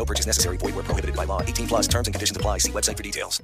No 0.00 0.06
purchase 0.06 0.24
necessary. 0.24 0.56
Void 0.56 0.74
where 0.76 0.84
prohibited 0.84 1.14
by 1.14 1.26
law. 1.26 1.42
18 1.42 1.66
plus 1.68 1.86
terms 1.86 2.08
and 2.08 2.14
conditions 2.14 2.34
apply. 2.34 2.56
See 2.56 2.72
website 2.72 2.96
for 2.96 3.02
details. 3.02 3.42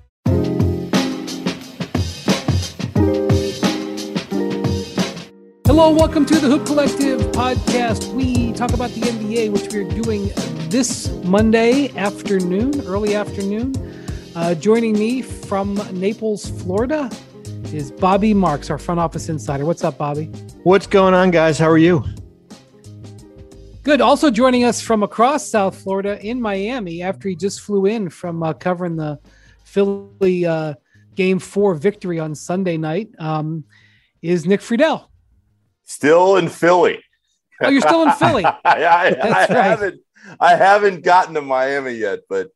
Hello, 5.67 5.91
welcome 5.91 6.25
to 6.25 6.39
the 6.39 6.49
Hoop 6.49 6.65
Collective 6.65 7.21
podcast. 7.33 8.11
We 8.15 8.55
talk 8.55 8.73
about 8.73 8.89
the 8.93 9.03
NBA, 9.03 9.53
which 9.53 9.71
we're 9.71 9.85
doing 10.03 10.31
this 10.71 11.11
Monday 11.25 11.95
afternoon, 11.95 12.81
early 12.87 13.15
afternoon. 13.15 13.75
Uh, 14.35 14.55
joining 14.55 14.95
me 14.95 15.21
from 15.21 15.75
Naples, 15.93 16.49
Florida, 16.63 17.11
is 17.65 17.93
Bobby 17.93 18.33
Marks, 18.33 18.71
our 18.71 18.79
front 18.79 18.99
office 18.99 19.29
insider. 19.29 19.67
What's 19.67 19.85
up, 19.85 19.99
Bobby? 19.99 20.25
What's 20.63 20.87
going 20.87 21.13
on, 21.13 21.33
guys? 21.33 21.59
How 21.59 21.69
are 21.69 21.77
you? 21.77 22.03
Good. 23.87 24.01
Also 24.01 24.33
joining 24.33 24.65
us 24.65 24.81
from 24.81 25.05
across 25.05 25.47
South 25.47 25.81
Florida 25.81 26.21
in 26.21 26.41
Miami 26.41 27.03
after 27.03 27.29
he 27.29 27.37
just 27.37 27.61
flew 27.61 27.87
in 27.87 28.11
from 28.11 28.43
uh, 28.43 28.53
covering 28.53 28.97
the 28.97 29.21
Philly 29.63 30.45
uh, 30.45 30.75
Game 31.15 31.39
Four 31.39 31.77
victory 31.77 32.19
on 32.19 32.35
Sunday 32.35 32.79
night 32.79 33.11
um, 33.21 33.63
is 34.23 34.45
Nick 34.45 34.59
Friedell. 34.59 35.07
Still 35.85 36.37
in 36.37 36.49
Philly. 36.49 37.01
Oh, 37.63 37.69
you're 37.69 37.81
still 37.81 38.03
in 38.03 38.11
Philly. 38.15 38.45
I, 38.45 38.59
I, 38.65 39.07
I 39.07 39.11
right. 39.21 39.51
haven't 39.51 40.01
I 40.41 40.57
haven't 40.57 41.05
gotten 41.05 41.35
to 41.35 41.41
Miami 41.41 41.93
yet, 41.93 42.23
but 42.29 42.49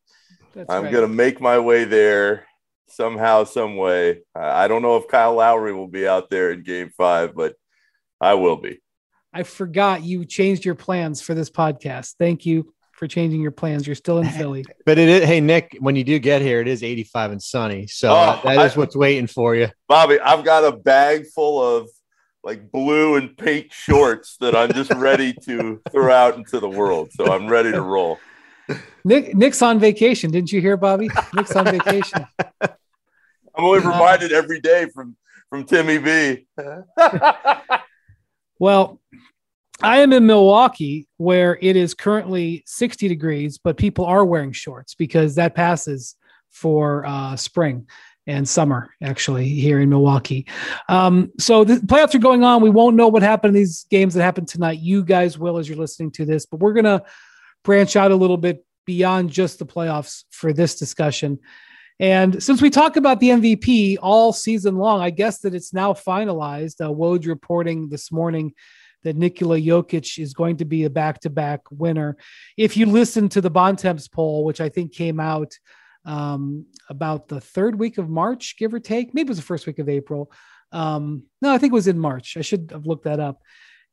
That's 0.52 0.68
I'm 0.68 0.82
right. 0.82 0.92
gonna 0.92 1.06
make 1.06 1.40
my 1.40 1.60
way 1.60 1.84
there 1.84 2.48
somehow, 2.88 3.44
some 3.44 3.76
way. 3.76 4.22
I 4.34 4.64
I 4.64 4.66
don't 4.66 4.82
know 4.82 4.96
if 4.96 5.06
Kyle 5.06 5.34
Lowry 5.34 5.72
will 5.72 5.86
be 5.86 6.08
out 6.08 6.28
there 6.28 6.50
in 6.50 6.64
Game 6.64 6.90
Five, 6.96 7.36
but 7.36 7.54
I 8.20 8.34
will 8.34 8.56
be. 8.56 8.80
I 9.32 9.42
forgot 9.44 10.02
you 10.02 10.24
changed 10.24 10.64
your 10.64 10.74
plans 10.74 11.20
for 11.20 11.34
this 11.34 11.50
podcast. 11.50 12.14
Thank 12.18 12.44
you 12.46 12.72
for 12.92 13.06
changing 13.06 13.40
your 13.40 13.52
plans. 13.52 13.86
You're 13.86 13.94
still 13.96 14.18
in 14.18 14.28
Philly. 14.30 14.64
But 14.84 14.98
it 14.98 15.08
is, 15.08 15.24
hey, 15.24 15.40
Nick, 15.40 15.76
when 15.80 15.96
you 15.96 16.04
do 16.04 16.18
get 16.18 16.42
here, 16.42 16.60
it 16.60 16.68
is 16.68 16.82
85 16.82 17.32
and 17.32 17.42
sunny. 17.42 17.86
So 17.86 18.12
uh, 18.12 18.40
Oh, 18.44 18.48
that 18.48 18.66
is 18.66 18.76
I- 18.76 18.78
what's 18.78 18.96
waiting 18.96 19.26
for 19.26 19.54
you. 19.54 19.68
Bobby, 19.88 20.18
I've 20.20 20.44
got 20.44 20.64
a 20.64 20.76
bag 20.76 21.26
full 21.28 21.62
of 21.62 21.88
like 22.42 22.70
blue 22.72 23.16
and 23.16 23.36
pink 23.36 23.70
shorts 23.72 24.36
that 24.40 24.56
I'm 24.56 24.72
just 24.72 24.90
ready 24.94 25.32
to 25.44 25.80
throw 25.92 26.10
out 26.12 26.36
into 26.36 26.58
the 26.58 26.68
world. 26.68 27.10
So 27.12 27.30
I'm 27.32 27.46
ready 27.48 27.70
to 27.72 27.82
roll. 27.82 28.18
Nick 29.04 29.34
Nick's 29.34 29.62
on 29.62 29.78
vacation. 29.78 30.30
Didn't 30.30 30.50
you 30.52 30.60
hear, 30.60 30.76
Bobby? 30.76 31.08
Nick's 31.34 31.54
on 31.56 31.64
vacation. 31.66 32.24
I'm 32.62 32.70
only 33.56 33.80
reminded 33.80 34.32
every 34.32 34.60
day 34.60 34.86
from 34.94 35.16
from 35.50 35.64
Timmy 35.64 35.98
B. 35.98 36.46
Well, 38.60 39.00
I 39.82 40.00
am 40.00 40.12
in 40.12 40.26
Milwaukee 40.26 41.08
where 41.16 41.58
it 41.62 41.74
is 41.74 41.94
currently 41.94 42.62
60 42.66 43.08
degrees, 43.08 43.58
but 43.58 43.78
people 43.78 44.04
are 44.04 44.24
wearing 44.24 44.52
shorts 44.52 44.94
because 44.94 45.34
that 45.36 45.54
passes 45.54 46.14
for 46.50 47.06
uh, 47.06 47.36
spring 47.36 47.88
and 48.26 48.46
summer, 48.46 48.90
actually, 49.02 49.48
here 49.48 49.80
in 49.80 49.88
Milwaukee. 49.88 50.46
Um, 50.90 51.32
so 51.38 51.64
the 51.64 51.76
playoffs 51.76 52.14
are 52.14 52.18
going 52.18 52.44
on. 52.44 52.60
We 52.60 52.68
won't 52.68 52.96
know 52.96 53.08
what 53.08 53.22
happened 53.22 53.56
in 53.56 53.62
these 53.62 53.86
games 53.90 54.12
that 54.12 54.22
happened 54.22 54.48
tonight. 54.48 54.80
You 54.80 55.02
guys 55.04 55.38
will 55.38 55.56
as 55.56 55.66
you're 55.66 55.78
listening 55.78 56.10
to 56.12 56.26
this, 56.26 56.44
but 56.44 56.60
we're 56.60 56.74
going 56.74 56.84
to 56.84 57.02
branch 57.64 57.96
out 57.96 58.10
a 58.10 58.16
little 58.16 58.36
bit 58.36 58.62
beyond 58.84 59.30
just 59.30 59.58
the 59.58 59.66
playoffs 59.66 60.24
for 60.30 60.52
this 60.52 60.78
discussion. 60.78 61.38
And 62.00 62.42
since 62.42 62.62
we 62.62 62.70
talk 62.70 62.96
about 62.96 63.20
the 63.20 63.28
MVP 63.28 63.98
all 64.00 64.32
season 64.32 64.76
long, 64.76 65.02
I 65.02 65.10
guess 65.10 65.40
that 65.40 65.54
it's 65.54 65.74
now 65.74 65.92
finalized. 65.92 66.80
Uh, 66.80 66.88
Woj 66.88 67.26
reporting 67.26 67.90
this 67.90 68.10
morning 68.10 68.54
that 69.02 69.16
Nikola 69.16 69.58
Jokic 69.58 70.18
is 70.18 70.32
going 70.32 70.56
to 70.56 70.64
be 70.64 70.84
a 70.84 70.90
back-to-back 70.90 71.60
winner. 71.70 72.16
If 72.56 72.74
you 72.78 72.86
listen 72.86 73.28
to 73.30 73.42
the 73.42 73.50
Bontemps 73.50 74.08
poll, 74.08 74.46
which 74.46 74.62
I 74.62 74.70
think 74.70 74.94
came 74.94 75.20
out 75.20 75.58
um, 76.06 76.64
about 76.88 77.28
the 77.28 77.40
third 77.40 77.78
week 77.78 77.98
of 77.98 78.08
March, 78.08 78.56
give 78.56 78.72
or 78.72 78.80
take, 78.80 79.12
maybe 79.12 79.26
it 79.26 79.32
was 79.32 79.38
the 79.38 79.44
first 79.44 79.66
week 79.66 79.78
of 79.78 79.90
April. 79.90 80.32
Um, 80.72 81.24
no, 81.42 81.52
I 81.52 81.58
think 81.58 81.72
it 81.72 81.74
was 81.74 81.88
in 81.88 81.98
March. 81.98 82.38
I 82.38 82.40
should 82.40 82.70
have 82.72 82.86
looked 82.86 83.04
that 83.04 83.20
up. 83.20 83.42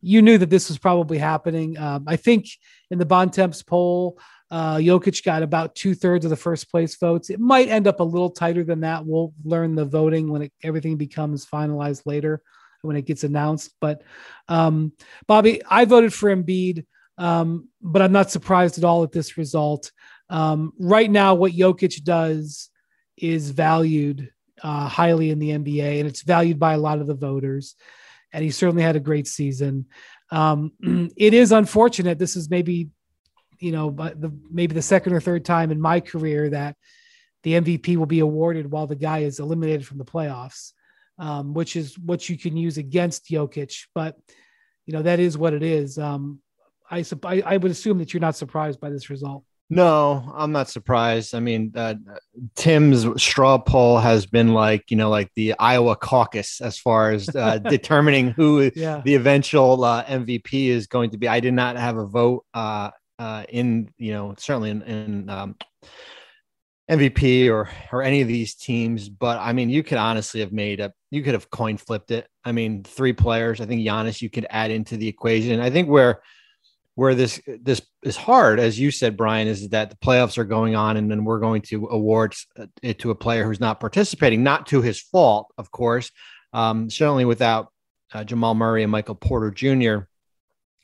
You 0.02 0.22
knew 0.22 0.38
that 0.38 0.50
this 0.50 0.70
was 0.70 0.78
probably 0.78 1.18
happening. 1.18 1.78
Um, 1.78 2.06
I 2.08 2.16
think 2.16 2.46
in 2.90 3.00
the 3.00 3.06
Bontemps 3.06 3.64
poll, 3.64 4.18
uh, 4.50 4.78
Jokic 4.78 5.24
got 5.24 5.44
about 5.44 5.76
two 5.76 5.94
thirds 5.94 6.26
of 6.26 6.30
the 6.30 6.38
first 6.38 6.72
place 6.72 6.96
votes. 6.96 7.30
It 7.30 7.40
might 7.40 7.68
end 7.68 7.88
up 7.88 8.00
a 8.00 8.04
little 8.04 8.30
tighter 8.30 8.64
than 8.64 8.82
that. 8.82 9.06
We'll 9.06 9.34
learn 9.44 9.76
the 9.76 9.86
voting 9.86 10.32
when 10.32 10.44
it, 10.44 10.54
everything 10.64 10.96
becomes 10.96 11.46
finalized 11.46 12.04
later 12.06 12.42
when 12.82 12.96
it 12.96 13.06
gets 13.06 13.24
announced. 13.24 13.74
But 13.82 14.04
um, 14.48 14.94
Bobby, 15.28 15.62
I 15.70 15.86
voted 15.86 16.14
for 16.14 16.34
Embiid, 16.34 16.86
um, 17.18 17.68
but 17.82 18.02
I'm 18.02 18.12
not 18.12 18.32
surprised 18.32 18.78
at 18.78 18.84
all 18.84 19.04
at 19.04 19.12
this 19.12 19.38
result. 19.38 19.92
Um, 20.30 20.74
right 20.80 21.10
now, 21.10 21.36
what 21.36 21.54
Jokic 21.54 22.04
does 22.04 22.70
is 23.18 23.52
valued 23.52 24.32
uh, 24.64 24.88
highly 24.88 25.30
in 25.30 25.40
the 25.40 25.50
NBA, 25.50 26.00
and 26.00 26.08
it's 26.08 26.22
valued 26.22 26.60
by 26.60 26.74
a 26.74 26.80
lot 26.80 27.00
of 27.00 27.08
the 27.08 27.16
voters. 27.16 27.76
And 28.34 28.44
he 28.44 28.52
certainly 28.52 28.84
had 28.84 28.96
a 28.96 29.02
great 29.02 29.28
season. 29.28 29.86
Um, 30.32 30.72
it 31.18 31.34
is 31.34 31.52
unfortunate. 31.52 32.20
This 32.20 32.36
is 32.36 32.50
maybe, 32.50 32.90
you 33.60 33.72
know, 33.72 33.90
but 33.90 34.20
the 34.20 34.32
maybe 34.52 34.74
the 34.74 34.82
second 34.82 35.14
or 35.14 35.20
third 35.20 35.46
time 35.46 35.72
in 35.72 35.80
my 35.82 36.00
career 36.00 36.50
that 36.50 36.76
the 37.44 37.54
MVP 37.54 37.96
will 37.98 38.06
be 38.06 38.20
awarded 38.20 38.70
while 38.72 38.88
the 38.88 38.96
guy 38.96 39.20
is 39.20 39.40
eliminated 39.40 39.86
from 39.86 39.98
the 39.98 40.06
playoffs, 40.06 40.74
um, 41.20 41.54
which 41.54 41.76
is 41.76 41.98
what 41.98 42.28
you 42.30 42.38
can 42.38 42.58
use 42.58 42.78
against 42.78 43.26
Jokic. 43.30 43.86
But 43.96 44.18
you 44.86 44.94
know 44.94 45.02
that 45.04 45.20
is 45.20 45.38
what 45.38 45.54
it 45.54 45.64
is. 45.64 45.98
Um, 45.98 46.40
I, 46.90 47.04
I 47.24 47.42
I 47.46 47.58
would 47.58 47.72
assume 47.72 47.98
that 48.00 48.14
you're 48.14 48.22
not 48.22 48.36
surprised 48.36 48.80
by 48.80 48.90
this 48.90 49.10
result. 49.10 49.44
No, 49.70 50.32
I'm 50.34 50.54
not 50.54 50.70
surprised. 50.70 51.36
I 51.36 51.42
mean, 51.42 51.74
uh, 51.76 51.96
Tim's 52.56 53.06
straw 53.22 53.58
poll 53.58 53.98
has 53.98 54.26
been 54.26 54.54
like, 54.54 54.90
you 54.90 54.96
know, 54.96 55.10
like 55.10 55.30
the 55.36 55.56
Iowa 55.60 55.98
caucus 55.98 56.62
as 56.62 56.80
far 56.80 57.12
as 57.12 57.28
uh, 57.36 57.58
determining 57.70 58.30
who 58.30 58.72
Yeah. 58.74 59.02
the 59.04 59.16
eventual 59.16 59.84
uh, 59.84 60.06
MVP 60.06 60.68
is 60.70 60.88
going 60.88 61.10
to 61.10 61.18
be. 61.18 61.28
I 61.28 61.42
did 61.42 61.54
not 61.54 61.76
have 61.76 61.98
a 61.98 62.06
vote 62.06 62.46
uh, 63.20 63.22
uh, 63.22 63.44
in, 63.50 63.90
you 63.98 64.14
know, 64.14 64.36
certainly 64.38 64.70
in, 64.70 64.82
in 64.84 65.30
um, 65.30 65.56
MVP 66.90 67.52
or 67.52 67.70
or 67.92 68.02
any 68.02 68.22
of 68.22 68.28
these 68.28 68.56
teams, 68.56 69.10
but 69.10 69.40
I 69.40 69.52
mean, 69.54 69.70
you 69.70 69.84
could 69.84 69.98
honestly 69.98 70.40
have 70.40 70.54
made 70.54 70.80
a, 70.80 70.94
you 71.12 71.22
could 71.22 71.34
have 71.34 71.50
coin 71.50 71.78
flipped 71.78 72.12
it. 72.12 72.28
I 72.46 72.54
mean, 72.54 72.84
three 72.84 73.14
players. 73.14 73.60
I 73.60 73.66
think 73.66 73.82
Giannis 73.82 74.22
you 74.22 74.30
could 74.30 74.48
add 74.50 74.72
into 74.72 74.96
the 74.96 75.08
equation. 75.08 75.60
I 75.60 75.70
think 75.70 75.90
where 75.90 76.22
where 76.96 77.14
this 77.14 77.42
this 77.62 77.82
is 78.04 78.16
hard, 78.16 78.60
as 78.60 78.80
you 78.80 78.90
said, 78.90 79.18
Brian, 79.18 79.48
is 79.48 79.68
that 79.70 79.90
the 79.90 79.98
playoffs 79.98 80.38
are 80.38 80.46
going 80.46 80.76
on, 80.76 80.96
and 80.96 81.12
then 81.12 81.26
we're 81.26 81.40
going 81.40 81.62
to 81.64 81.88
award 81.92 82.34
it 82.82 83.00
to 83.00 83.12
a 83.12 83.16
player 83.16 83.44
who's 83.44 83.60
not 83.60 83.80
participating, 83.82 84.42
not 84.42 84.68
to 84.68 84.82
his 84.82 85.02
fault, 85.02 85.54
of 85.58 85.70
course. 85.72 86.10
Um, 86.54 86.90
certainly 86.90 87.26
without 87.26 87.72
uh, 88.14 88.24
Jamal 88.24 88.56
Murray 88.56 88.84
and 88.84 88.92
Michael 88.92 89.16
Porter 89.16 89.52
Jr., 89.52 90.08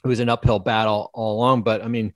who 0.03 0.09
was 0.09 0.19
an 0.19 0.29
uphill 0.29 0.59
battle 0.59 1.09
all 1.13 1.37
along. 1.37 1.63
But 1.63 1.81
I 1.83 1.87
mean, 1.87 2.13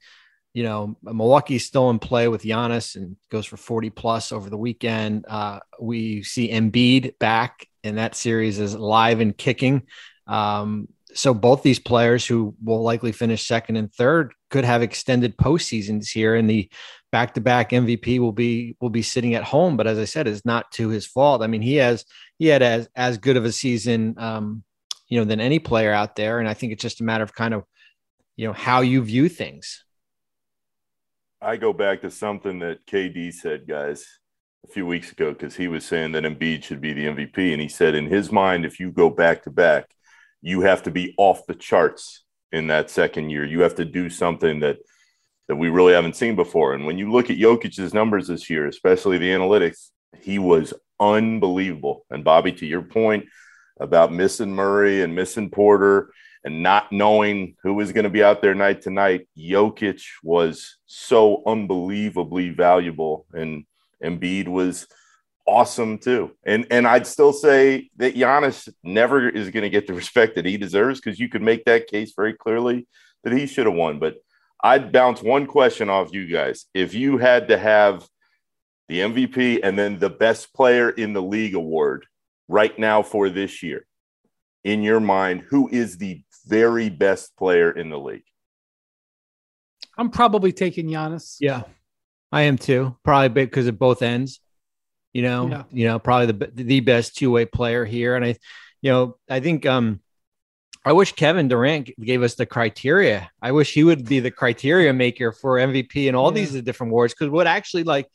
you 0.54 0.64
know, 0.64 0.98
Milwaukee's 1.04 1.66
still 1.66 1.90
in 1.90 2.00
play 2.00 2.28
with 2.28 2.44
Giannis 2.44 2.96
and 2.96 3.16
goes 3.30 3.46
for 3.46 3.58
40 3.58 3.90
plus 3.92 4.32
over 4.32 4.50
the 4.50 4.58
weekend. 4.58 5.26
Uh, 5.28 5.60
we 5.80 6.24
see 6.24 6.50
Embiid 6.50 7.20
back, 7.20 7.68
and 7.84 7.98
that 7.98 8.16
series 8.16 8.60
is 8.60 8.76
live 8.76 9.20
and 9.20 9.38
kicking. 9.38 9.84
Um, 10.26 10.88
so 11.14 11.34
both 11.34 11.64
these 11.64 11.80
players 11.80 12.26
who 12.26 12.56
will 12.64 12.82
likely 12.82 13.12
finish 13.12 13.46
second 13.46 13.76
and 13.76 13.94
third 13.94 14.34
could 14.50 14.66
have 14.66 14.82
extended 14.82 15.38
postseasons 15.38 16.10
here. 16.10 16.36
And 16.36 16.50
the 16.50 16.70
back 17.12 17.34
to 17.36 17.42
back 17.42 17.72
MVP 17.72 18.20
will 18.20 18.32
be 18.32 18.76
will 18.82 18.90
be 18.90 19.02
sitting 19.02 19.36
at 19.36 19.44
home. 19.44 19.78
But 19.78 19.88
as 19.88 19.98
I 19.98 20.06
said, 20.06 20.28
it's 20.28 20.46
not 20.46 20.72
to 20.74 20.90
his 20.90 21.06
fault. 21.06 21.42
I 21.42 21.48
mean, 21.48 21.62
he 21.62 21.76
has 21.76 22.06
he 22.38 22.48
had 22.48 22.62
as 22.62 22.90
as 22.96 23.18
good 23.18 23.38
of 23.38 23.46
a 23.46 23.52
season, 23.52 24.16
um, 24.18 24.64
you 25.08 25.20
know, 25.20 25.26
than 25.26 25.40
any 25.40 25.60
player 25.60 25.92
out 25.92 26.16
there, 26.16 26.40
and 26.40 26.50
I 26.50 26.54
think 26.54 26.74
it's 26.74 26.82
just 26.82 27.02
a 27.02 27.04
matter 27.04 27.24
of 27.24 27.34
kind 27.34 27.54
of 27.54 27.64
you 28.38 28.48
know 28.48 28.54
how 28.54 28.82
you 28.82 29.02
view 29.02 29.28
things. 29.28 29.84
I 31.42 31.58
go 31.58 31.74
back 31.74 32.02
to 32.02 32.10
something 32.10 32.60
that 32.60 32.86
KD 32.88 33.34
said, 33.34 33.68
guys, 33.68 34.06
a 34.68 34.72
few 34.72 34.86
weeks 34.86 35.12
ago, 35.12 35.34
because 35.34 35.56
he 35.56 35.68
was 35.68 35.86
saying 35.86 36.14
that 36.14 36.24
Embiid 36.24 36.64
should 36.64 36.82
be 36.82 36.94
the 36.94 37.08
MVP. 37.08 37.52
And 37.52 37.62
he 37.62 37.68
said, 37.68 37.94
in 37.94 38.08
his 38.08 38.32
mind, 38.32 38.66
if 38.66 38.80
you 38.80 38.92
go 38.92 39.10
back 39.10 39.44
to 39.44 39.52
back, 39.52 39.90
you 40.42 40.62
have 40.62 40.84
to 40.84 40.92
be 40.92 41.14
off 41.18 41.46
the 41.48 41.56
charts 41.56 42.24
in 42.52 42.68
that 42.68 42.90
second 42.90 43.30
year. 43.30 43.44
You 43.44 43.62
have 43.62 43.76
to 43.76 43.86
do 43.86 44.10
something 44.10 44.62
that 44.62 44.78
that 45.48 45.56
we 45.56 45.70
really 45.70 45.94
haven't 45.94 46.16
seen 46.16 46.36
before. 46.36 46.74
And 46.74 46.86
when 46.86 46.98
you 46.98 47.10
look 47.10 47.30
at 47.30 47.38
Jokic's 47.38 47.94
numbers 47.94 48.28
this 48.28 48.50
year, 48.50 48.68
especially 48.68 49.18
the 49.18 49.30
analytics, 49.30 49.92
he 50.20 50.40
was 50.40 50.74
unbelievable. 51.00 52.06
And 52.10 52.24
Bobby, 52.24 52.52
to 52.54 52.66
your 52.66 52.82
point 52.82 53.26
about 53.80 54.12
missing 54.12 54.52
Murray 54.52 55.04
and 55.04 55.16
missing 55.16 55.50
Porter, 55.50 56.10
and 56.48 56.64
not 56.64 56.94
knowing 56.94 57.58
who 57.62 57.74
was 57.74 57.92
going 57.92 58.06
to 58.06 58.10
be 58.10 58.24
out 58.24 58.42
there 58.42 58.56
night 58.56 58.82
to 58.84 58.90
night, 58.90 59.28
Jokic 59.38 60.02
was 60.24 60.78
so 60.86 61.44
unbelievably 61.46 62.52
valuable, 62.52 63.26
and 63.34 63.66
Embiid 64.02 64.48
was 64.48 64.88
awesome 65.46 65.98
too. 65.98 66.32
And 66.46 66.66
and 66.72 66.88
I'd 66.88 67.06
still 67.06 67.34
say 67.34 67.90
that 67.98 68.16
Giannis 68.16 68.70
never 68.82 69.28
is 69.28 69.50
going 69.50 69.64
to 69.64 69.70
get 69.70 69.88
the 69.88 69.94
respect 69.94 70.36
that 70.36 70.46
he 70.46 70.56
deserves 70.56 71.02
because 71.02 71.20
you 71.20 71.28
could 71.28 71.42
make 71.42 71.66
that 71.66 71.88
case 71.88 72.14
very 72.16 72.34
clearly 72.34 72.88
that 73.26 73.34
he 73.34 73.46
should 73.46 73.66
have 73.66 73.76
won. 73.76 74.00
But 74.00 74.16
I'd 74.64 74.94
bounce 74.94 75.22
one 75.22 75.48
question 75.48 75.90
off 75.90 76.14
you 76.14 76.28
guys: 76.28 76.68
if 76.74 76.94
you 76.94 77.18
had 77.18 77.50
to 77.50 77.58
have 77.58 78.08
the 78.88 79.02
MVP 79.02 79.60
and 79.64 79.78
then 79.78 80.00
the 80.00 80.10
best 80.10 80.54
player 80.54 80.90
in 80.90 81.12
the 81.12 81.22
league 81.22 81.56
award 81.56 82.06
right 82.48 82.80
now 82.80 83.04
for 83.04 83.30
this 83.30 83.62
year, 83.62 83.86
in 84.68 84.84
your 84.84 85.00
mind, 85.00 85.44
who 85.50 85.70
is 85.70 85.98
the 85.98 86.22
very 86.46 86.90
best 86.90 87.38
player 87.38 87.72
in 87.72 87.90
the 87.90 87.98
league? 87.98 88.26
I'm 89.98 90.10
probably 90.10 90.52
taking 90.52 90.88
Giannis. 90.88 91.38
Yeah, 91.40 91.64
I 92.32 92.44
am 92.44 92.58
too. 92.58 92.98
Probably 93.04 93.46
because 93.46 93.68
of 93.68 93.80
both 93.80 94.02
ends. 94.02 94.42
You 95.14 95.24
know, 95.24 95.48
yeah. 95.48 95.64
you 95.72 95.88
know, 95.88 96.00
probably 96.00 96.28
the 96.28 96.52
the 96.54 96.80
best 96.82 97.16
two 97.16 97.32
way 97.32 97.46
player 97.46 97.86
here, 97.86 98.16
and 98.16 98.26
I, 98.26 98.36
you 98.82 98.92
know, 98.92 99.18
I 99.30 99.40
think 99.40 99.66
um, 99.66 100.02
I 100.86 100.92
wish 100.92 101.14
Kevin 101.14 101.48
Durant 101.48 101.90
gave 102.00 102.22
us 102.22 102.36
the 102.36 102.46
criteria. 102.46 103.32
I 103.42 103.54
wish 103.54 103.74
he 103.74 103.86
would 103.86 104.06
be 104.06 104.20
the 104.20 104.32
criteria 104.32 104.94
maker 104.94 105.32
for 105.32 105.58
MVP 105.58 106.08
and 106.08 106.16
all 106.16 106.30
yeah. 106.32 106.46
these 106.46 106.62
different 106.62 106.92
awards 106.92 107.14
because 107.14 107.30
what 107.30 107.48
actually 107.48 107.84
like 107.84 108.08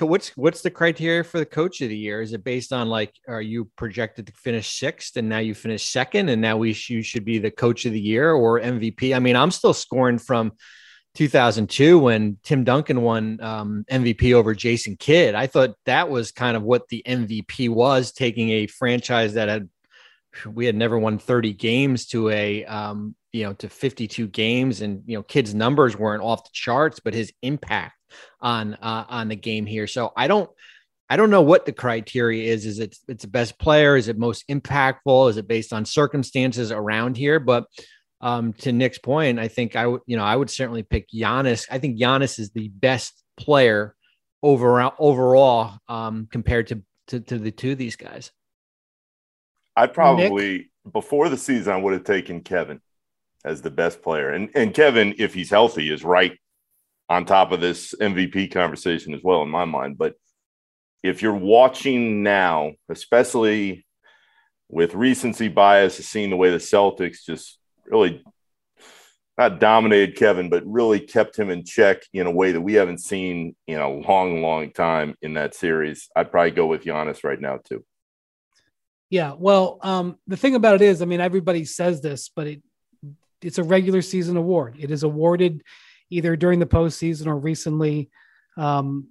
what's 0.00 0.36
what's 0.36 0.60
the 0.60 0.70
criteria 0.70 1.24
for 1.24 1.38
the 1.38 1.46
coach 1.46 1.80
of 1.80 1.88
the 1.88 1.96
year? 1.96 2.20
Is 2.20 2.32
it 2.32 2.44
based 2.44 2.72
on 2.72 2.88
like 2.88 3.14
are 3.28 3.40
you 3.40 3.70
projected 3.76 4.26
to 4.26 4.32
finish 4.34 4.78
sixth 4.78 5.16
and 5.16 5.28
now 5.28 5.38
you 5.38 5.54
finish 5.54 5.88
second 5.88 6.28
and 6.28 6.42
now 6.42 6.58
we 6.58 6.74
sh- 6.74 6.90
you 6.90 7.02
should 7.02 7.24
be 7.24 7.38
the 7.38 7.50
coach 7.50 7.86
of 7.86 7.92
the 7.92 8.00
year 8.00 8.32
or 8.32 8.60
MVP? 8.60 9.16
I 9.16 9.18
mean, 9.18 9.36
I'm 9.36 9.50
still 9.50 9.72
scoring 9.72 10.18
from 10.18 10.52
2002 11.14 11.98
when 11.98 12.36
Tim 12.42 12.62
Duncan 12.62 13.00
won 13.00 13.40
um, 13.40 13.84
MVP 13.90 14.34
over 14.34 14.54
Jason 14.54 14.96
Kidd. 14.96 15.34
I 15.34 15.46
thought 15.46 15.74
that 15.86 16.10
was 16.10 16.30
kind 16.30 16.56
of 16.56 16.62
what 16.62 16.88
the 16.88 17.02
MVP 17.06 17.70
was, 17.70 18.12
taking 18.12 18.50
a 18.50 18.66
franchise 18.66 19.34
that 19.34 19.48
had 19.48 19.68
we 20.44 20.66
had 20.66 20.76
never 20.76 20.98
won 20.98 21.18
30 21.18 21.52
games 21.52 22.06
to 22.06 22.28
a 22.30 22.64
um, 22.64 23.14
you 23.32 23.44
know 23.44 23.52
to 23.54 23.68
52 23.68 24.28
games, 24.28 24.80
and 24.80 25.02
you 25.06 25.16
know 25.16 25.22
Kidd's 25.22 25.54
numbers 25.54 25.96
weren't 25.96 26.22
off 26.22 26.44
the 26.44 26.50
charts, 26.52 27.00
but 27.00 27.14
his 27.14 27.32
impact 27.42 27.94
on 28.40 28.74
uh, 28.74 29.04
on 29.08 29.28
the 29.28 29.36
game 29.36 29.66
here. 29.66 29.86
So 29.86 30.12
I 30.16 30.26
don't 30.26 30.50
I 31.08 31.16
don't 31.16 31.30
know 31.30 31.42
what 31.42 31.66
the 31.66 31.72
criteria 31.72 32.52
is. 32.52 32.66
Is 32.66 32.78
it 32.78 32.96
it's 33.08 33.22
the 33.22 33.30
best 33.30 33.58
player? 33.58 33.96
Is 33.96 34.08
it 34.08 34.18
most 34.18 34.44
impactful? 34.48 35.30
Is 35.30 35.36
it 35.36 35.48
based 35.48 35.72
on 35.72 35.84
circumstances 35.84 36.72
around 36.72 37.16
here? 37.16 37.38
But 37.38 37.66
um, 38.20 38.52
to 38.54 38.72
Nick's 38.72 38.98
point, 38.98 39.38
I 39.38 39.48
think 39.48 39.76
I 39.76 39.86
would 39.86 40.00
you 40.06 40.16
know 40.16 40.24
I 40.24 40.34
would 40.34 40.50
certainly 40.50 40.82
pick 40.82 41.08
Giannis. 41.10 41.66
I 41.70 41.78
think 41.78 42.00
Giannis 42.00 42.38
is 42.38 42.50
the 42.50 42.68
best 42.68 43.22
player 43.36 43.94
overall 44.42 44.94
overall 44.98 45.78
um, 45.88 46.28
compared 46.30 46.68
to, 46.68 46.82
to 47.08 47.20
to 47.20 47.38
the 47.38 47.52
two 47.52 47.72
of 47.72 47.78
these 47.78 47.96
guys. 47.96 48.32
I 49.76 49.86
probably 49.86 50.58
Nick? 50.58 50.92
before 50.92 51.28
the 51.28 51.36
season 51.36 51.72
I 51.72 51.76
would 51.76 51.92
have 51.92 52.04
taken 52.04 52.40
Kevin 52.40 52.80
as 53.44 53.62
the 53.62 53.70
best 53.70 54.02
player, 54.02 54.30
and 54.30 54.50
and 54.54 54.74
Kevin, 54.74 55.14
if 55.18 55.34
he's 55.34 55.50
healthy, 55.50 55.92
is 55.92 56.04
right 56.04 56.38
on 57.08 57.24
top 57.24 57.52
of 57.52 57.60
this 57.60 57.94
MVP 58.00 58.52
conversation 58.52 59.14
as 59.14 59.22
well, 59.22 59.42
in 59.42 59.48
my 59.48 59.64
mind. 59.64 59.98
But 59.98 60.14
if 61.02 61.22
you're 61.22 61.34
watching 61.34 62.22
now, 62.22 62.72
especially 62.88 63.86
with 64.68 64.94
recency 64.94 65.48
bias, 65.48 65.96
seeing 65.96 66.30
the 66.30 66.36
way 66.36 66.50
the 66.50 66.56
Celtics 66.56 67.24
just 67.24 67.58
really 67.86 68.24
not 69.38 69.60
dominated 69.60 70.16
Kevin, 70.16 70.48
but 70.48 70.66
really 70.66 70.98
kept 70.98 71.38
him 71.38 71.50
in 71.50 71.64
check 71.64 71.98
in 72.12 72.26
a 72.26 72.30
way 72.30 72.52
that 72.52 72.60
we 72.60 72.74
haven't 72.74 72.98
seen 72.98 73.54
in 73.66 73.78
a 73.78 73.88
long, 73.88 74.40
long 74.40 74.72
time 74.72 75.14
in 75.20 75.34
that 75.34 75.54
series. 75.54 76.08
I'd 76.16 76.30
probably 76.30 76.52
go 76.52 76.66
with 76.66 76.84
Giannis 76.84 77.22
right 77.22 77.40
now 77.40 77.58
too. 77.62 77.84
Yeah, 79.08 79.34
well, 79.38 79.78
um, 79.82 80.18
the 80.26 80.36
thing 80.36 80.56
about 80.56 80.76
it 80.76 80.82
is, 80.82 81.00
I 81.00 81.04
mean, 81.04 81.20
everybody 81.20 81.64
says 81.64 82.00
this, 82.00 82.30
but 82.34 82.46
it 82.46 82.62
it's 83.42 83.58
a 83.58 83.64
regular 83.64 84.02
season 84.02 84.36
award. 84.36 84.76
It 84.78 84.90
is 84.90 85.02
awarded 85.02 85.62
either 86.10 86.36
during 86.36 86.58
the 86.58 86.66
postseason 86.66 87.26
or 87.26 87.36
recently. 87.36 88.10
Um, 88.56 89.08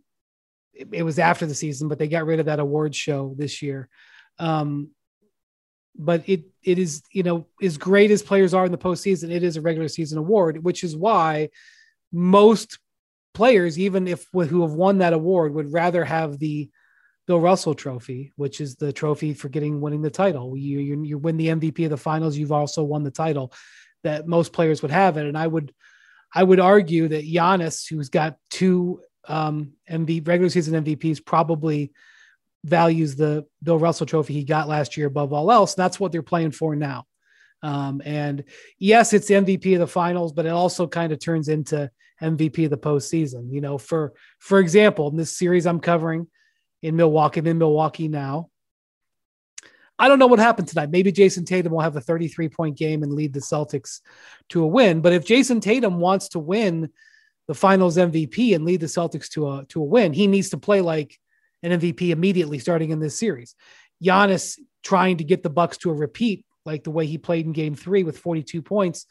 it, 0.73 0.87
it, 0.91 1.03
was 1.03 1.19
after 1.19 1.45
the 1.45 1.53
season, 1.53 1.87
but 1.87 1.99
they 1.99 2.07
got 2.07 2.25
rid 2.25 2.39
of 2.39 2.47
that 2.47 2.59
award 2.59 2.95
show 2.95 3.33
this 3.37 3.61
year. 3.61 3.87
Um, 4.39 4.89
but 5.97 6.27
it 6.27 6.43
it 6.61 6.77
is 6.77 7.03
you 7.11 7.23
know 7.23 7.47
as 7.61 7.77
great 7.77 8.11
as 8.11 8.21
players 8.21 8.53
are 8.53 8.65
in 8.65 8.71
the 8.71 8.77
postseason, 8.77 9.31
it 9.31 9.43
is 9.43 9.55
a 9.55 9.61
regular 9.61 9.87
season 9.87 10.17
award, 10.17 10.63
which 10.63 10.83
is 10.83 10.97
why 10.97 11.49
most 12.11 12.79
players, 13.33 13.79
even 13.79 14.07
if 14.07 14.27
who 14.33 14.61
have 14.63 14.73
won 14.73 14.97
that 14.97 15.13
award, 15.13 15.53
would 15.53 15.71
rather 15.71 16.03
have 16.03 16.39
the 16.39 16.69
Bill 17.27 17.39
Russell 17.39 17.73
Trophy, 17.73 18.31
which 18.35 18.61
is 18.61 18.75
the 18.75 18.93
trophy 18.93 19.33
for 19.33 19.49
getting 19.49 19.81
winning 19.81 20.01
the 20.01 20.09
title. 20.09 20.55
You, 20.55 20.79
you 20.79 21.03
you 21.03 21.17
win 21.17 21.37
the 21.37 21.47
MVP 21.47 21.85
of 21.85 21.89
the 21.89 21.97
finals, 21.97 22.37
you've 22.37 22.51
also 22.51 22.83
won 22.83 23.03
the 23.03 23.11
title. 23.11 23.51
That 24.03 24.27
most 24.27 24.53
players 24.53 24.83
would 24.83 24.91
have 24.91 25.17
it, 25.17 25.25
and 25.25 25.37
I 25.37 25.47
would 25.47 25.73
I 26.33 26.43
would 26.43 26.59
argue 26.59 27.07
that 27.07 27.25
Giannis, 27.25 27.89
who's 27.89 28.09
got 28.09 28.37
two 28.51 29.01
um, 29.27 29.73
MV, 29.89 30.27
regular 30.27 30.49
season 30.49 30.83
MVPs, 30.83 31.25
probably 31.25 31.91
values 32.63 33.15
the 33.15 33.45
Bill 33.63 33.79
Russell 33.79 34.05
Trophy 34.05 34.33
he 34.33 34.43
got 34.43 34.67
last 34.67 34.97
year 34.97 35.07
above 35.07 35.33
all 35.33 35.51
else. 35.51 35.75
That's 35.75 35.99
what 35.99 36.11
they're 36.11 36.21
playing 36.21 36.51
for 36.51 36.75
now. 36.75 37.05
Um, 37.63 38.01
and 38.05 38.43
yes, 38.77 39.13
it's 39.13 39.29
MVP 39.29 39.73
of 39.73 39.79
the 39.79 39.87
finals, 39.87 40.33
but 40.33 40.45
it 40.45 40.49
also 40.49 40.87
kind 40.87 41.11
of 41.11 41.19
turns 41.19 41.47
into 41.47 41.89
MVP 42.21 42.65
of 42.65 42.69
the 42.69 42.77
postseason. 42.77 43.51
You 43.51 43.61
know, 43.61 43.77
for 43.77 44.13
for 44.39 44.59
example, 44.59 45.09
in 45.09 45.17
this 45.17 45.37
series 45.37 45.65
I'm 45.65 45.79
covering 45.79 46.27
in 46.85 46.95
Milwaukee, 46.95 47.39
I'm 47.39 47.47
in 47.47 47.57
Milwaukee 47.57 48.07
now. 48.07 48.49
I 49.97 50.07
don't 50.07 50.19
know 50.19 50.27
what 50.27 50.39
happened 50.39 50.67
tonight. 50.67 50.91
Maybe 50.91 51.11
Jayson 51.11 51.45
Tatum 51.45 51.71
will 51.71 51.79
have 51.79 51.95
a 51.95 52.01
33 52.01 52.49
point 52.49 52.77
game 52.77 53.01
and 53.01 53.13
lead 53.13 53.33
the 53.33 53.39
Celtics 53.39 54.01
to 54.49 54.63
a 54.63 54.67
win. 54.67 55.01
But 55.01 55.13
if 55.13 55.25
Jayson 55.25 55.61
Tatum 55.61 55.99
wants 55.99 56.29
to 56.29 56.39
win 56.39 56.89
the 57.47 57.55
finals 57.55 57.97
MVP 57.97 58.53
and 58.55 58.65
lead 58.65 58.81
the 58.81 58.87
Celtics 58.87 59.29
to 59.29 59.49
a 59.49 59.65
to 59.69 59.81
a 59.81 59.85
win, 59.85 60.13
he 60.13 60.27
needs 60.27 60.49
to 60.49 60.57
play 60.57 60.81
like 60.81 61.17
an 61.63 61.79
MVP 61.79 62.09
immediately 62.09 62.59
starting 62.59 62.91
in 62.91 62.99
this 62.99 63.17
series. 63.17 63.55
Giannis 64.03 64.59
trying 64.83 65.17
to 65.17 65.23
get 65.23 65.41
the 65.41 65.49
Bucks 65.49 65.77
to 65.77 65.89
a 65.89 65.93
repeat 65.93 66.45
like 66.65 66.83
the 66.83 66.91
way 66.91 67.07
he 67.07 67.17
played 67.17 67.45
in 67.45 67.53
game 67.53 67.73
3 67.73 68.03
with 68.03 68.19
42 68.19 68.61
points. 68.61 69.05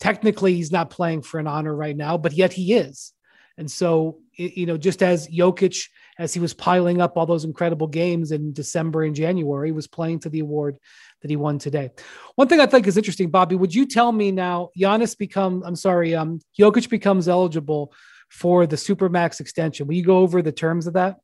Technically 0.00 0.54
he's 0.54 0.72
not 0.72 0.90
playing 0.90 1.22
for 1.22 1.40
an 1.40 1.46
honor 1.46 1.74
right 1.74 1.96
now, 1.96 2.16
but 2.16 2.32
yet 2.32 2.52
he 2.52 2.74
is. 2.74 3.12
And 3.58 3.70
so, 3.70 4.18
you 4.34 4.66
know, 4.66 4.76
just 4.76 5.02
as 5.02 5.28
Jokic, 5.28 5.88
as 6.18 6.34
he 6.34 6.40
was 6.40 6.52
piling 6.52 7.00
up 7.00 7.16
all 7.16 7.26
those 7.26 7.44
incredible 7.44 7.86
games 7.86 8.32
in 8.32 8.52
December 8.52 9.04
and 9.04 9.14
January, 9.14 9.72
was 9.72 9.86
playing 9.86 10.20
to 10.20 10.28
the 10.28 10.40
award 10.40 10.78
that 11.22 11.30
he 11.30 11.36
won 11.36 11.58
today. 11.58 11.90
One 12.34 12.48
thing 12.48 12.60
I 12.60 12.66
think 12.66 12.86
is 12.86 12.96
interesting, 12.96 13.30
Bobby, 13.30 13.56
would 13.56 13.74
you 13.74 13.86
tell 13.86 14.12
me 14.12 14.30
now 14.30 14.70
Giannis 14.78 15.16
become, 15.16 15.62
I'm 15.64 15.76
sorry, 15.76 16.14
um, 16.14 16.40
Jokic 16.58 16.90
becomes 16.90 17.28
eligible 17.28 17.92
for 18.28 18.66
the 18.66 18.76
Supermax 18.76 19.40
extension. 19.40 19.86
Will 19.86 19.94
you 19.94 20.04
go 20.04 20.18
over 20.18 20.42
the 20.42 20.52
terms 20.52 20.86
of 20.86 20.94
that? 20.94 21.16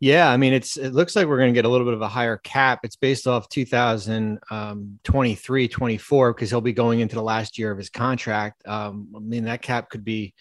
Yeah, 0.00 0.28
I 0.28 0.36
mean, 0.36 0.52
it's 0.52 0.76
it 0.76 0.92
looks 0.92 1.14
like 1.14 1.28
we're 1.28 1.38
going 1.38 1.54
to 1.54 1.56
get 1.56 1.64
a 1.64 1.68
little 1.68 1.86
bit 1.86 1.94
of 1.94 2.02
a 2.02 2.08
higher 2.08 2.36
cap. 2.36 2.80
It's 2.82 2.96
based 2.96 3.28
off 3.28 3.48
2023, 3.50 5.64
um, 5.64 5.70
24, 5.70 6.34
because 6.34 6.50
he'll 6.50 6.60
be 6.60 6.72
going 6.72 6.98
into 6.98 7.14
the 7.14 7.22
last 7.22 7.56
year 7.56 7.70
of 7.70 7.78
his 7.78 7.88
contract. 7.88 8.66
Um, 8.66 9.10
I 9.14 9.20
mean, 9.20 9.44
that 9.44 9.62
cap 9.62 9.90
could 9.90 10.04
be 10.04 10.34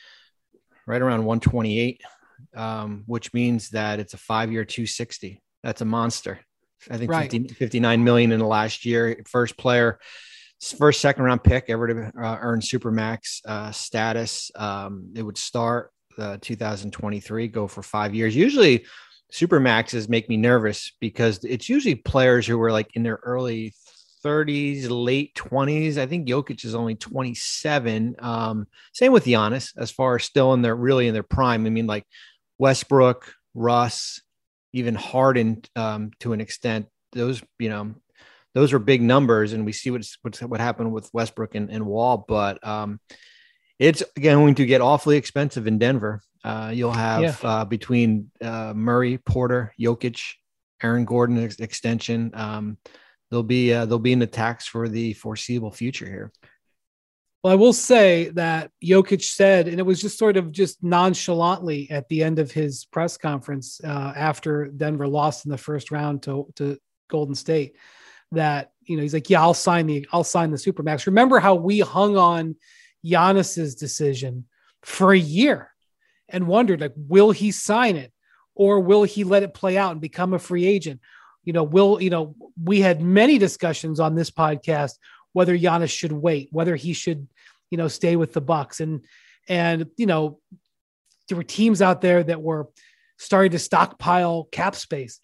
right 0.88 1.02
around 1.02 1.26
128, 1.26 2.02
um, 2.56 3.04
which 3.06 3.34
means 3.34 3.70
that 3.70 4.00
it's 4.00 4.14
a 4.14 4.18
five 4.18 4.52
year 4.52 4.66
260. 4.66 5.42
That's 5.64 5.82
a 5.82 5.86
monster. 5.86 6.40
I 6.90 6.98
think 6.98 7.12
right. 7.12 7.32
50, 7.32 7.54
59 7.54 8.04
million 8.04 8.32
in 8.32 8.40
the 8.40 8.48
last 8.48 8.86
year. 8.86 9.22
First 9.28 9.58
player, 9.58 10.00
first 10.78 11.02
second 11.02 11.24
round 11.24 11.44
pick 11.44 11.66
ever 11.70 11.88
to 11.88 12.12
uh, 12.22 12.38
earn 12.42 12.60
Supermax 12.60 13.42
uh, 13.46 13.72
status. 13.72 14.52
Um, 14.56 15.14
it 15.16 15.24
would 15.24 15.38
start 15.38 15.92
uh, 16.18 16.38
2023, 16.42 17.48
go 17.48 17.68
for 17.68 17.84
five 17.84 18.16
years. 18.16 18.36
Usually, 18.36 18.86
super 19.32 19.60
maxes 19.60 20.10
make 20.10 20.28
me 20.28 20.38
nervous 20.38 20.92
because 21.00 21.44
it's 21.44 21.70
usually 21.70 21.96
players 21.96 22.46
who 22.46 22.58
were 22.58 22.72
like 22.72 22.90
in 22.96 23.04
their 23.04 23.20
early 23.24 23.74
30s, 24.24 24.88
late 24.90 25.34
20s. 25.36 25.98
I 25.98 26.06
think 26.06 26.28
Jokic 26.28 26.66
is 26.66 26.76
only 26.76 26.96
27. 26.96 28.16
Um, 28.20 28.68
same 28.94 29.12
with 29.12 29.26
Giannis, 29.26 29.74
as 29.78 29.92
far 29.92 30.16
as 30.16 30.24
still 30.24 30.54
in 30.54 30.62
their 30.62 30.76
really 30.76 31.08
in 31.08 31.14
their 31.14 31.24
prime. 31.24 31.66
I 31.66 31.70
mean, 31.70 31.88
like 31.88 32.06
Westbrook, 32.58 33.34
Russ, 33.54 34.22
even 34.74 34.96
Harden 34.96 35.64
um, 35.76 36.12
to 36.20 36.34
an 36.34 36.42
extent. 36.42 36.88
Those, 37.14 37.44
you 37.60 37.70
know, 37.70 37.96
those 38.54 38.74
are 38.74 38.80
big 38.80 39.02
numbers, 39.02 39.54
and 39.54 39.66
we 39.66 39.72
see 39.72 39.92
what's, 39.92 40.18
what's 40.22 40.42
what 40.42 40.60
happened 40.60 40.92
with 40.92 41.10
Westbrook 41.14 41.56
and, 41.56 41.70
and 41.70 41.86
Wall. 41.86 42.24
But 42.28 42.66
um, 42.66 43.00
it's 43.80 44.04
going 44.20 44.56
to 44.56 44.66
get 44.66 44.82
awfully 44.82 45.18
expensive 45.18 45.68
in 45.68 45.78
Denver. 45.80 46.22
Uh, 46.44 46.72
you'll 46.74 46.92
have 46.92 47.22
yeah. 47.22 47.36
uh, 47.44 47.66
between 47.66 48.32
uh, 48.42 48.74
Murray, 48.76 49.18
Porter, 49.18 49.74
Jokic, 49.80 50.22
Aaron 50.82 51.06
Gordon 51.06 51.44
ex- 51.44 51.60
extension. 51.60 52.32
Um, 52.34 52.78
there'll 53.32 53.44
be 53.44 53.74
uh, 53.74 53.86
there'll 53.86 54.00
be 54.00 54.14
an 54.14 54.22
attacks 54.22 54.68
for 54.68 54.88
the 54.88 55.14
foreseeable 55.14 55.72
future 55.72 56.06
here. 56.06 56.32
Well, 57.44 57.54
I 57.54 57.56
will 57.56 57.74
say 57.74 58.30
that 58.36 58.70
Jokic 58.84 59.24
said, 59.24 59.68
and 59.68 59.80
it 59.80 59.84
was 59.84 60.00
just 60.00 60.20
sort 60.20 60.38
of 60.38 60.52
just 60.52 60.84
nonchalantly 60.84 61.90
at 61.90 62.08
the 62.08 62.22
end 62.22 62.38
of 62.38 62.52
his 62.52 62.86
press 62.86 63.18
conference 63.18 63.82
uh, 63.84 64.14
after 64.16 64.68
Denver 64.68 65.08
lost 65.08 65.46
in 65.46 65.52
the 65.52 65.58
first 65.58 65.90
round 65.90 66.22
to, 66.24 66.48
to 66.58 66.78
Golden 67.10 67.34
State, 67.34 67.78
that 68.32 68.72
you 68.84 68.96
know 68.96 69.02
he's 69.02 69.16
like, 69.16 69.30
yeah, 69.30 69.42
I'll 69.42 69.56
sign 69.56 69.88
the 69.88 70.08
I'll 70.12 70.24
sign 70.24 70.52
the 70.52 70.58
supermax. 70.58 71.08
Remember 71.08 71.40
how 71.40 71.56
we 71.56 71.80
hung 71.80 72.16
on 72.16 72.58
Giannis's 73.04 73.74
decision 73.74 74.46
for 74.84 75.14
a 75.14 75.18
year 75.18 75.72
and 76.30 76.48
wondered 76.48 76.82
like, 76.82 76.94
will 76.96 77.32
he 77.32 77.52
sign 77.52 77.96
it 77.96 78.12
or 78.54 78.80
will 78.80 79.04
he 79.04 79.24
let 79.24 79.44
it 79.44 79.54
play 79.54 79.78
out 79.78 79.94
and 79.94 80.02
become 80.02 80.34
a 80.34 80.40
free 80.40 80.66
agent? 80.66 81.00
You 81.44 81.54
know, 81.54 81.64
will, 81.64 82.02
you 82.02 82.10
know, 82.10 82.36
we 82.62 82.82
had 82.82 83.02
many 83.02 83.38
discussions 83.38 84.00
on 84.00 84.16
this 84.16 84.30
podcast 84.30 84.94
whether 85.34 85.58
Giannis 85.58 85.90
should 85.90 86.12
wait, 86.12 86.50
whether 86.52 86.76
he 86.76 86.94
should, 86.94 87.28
you 87.70 87.78
know, 87.78 87.88
stay 87.88 88.16
with 88.16 88.34
the 88.34 88.42
Bucks. 88.42 88.80
And 88.80 89.02
and 89.48 89.88
you 89.98 90.06
know, 90.06 90.40
there 91.28 91.38
were 91.38 91.44
teams 91.44 91.82
out 91.82 92.02
there 92.02 92.24
that 92.24 92.42
were 92.42 92.70
starting 93.18 93.52
to 93.52 93.60
stockpile 93.60 94.48
cap 94.52 94.76
space. 94.76 95.20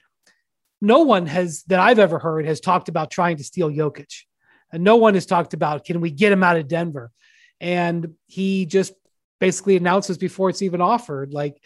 No 0.81 0.99
one 0.99 1.25
has 1.25 1.63
that 1.67 1.79
I've 1.79 1.99
ever 1.99 2.19
heard 2.19 2.45
has 2.45 2.61
talked 2.61 2.89
about 2.89 3.11
trying 3.11 3.37
to 3.37 3.43
steal 3.43 3.69
Jokic. 3.69 4.23
And 4.71 4.83
no 4.83 4.97
one 4.97 5.13
has 5.13 5.25
talked 5.25 5.53
about 5.53 5.85
can 5.85 6.01
we 6.01 6.11
get 6.11 6.31
him 6.31 6.43
out 6.43 6.57
of 6.57 6.67
Denver? 6.67 7.11
And 7.59 8.13
he 8.27 8.65
just 8.65 8.93
basically 9.39 9.75
announces 9.75 10.17
before 10.17 10.49
it's 10.49 10.61
even 10.61 10.81
offered, 10.81 11.33
like 11.33 11.61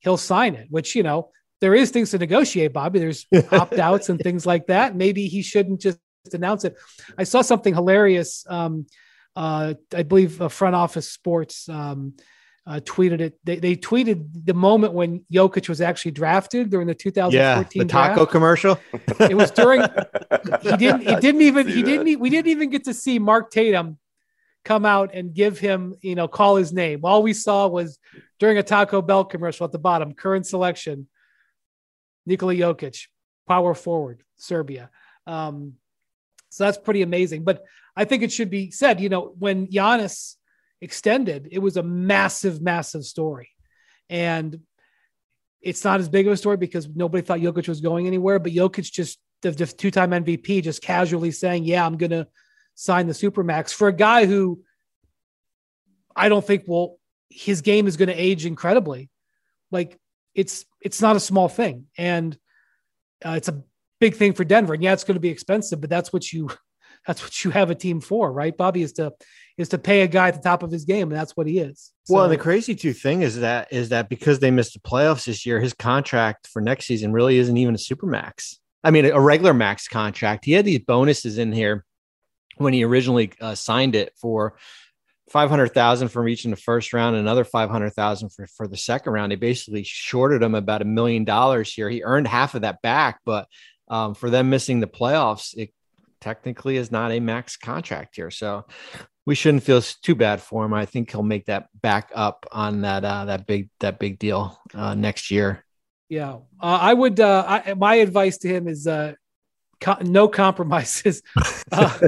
he'll 0.00 0.16
sign 0.16 0.54
it, 0.54 0.68
which, 0.70 0.94
you 0.94 1.02
know, 1.02 1.30
there 1.64 1.74
is 1.74 1.90
things 1.90 2.10
to 2.10 2.18
negotiate, 2.18 2.74
Bobby. 2.74 2.98
There's 2.98 3.26
opt 3.50 3.78
outs 3.78 4.10
and 4.10 4.20
things 4.20 4.44
like 4.44 4.66
that. 4.66 4.94
Maybe 4.94 5.28
he 5.28 5.40
shouldn't 5.40 5.80
just 5.80 5.98
announce 6.34 6.64
it. 6.64 6.76
I 7.16 7.24
saw 7.24 7.40
something 7.40 7.72
hilarious. 7.72 8.44
Um, 8.46 8.84
uh, 9.34 9.72
I 9.94 10.02
believe 10.02 10.42
uh, 10.42 10.48
Front 10.50 10.74
Office 10.74 11.10
Sports 11.10 11.66
um, 11.70 12.16
uh, 12.66 12.80
tweeted 12.84 13.20
it. 13.20 13.38
They, 13.44 13.56
they, 13.60 13.76
tweeted 13.76 14.44
the 14.44 14.52
moment 14.52 14.92
when 14.92 15.24
Jokic 15.32 15.70
was 15.70 15.80
actually 15.80 16.10
drafted 16.10 16.68
during 16.68 16.86
the 16.86 16.94
2014 16.94 17.32
yeah, 17.32 17.62
the 17.82 17.88
taco 17.88 18.14
draft. 18.16 18.30
commercial. 18.30 18.78
It 19.20 19.34
was 19.34 19.50
during. 19.50 19.80
he 20.60 20.76
didn't. 20.76 21.00
He 21.00 21.16
didn't 21.16 21.40
even. 21.40 21.66
He 21.66 21.82
didn't. 21.82 22.04
That. 22.04 22.20
We 22.20 22.28
didn't 22.28 22.50
even 22.50 22.68
get 22.68 22.84
to 22.84 22.92
see 22.92 23.18
Mark 23.18 23.50
Tatum 23.50 23.96
come 24.66 24.84
out 24.84 25.14
and 25.14 25.32
give 25.32 25.58
him, 25.58 25.94
you 26.02 26.14
know, 26.14 26.28
call 26.28 26.56
his 26.56 26.74
name. 26.74 27.00
All 27.04 27.22
we 27.22 27.32
saw 27.32 27.68
was 27.68 27.98
during 28.38 28.58
a 28.58 28.62
Taco 28.62 29.00
Bell 29.00 29.24
commercial 29.24 29.64
at 29.64 29.72
the 29.72 29.78
bottom, 29.78 30.12
current 30.12 30.46
selection. 30.46 31.08
Nikola 32.26 32.54
Jokic, 32.54 33.06
power 33.48 33.74
forward, 33.74 34.22
Serbia. 34.36 34.90
Um, 35.26 35.74
so 36.50 36.64
that's 36.64 36.78
pretty 36.78 37.02
amazing. 37.02 37.44
But 37.44 37.64
I 37.96 38.04
think 38.04 38.22
it 38.22 38.32
should 38.32 38.50
be 38.50 38.70
said, 38.70 39.00
you 39.00 39.08
know, 39.08 39.34
when 39.38 39.66
Giannis 39.66 40.36
extended, 40.80 41.48
it 41.50 41.58
was 41.58 41.76
a 41.76 41.82
massive, 41.82 42.60
massive 42.60 43.04
story. 43.04 43.50
And 44.08 44.60
it's 45.60 45.84
not 45.84 46.00
as 46.00 46.08
big 46.08 46.26
of 46.26 46.32
a 46.32 46.36
story 46.36 46.56
because 46.56 46.88
nobody 46.88 47.22
thought 47.22 47.40
Jokic 47.40 47.68
was 47.68 47.80
going 47.80 48.06
anywhere, 48.06 48.38
but 48.38 48.52
Jokic 48.52 48.92
just 48.92 49.18
the, 49.42 49.50
the 49.50 49.66
two-time 49.66 50.10
MVP 50.10 50.62
just 50.62 50.82
casually 50.82 51.30
saying, 51.30 51.64
"Yeah, 51.64 51.86
I'm 51.86 51.96
going 51.96 52.10
to 52.10 52.26
sign 52.74 53.06
the 53.06 53.12
supermax 53.12 53.72
for 53.72 53.88
a 53.88 53.92
guy 53.92 54.26
who 54.26 54.62
I 56.14 56.28
don't 56.28 56.44
think 56.44 56.64
will 56.66 56.98
his 57.30 57.62
game 57.62 57.86
is 57.86 57.96
going 57.96 58.08
to 58.08 58.14
age 58.14 58.46
incredibly. 58.46 59.10
Like 59.70 59.98
it's 60.34 60.64
it's 60.80 61.00
not 61.00 61.16
a 61.16 61.20
small 61.20 61.48
thing, 61.48 61.86
and 61.96 62.36
uh, 63.24 63.32
it's 63.32 63.48
a 63.48 63.62
big 64.00 64.16
thing 64.16 64.32
for 64.32 64.44
Denver. 64.44 64.74
And 64.74 64.82
yeah, 64.82 64.92
it's 64.92 65.04
going 65.04 65.14
to 65.14 65.20
be 65.20 65.28
expensive, 65.28 65.80
but 65.80 65.90
that's 65.90 66.12
what 66.12 66.32
you 66.32 66.50
that's 67.06 67.22
what 67.22 67.44
you 67.44 67.50
have 67.50 67.70
a 67.70 67.74
team 67.74 68.00
for, 68.00 68.32
right? 68.32 68.56
Bobby 68.56 68.82
is 68.82 68.92
to 68.94 69.12
is 69.56 69.68
to 69.70 69.78
pay 69.78 70.02
a 70.02 70.08
guy 70.08 70.28
at 70.28 70.34
the 70.34 70.40
top 70.40 70.62
of 70.62 70.70
his 70.70 70.84
game, 70.84 71.10
and 71.10 71.18
that's 71.18 71.36
what 71.36 71.46
he 71.46 71.58
is. 71.60 71.92
So, 72.04 72.14
well, 72.14 72.28
the 72.28 72.36
crazy 72.36 72.74
two 72.74 72.92
thing 72.92 73.22
is 73.22 73.40
that 73.40 73.72
is 73.72 73.90
that 73.90 74.08
because 74.08 74.40
they 74.40 74.50
missed 74.50 74.74
the 74.74 74.80
playoffs 74.80 75.26
this 75.26 75.46
year, 75.46 75.60
his 75.60 75.74
contract 75.74 76.48
for 76.48 76.60
next 76.60 76.86
season 76.86 77.12
really 77.12 77.38
isn't 77.38 77.56
even 77.56 77.74
a 77.74 77.78
super 77.78 78.06
max. 78.06 78.58
I 78.82 78.90
mean, 78.90 79.06
a 79.06 79.20
regular 79.20 79.54
max 79.54 79.88
contract. 79.88 80.44
He 80.44 80.52
had 80.52 80.66
these 80.66 80.80
bonuses 80.80 81.38
in 81.38 81.52
here 81.52 81.84
when 82.56 82.74
he 82.74 82.84
originally 82.84 83.32
uh, 83.40 83.54
signed 83.54 83.94
it 83.94 84.12
for 84.20 84.56
500,000 85.34 86.10
from 86.10 86.24
reaching 86.24 86.52
the 86.52 86.56
first 86.56 86.92
round, 86.92 87.16
another 87.16 87.42
500,000 87.42 88.28
for, 88.28 88.46
for 88.46 88.68
the 88.68 88.76
second 88.76 89.12
round. 89.12 89.32
They 89.32 89.36
basically 89.36 89.82
shorted 89.82 90.44
him 90.44 90.54
about 90.54 90.80
a 90.80 90.84
million 90.84 91.24
dollars 91.24 91.72
here. 91.72 91.90
He 91.90 92.04
earned 92.04 92.28
half 92.28 92.54
of 92.54 92.62
that 92.62 92.80
back, 92.82 93.18
but 93.24 93.48
um, 93.88 94.14
for 94.14 94.30
them 94.30 94.48
missing 94.48 94.78
the 94.78 94.86
playoffs, 94.86 95.52
it 95.56 95.70
technically 96.20 96.76
is 96.76 96.92
not 96.92 97.10
a 97.10 97.18
max 97.18 97.56
contract 97.56 98.14
here. 98.14 98.30
So 98.30 98.64
we 99.26 99.34
shouldn't 99.34 99.64
feel 99.64 99.82
too 99.82 100.14
bad 100.14 100.40
for 100.40 100.64
him. 100.64 100.72
I 100.72 100.86
think 100.86 101.10
he'll 101.10 101.24
make 101.24 101.46
that 101.46 101.66
back 101.82 102.12
up 102.14 102.46
on 102.52 102.82
that, 102.82 103.04
uh, 103.04 103.24
that 103.24 103.44
big, 103.44 103.70
that 103.80 103.98
big 103.98 104.20
deal 104.20 104.56
uh, 104.72 104.94
next 104.94 105.32
year. 105.32 105.64
Yeah. 106.08 106.34
Uh, 106.60 106.78
I 106.80 106.94
would, 106.94 107.18
uh, 107.18 107.44
I, 107.44 107.74
my 107.74 107.96
advice 107.96 108.38
to 108.38 108.48
him 108.48 108.68
is, 108.68 108.86
uh, 108.86 109.14
no 110.02 110.28
compromises, 110.28 111.22
uh, 111.72 111.98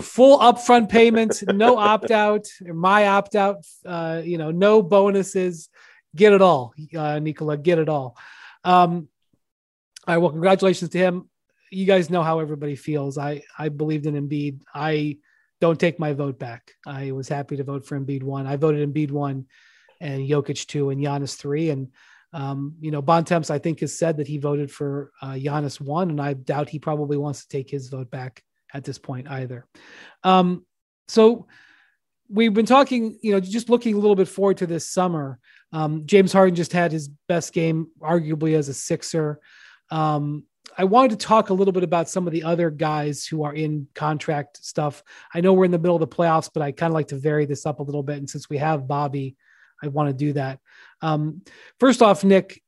full 0.00 0.38
upfront 0.38 0.88
payments, 0.88 1.42
no 1.42 1.78
opt 1.78 2.10
out, 2.10 2.46
my 2.60 3.08
opt 3.08 3.34
out, 3.34 3.66
uh, 3.84 4.22
you 4.24 4.38
know, 4.38 4.50
no 4.50 4.82
bonuses, 4.82 5.68
get 6.14 6.32
it 6.32 6.42
all, 6.42 6.74
uh, 6.96 7.18
Nikola, 7.18 7.56
get 7.56 7.78
it 7.78 7.88
all. 7.88 8.16
Um, 8.64 9.08
all 10.06 10.14
right, 10.14 10.18
well, 10.18 10.30
congratulations 10.30 10.90
to 10.90 10.98
him. 10.98 11.28
You 11.70 11.84
guys 11.84 12.10
know 12.10 12.22
how 12.22 12.38
everybody 12.38 12.76
feels. 12.76 13.18
I 13.18 13.42
I 13.58 13.68
believed 13.70 14.06
in 14.06 14.14
Embiid. 14.14 14.60
I 14.72 15.18
don't 15.60 15.80
take 15.80 15.98
my 15.98 16.12
vote 16.12 16.38
back. 16.38 16.72
I 16.86 17.10
was 17.10 17.28
happy 17.28 17.56
to 17.56 17.64
vote 17.64 17.86
for 17.86 17.98
Embiid 17.98 18.22
one. 18.22 18.46
I 18.46 18.56
voted 18.56 18.88
Embiid 18.88 19.10
one, 19.10 19.46
and 20.00 20.28
Jokic 20.28 20.66
two, 20.66 20.90
and 20.90 21.00
Giannis 21.00 21.36
three, 21.36 21.70
and 21.70 21.88
um, 22.36 22.74
you 22.80 22.90
know, 22.90 23.00
Bontemps, 23.00 23.50
I 23.50 23.58
think, 23.58 23.80
has 23.80 23.98
said 23.98 24.18
that 24.18 24.28
he 24.28 24.36
voted 24.36 24.70
for 24.70 25.10
uh, 25.22 25.32
Giannis 25.32 25.80
one, 25.80 26.10
and 26.10 26.20
I 26.20 26.34
doubt 26.34 26.68
he 26.68 26.78
probably 26.78 27.16
wants 27.16 27.40
to 27.40 27.48
take 27.48 27.70
his 27.70 27.88
vote 27.88 28.10
back 28.10 28.42
at 28.74 28.84
this 28.84 28.98
point 28.98 29.26
either. 29.26 29.66
Um, 30.22 30.66
so 31.08 31.46
we've 32.28 32.52
been 32.52 32.66
talking, 32.66 33.18
you 33.22 33.32
know, 33.32 33.40
just 33.40 33.70
looking 33.70 33.94
a 33.94 33.98
little 33.98 34.14
bit 34.14 34.28
forward 34.28 34.58
to 34.58 34.66
this 34.66 34.86
summer. 34.86 35.38
Um, 35.72 36.02
James 36.04 36.30
Harden 36.30 36.54
just 36.54 36.74
had 36.74 36.92
his 36.92 37.08
best 37.26 37.54
game, 37.54 37.88
arguably 38.02 38.54
as 38.54 38.68
a 38.68 38.74
Sixer. 38.74 39.40
Um, 39.90 40.44
I 40.76 40.84
wanted 40.84 41.18
to 41.18 41.26
talk 41.26 41.48
a 41.48 41.54
little 41.54 41.72
bit 41.72 41.84
about 41.84 42.10
some 42.10 42.26
of 42.26 42.34
the 42.34 42.42
other 42.42 42.68
guys 42.68 43.24
who 43.24 43.44
are 43.44 43.54
in 43.54 43.88
contract 43.94 44.62
stuff. 44.62 45.02
I 45.32 45.40
know 45.40 45.54
we're 45.54 45.64
in 45.64 45.70
the 45.70 45.78
middle 45.78 45.96
of 45.96 46.00
the 46.00 46.06
playoffs, 46.06 46.50
but 46.52 46.62
I 46.62 46.72
kind 46.72 46.90
of 46.90 46.94
like 46.94 47.08
to 47.08 47.16
vary 47.16 47.46
this 47.46 47.64
up 47.64 47.80
a 47.80 47.82
little 47.82 48.02
bit. 48.02 48.18
And 48.18 48.28
since 48.28 48.50
we 48.50 48.58
have 48.58 48.86
Bobby, 48.86 49.36
I 49.82 49.88
want 49.88 50.10
to 50.10 50.12
do 50.12 50.34
that. 50.34 50.60
Um, 51.02 51.42
first 51.78 52.02
off, 52.02 52.24
Nick, 52.24 52.62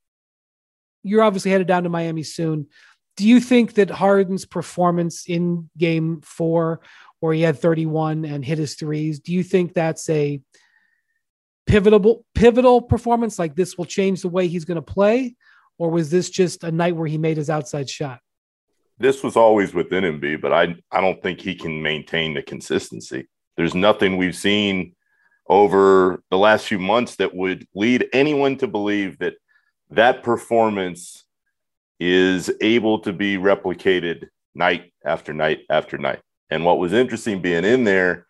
you're 1.02 1.22
obviously 1.22 1.50
headed 1.50 1.66
down 1.66 1.84
to 1.84 1.88
Miami 1.88 2.22
soon. 2.22 2.66
Do 3.16 3.26
you 3.26 3.40
think 3.40 3.74
that 3.74 3.90
Harden's 3.90 4.44
performance 4.44 5.24
in 5.26 5.70
game 5.76 6.20
four, 6.22 6.80
where 7.20 7.34
he 7.34 7.42
had 7.42 7.58
31 7.58 8.24
and 8.24 8.44
hit 8.44 8.58
his 8.58 8.74
threes, 8.74 9.18
do 9.18 9.32
you 9.32 9.42
think 9.42 9.74
that's 9.74 10.08
a 10.08 10.40
pivotal 11.66 12.24
pivotal 12.34 12.82
performance? 12.82 13.38
Like 13.38 13.56
this 13.56 13.76
will 13.76 13.86
change 13.86 14.22
the 14.22 14.28
way 14.28 14.46
he's 14.46 14.64
going 14.64 14.76
to 14.76 14.82
play, 14.82 15.34
or 15.78 15.90
was 15.90 16.10
this 16.10 16.30
just 16.30 16.64
a 16.64 16.70
night 16.70 16.96
where 16.96 17.08
he 17.08 17.18
made 17.18 17.36
his 17.36 17.50
outside 17.50 17.90
shot? 17.90 18.20
This 18.98 19.22
was 19.22 19.36
always 19.36 19.74
within 19.74 20.04
him, 20.04 20.20
B, 20.20 20.36
but 20.36 20.52
I 20.52 20.76
I 20.90 21.00
don't 21.00 21.22
think 21.22 21.40
he 21.40 21.54
can 21.54 21.82
maintain 21.82 22.34
the 22.34 22.42
consistency. 22.42 23.28
There's 23.56 23.74
nothing 23.74 24.16
we've 24.16 24.36
seen 24.36 24.94
over 25.48 26.22
the 26.30 26.38
last 26.38 26.66
few 26.66 26.78
months 26.78 27.16
that 27.16 27.34
would 27.34 27.66
lead 27.74 28.08
anyone 28.12 28.56
to 28.58 28.66
believe 28.66 29.18
that 29.18 29.34
that 29.90 30.22
performance 30.22 31.24
is 31.98 32.50
able 32.60 33.00
to 33.00 33.12
be 33.12 33.36
replicated 33.36 34.26
night 34.54 34.92
after 35.04 35.32
night 35.32 35.60
after 35.70 35.98
night. 35.98 36.20
And 36.50 36.64
what 36.64 36.78
was 36.78 36.92
interesting 36.92 37.40
being 37.40 37.64
in 37.64 37.84
there, 37.84 38.26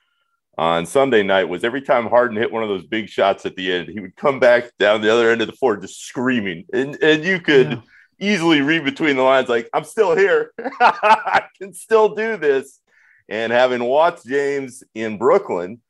on 0.58 0.86
Sunday 0.86 1.22
night 1.22 1.44
was 1.44 1.62
every 1.62 1.80
time 1.80 2.08
Harden 2.08 2.36
hit 2.36 2.50
one 2.50 2.64
of 2.64 2.68
those 2.68 2.84
big 2.84 3.08
shots 3.08 3.46
at 3.46 3.54
the 3.54 3.72
end, 3.72 3.88
he 3.88 4.00
would 4.00 4.16
come 4.16 4.40
back 4.40 4.64
down 4.78 5.00
the 5.00 5.12
other 5.12 5.30
end 5.30 5.40
of 5.40 5.46
the 5.46 5.52
floor 5.52 5.76
just 5.76 6.04
screaming. 6.04 6.66
And 6.72 7.00
and 7.00 7.24
you 7.24 7.40
could 7.40 7.70
yeah. 7.70 7.80
easily 8.18 8.60
read 8.60 8.84
between 8.84 9.14
the 9.14 9.22
lines 9.22 9.48
like, 9.48 9.70
I'm 9.72 9.84
still 9.84 10.16
here. 10.16 10.52
I 10.80 11.44
can 11.56 11.72
still 11.72 12.14
do 12.14 12.36
this. 12.36 12.80
And 13.28 13.52
having 13.52 13.84
watched 13.84 14.26
James 14.26 14.82
in 14.94 15.16
Brooklyn, 15.16 15.80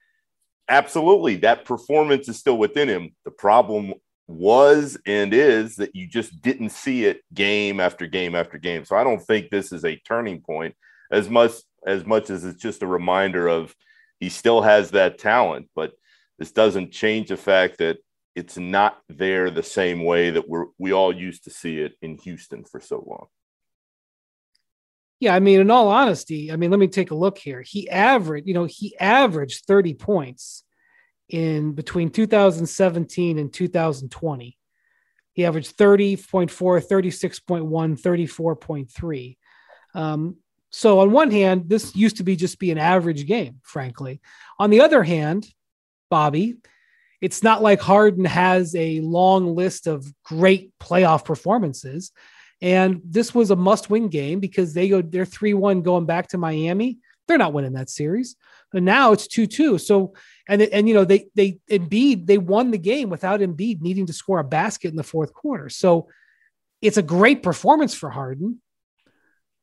absolutely 0.69 1.37
that 1.37 1.65
performance 1.65 2.29
is 2.29 2.39
still 2.39 2.59
within 2.59 2.89
him. 2.89 3.15
The 3.25 3.31
problem 3.31 3.95
was 4.27 4.99
and 5.07 5.33
is 5.33 5.77
that 5.77 5.97
you 5.97 6.07
just 6.07 6.41
didn't 6.43 6.71
see 6.71 7.07
it 7.07 7.23
game 7.33 7.81
after 7.81 8.07
game 8.07 8.35
after 8.35 8.59
game. 8.59 8.85
So 8.85 8.95
I 8.97 9.03
don't 9.03 9.23
think 9.23 9.49
this 9.49 9.73
is 9.73 9.85
a 9.85 9.97
turning 9.97 10.41
point 10.41 10.75
as 11.11 11.31
much 11.31 11.53
as 11.87 12.05
much 12.05 12.29
as 12.29 12.45
it's 12.45 12.61
just 12.61 12.83
a 12.83 12.87
reminder 12.87 13.49
of 13.49 13.75
he 14.21 14.29
still 14.29 14.61
has 14.61 14.91
that 14.91 15.19
talent, 15.19 15.69
but 15.75 15.93
this 16.39 16.53
doesn't 16.53 16.93
change 16.93 17.29
the 17.29 17.37
fact 17.37 17.79
that 17.79 17.99
it's 18.35 18.59
not 18.59 19.01
there 19.09 19.51
the 19.51 19.63
same 19.63 20.05
way 20.05 20.31
that 20.31 20.49
we're 20.49 20.67
we 20.79 20.93
all 20.93 21.13
used 21.13 21.45
to 21.45 21.51
see 21.51 21.79
it 21.81 21.95
in 22.03 22.19
Houston 22.19 22.65
for 22.65 22.81
so 22.81 23.03
long. 23.07 23.27
Yeah, 25.21 25.35
I 25.35 25.41
mean, 25.41 25.61
in 25.61 25.71
all 25.71 25.89
honesty, 25.89 26.53
I 26.53 26.57
mean, 26.57 26.71
let 26.71 26.79
me 26.79 26.87
take 26.87 27.11
a 27.11 27.17
look 27.17 27.39
here. 27.39 27.63
He 27.63 27.91
averaged, 27.91 28.47
you 28.47 28.55
know, 28.55 28.67
he 28.67 28.97
averaged 28.99 29.65
30 29.67 29.95
points 29.95 30.65
in 31.29 31.73
between 31.73 32.11
2017 32.11 33.39
and 33.39 33.53
2020. 33.53 34.57
He 35.33 35.45
averaged 35.45 35.77
30.4, 35.77 36.49
36.1, 36.51 38.01
34.3. 38.01 39.37
Um, 39.95 40.37
so 40.71 41.01
on 41.01 41.13
one 41.13 41.31
hand, 41.31 41.69
this 41.69 41.97
used 41.97 42.19
to 42.19 42.25
be 42.25 42.37
just 42.37 42.59
be 42.59 42.71
an 42.71 42.79
average 42.79 43.27
game, 43.27 43.61
frankly. 43.63 44.21
On 44.59 44.71
the 44.71 44.81
other 44.81 45.03
hand, 45.03 45.47
Bobby, 46.11 46.57
it's 47.21 47.43
not 47.43 47.63
like 47.63 47.81
Harden 47.81 48.25
has 48.25 48.75
a 48.75 49.01
long 49.01 49.55
list 49.55 49.87
of 49.87 50.13
great 50.25 50.73
playoff 50.79 51.25
performances. 51.25 52.13
And 52.61 53.01
this 53.05 53.35
was 53.35 53.51
a 53.51 53.57
must-win 53.57 54.09
game 54.09 54.41
because 54.41 54.75
they 54.75 54.89
go 54.89 55.01
they're 55.01 55.25
3-1 55.25 55.83
going 55.83 56.07
back 56.07 56.29
to 56.29 56.39
Miami. 56.39 56.99
They're 57.27 57.39
not 57.39 57.53
winning 57.53 57.75
that 57.75 57.91
series. 57.91 58.37
But 58.73 58.83
now 58.83 59.13
it's 59.13 59.29
2-2. 59.29 59.81
So 59.81 60.15
and 60.49 60.63
and 60.63 60.89
you 60.89 60.95
know 60.95 61.05
they 61.05 61.27
they 61.35 61.59
Embiid 61.71 62.27
they 62.27 62.39
won 62.39 62.71
the 62.71 62.79
game 62.79 63.11
without 63.11 63.41
Embiid 63.41 63.81
needing 63.81 64.07
to 64.07 64.13
score 64.13 64.41
a 64.41 64.45
basket 64.45 64.89
in 64.89 64.97
the 64.97 65.03
fourth 65.03 65.33
quarter. 65.33 65.69
So 65.69 66.09
it's 66.83 66.97
a 66.97 67.03
great 67.03 67.43
performance 67.43 67.95
for 67.95 68.11
Harden 68.11 68.61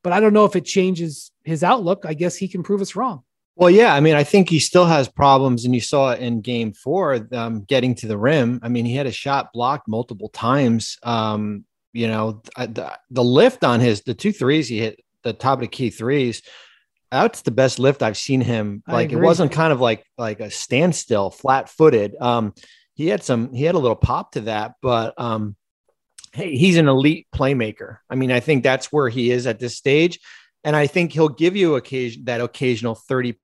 but 0.05 0.13
I 0.13 0.19
don't 0.19 0.33
know 0.33 0.45
if 0.45 0.55
it 0.55 0.65
changes 0.65 1.31
his 1.45 1.63
outlook. 1.63 2.05
I 2.05 2.13
guess 2.13 2.35
he 2.35 2.47
can 2.47 2.61
prove 2.61 2.79
us 2.79 2.95
wrong. 2.95 3.23
Well, 3.55 3.71
yeah. 3.71 3.91
I 3.91 4.01
mean, 4.01 4.13
I 4.13 4.23
think 4.23 4.49
he 4.49 4.59
still 4.59 4.85
has 4.85 5.07
problems, 5.07 5.65
and 5.65 5.73
you 5.73 5.81
saw 5.81 6.11
it 6.11 6.19
in 6.19 6.41
Game 6.41 6.73
Four, 6.73 7.27
um, 7.31 7.63
getting 7.63 7.95
to 7.95 8.07
the 8.07 8.15
rim. 8.15 8.59
I 8.61 8.69
mean, 8.69 8.85
he 8.85 8.95
had 8.95 9.07
a 9.07 9.11
shot 9.11 9.51
blocked 9.51 9.87
multiple 9.87 10.29
times. 10.29 10.99
Um, 11.01 11.65
you 11.95 12.07
know, 12.07 12.41
the, 12.57 12.97
the 13.09 13.23
lift 13.23 13.63
on 13.63 13.79
his 13.79 14.01
the 14.01 14.13
two 14.13 14.31
threes 14.31 14.67
he 14.67 14.79
hit, 14.79 15.01
the 15.23 15.33
top 15.33 15.59
of 15.59 15.61
the 15.61 15.67
key 15.67 15.89
threes. 15.89 16.41
That's 17.11 17.41
the 17.41 17.51
best 17.51 17.79
lift 17.79 18.03
I've 18.03 18.17
seen 18.17 18.41
him. 18.41 18.83
Like 18.87 19.11
it 19.11 19.17
wasn't 19.17 19.51
kind 19.51 19.71
of 19.71 19.79
like 19.79 20.05
like 20.17 20.41
a 20.41 20.51
standstill, 20.51 21.29
flat 21.29 21.69
footed. 21.69 22.15
Um, 22.19 22.53
he 22.95 23.07
had 23.07 23.23
some, 23.23 23.53
he 23.53 23.63
had 23.63 23.75
a 23.75 23.79
little 23.79 23.95
pop 23.95 24.33
to 24.33 24.41
that, 24.41 24.73
but 24.81 25.13
um, 25.17 25.55
hey, 26.33 26.55
he's 26.57 26.77
an 26.77 26.87
elite 26.87 27.27
playmaker. 27.33 27.97
I 28.09 28.15
mean, 28.15 28.31
I 28.31 28.41
think 28.41 28.63
that's 28.63 28.91
where 28.91 29.09
he 29.09 29.31
is 29.31 29.47
at 29.47 29.59
this 29.59 29.77
stage. 29.77 30.19
And 30.63 30.75
I 30.75 30.87
think 30.87 31.13
he'll 31.13 31.29
give 31.29 31.55
you 31.55 31.75
occasion 31.75 32.25
that 32.25 32.41
occasional 32.41 32.95
30 32.95 33.37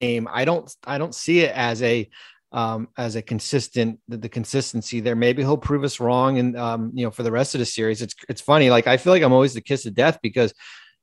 game. 0.00 0.28
I 0.30 0.44
don't 0.44 0.70
I 0.84 0.98
don't 0.98 1.14
see 1.14 1.40
it 1.40 1.54
as 1.54 1.82
a 1.82 2.08
um, 2.52 2.88
as 2.96 3.16
a 3.16 3.22
consistent 3.22 3.98
the, 4.08 4.16
the, 4.16 4.28
consistency 4.28 5.00
there. 5.00 5.16
Maybe 5.16 5.42
he'll 5.42 5.56
prove 5.56 5.84
us 5.84 6.00
wrong, 6.00 6.38
and 6.38 6.56
um, 6.56 6.92
you 6.94 7.04
know, 7.04 7.10
for 7.10 7.22
the 7.22 7.32
rest 7.32 7.54
of 7.54 7.58
the 7.58 7.66
series, 7.66 8.02
it's 8.02 8.14
it's 8.28 8.40
funny. 8.40 8.70
Like 8.70 8.86
I 8.86 8.96
feel 8.96 9.12
like 9.12 9.22
I'm 9.22 9.32
always 9.32 9.54
the 9.54 9.60
kiss 9.60 9.86
of 9.86 9.94
death 9.94 10.18
because 10.22 10.52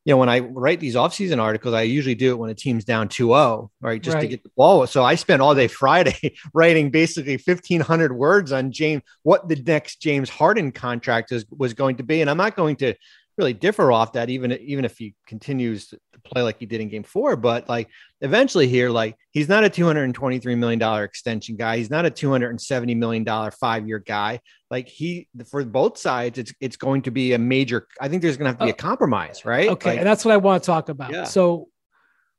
you 0.06 0.14
know, 0.14 0.18
when 0.18 0.30
I 0.30 0.40
write 0.40 0.80
these 0.80 0.96
offseason 0.96 1.40
articles, 1.40 1.74
I 1.74 1.82
usually 1.82 2.16
do 2.16 2.32
it 2.32 2.38
when 2.38 2.50
a 2.50 2.56
team's 2.56 2.86
down 2.86 3.10
2-0, 3.10 3.70
right? 3.82 4.02
Just 4.02 4.16
right. 4.16 4.22
to 4.22 4.28
get 4.28 4.44
the 4.44 4.50
ball. 4.56 4.88
So 4.88 5.04
I 5.04 5.16
spent 5.16 5.42
all 5.42 5.54
day 5.54 5.68
Friday 5.68 6.36
writing 6.54 6.90
basically 6.90 7.34
1500 7.34 8.14
words 8.14 8.54
on 8.54 8.72
James, 8.72 9.04
what 9.24 9.50
the 9.50 9.58
next 9.58 10.02
James 10.02 10.30
Harden 10.30 10.72
contract 10.72 11.34
is, 11.34 11.46
was 11.50 11.74
going 11.74 11.98
to 11.98 12.04
be. 12.04 12.22
And 12.22 12.30
I'm 12.30 12.38
not 12.38 12.56
going 12.56 12.78
to 12.78 12.96
really 13.40 13.54
differ 13.54 13.92
off 13.92 14.14
that, 14.14 14.30
even, 14.30 14.52
even 14.52 14.86
if 14.86 14.98
he 14.98 15.16
continues 15.26 15.88
to 15.88 16.00
play 16.24 16.44
like 16.44 16.60
he 16.60 16.68
did 16.68 16.82
in 16.82 16.90
game 16.90 17.04
four. 17.04 17.36
But 17.36 17.68
like 17.68 17.90
eventually 18.22 18.68
here, 18.68 18.90
like 18.90 19.16
he's 19.32 19.50
not 19.50 19.64
a 19.64 19.70
$223 19.70 20.58
million 20.58 21.04
extension 21.04 21.56
guy. 21.56 21.78
He's 21.78 21.90
not 21.90 22.06
a 22.06 22.12
$270 22.12 22.96
million 22.96 23.26
five 23.26 23.56
five 23.56 23.88
year 23.88 24.00
guy. 24.00 24.42
Like 24.70 24.88
he, 24.88 25.28
for 25.50 25.64
both 25.66 25.98
sides, 25.98 26.38
it's, 26.38 26.54
it's 26.60 26.78
going 26.78 27.04
to 27.04 27.12
be 27.12 27.34
a 27.34 27.40
major, 27.40 27.88
I 28.00 28.10
think 28.10 28.22
there's 28.22 28.38
going 28.38 28.46
to 28.46 28.52
have 28.52 28.60
to 28.60 28.66
be 28.66 28.72
a 28.72 28.74
oh, 28.74 28.78
compromise, 28.78 29.46
right? 29.46 29.70
Okay. 29.70 29.92
Like, 29.92 30.00
and 30.00 30.08
that's 30.08 30.26
what 30.26 30.34
I 30.34 30.38
want 30.38 30.62
to 30.62 30.68
talk 30.68 30.90
about. 30.90 31.12
Yeah. 31.12 31.24
So 31.24 31.70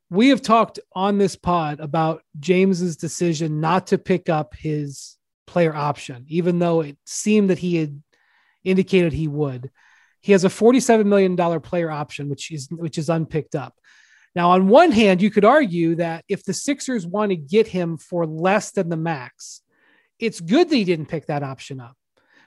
we 0.09 0.29
have 0.29 0.41
talked 0.41 0.79
on 0.93 1.17
this 1.17 1.35
pod 1.35 1.79
about 1.79 2.21
James's 2.39 2.97
decision 2.97 3.59
not 3.59 3.87
to 3.87 3.97
pick 3.97 4.29
up 4.29 4.55
his 4.55 5.17
player 5.47 5.75
option, 5.75 6.25
even 6.27 6.59
though 6.59 6.81
it 6.81 6.97
seemed 7.05 7.49
that 7.49 7.59
he 7.59 7.77
had 7.77 8.01
indicated 8.63 9.13
he 9.13 9.27
would. 9.27 9.71
He 10.21 10.31
has 10.31 10.45
a 10.45 10.49
$47 10.49 11.05
million 11.05 11.35
player 11.61 11.91
option, 11.91 12.29
which 12.29 12.51
is 12.51 12.69
which 12.71 12.97
is 12.97 13.09
unpicked 13.09 13.55
up. 13.55 13.75
Now, 14.35 14.51
on 14.51 14.67
one 14.67 14.91
hand, 14.91 15.21
you 15.21 15.29
could 15.29 15.43
argue 15.43 15.95
that 15.95 16.23
if 16.29 16.45
the 16.45 16.53
Sixers 16.53 17.05
want 17.05 17.31
to 17.31 17.35
get 17.35 17.67
him 17.67 17.97
for 17.97 18.25
less 18.25 18.71
than 18.71 18.87
the 18.87 18.97
max, 18.97 19.61
it's 20.19 20.39
good 20.39 20.69
that 20.69 20.75
he 20.75 20.83
didn't 20.83 21.07
pick 21.07 21.25
that 21.27 21.43
option 21.43 21.81
up 21.81 21.97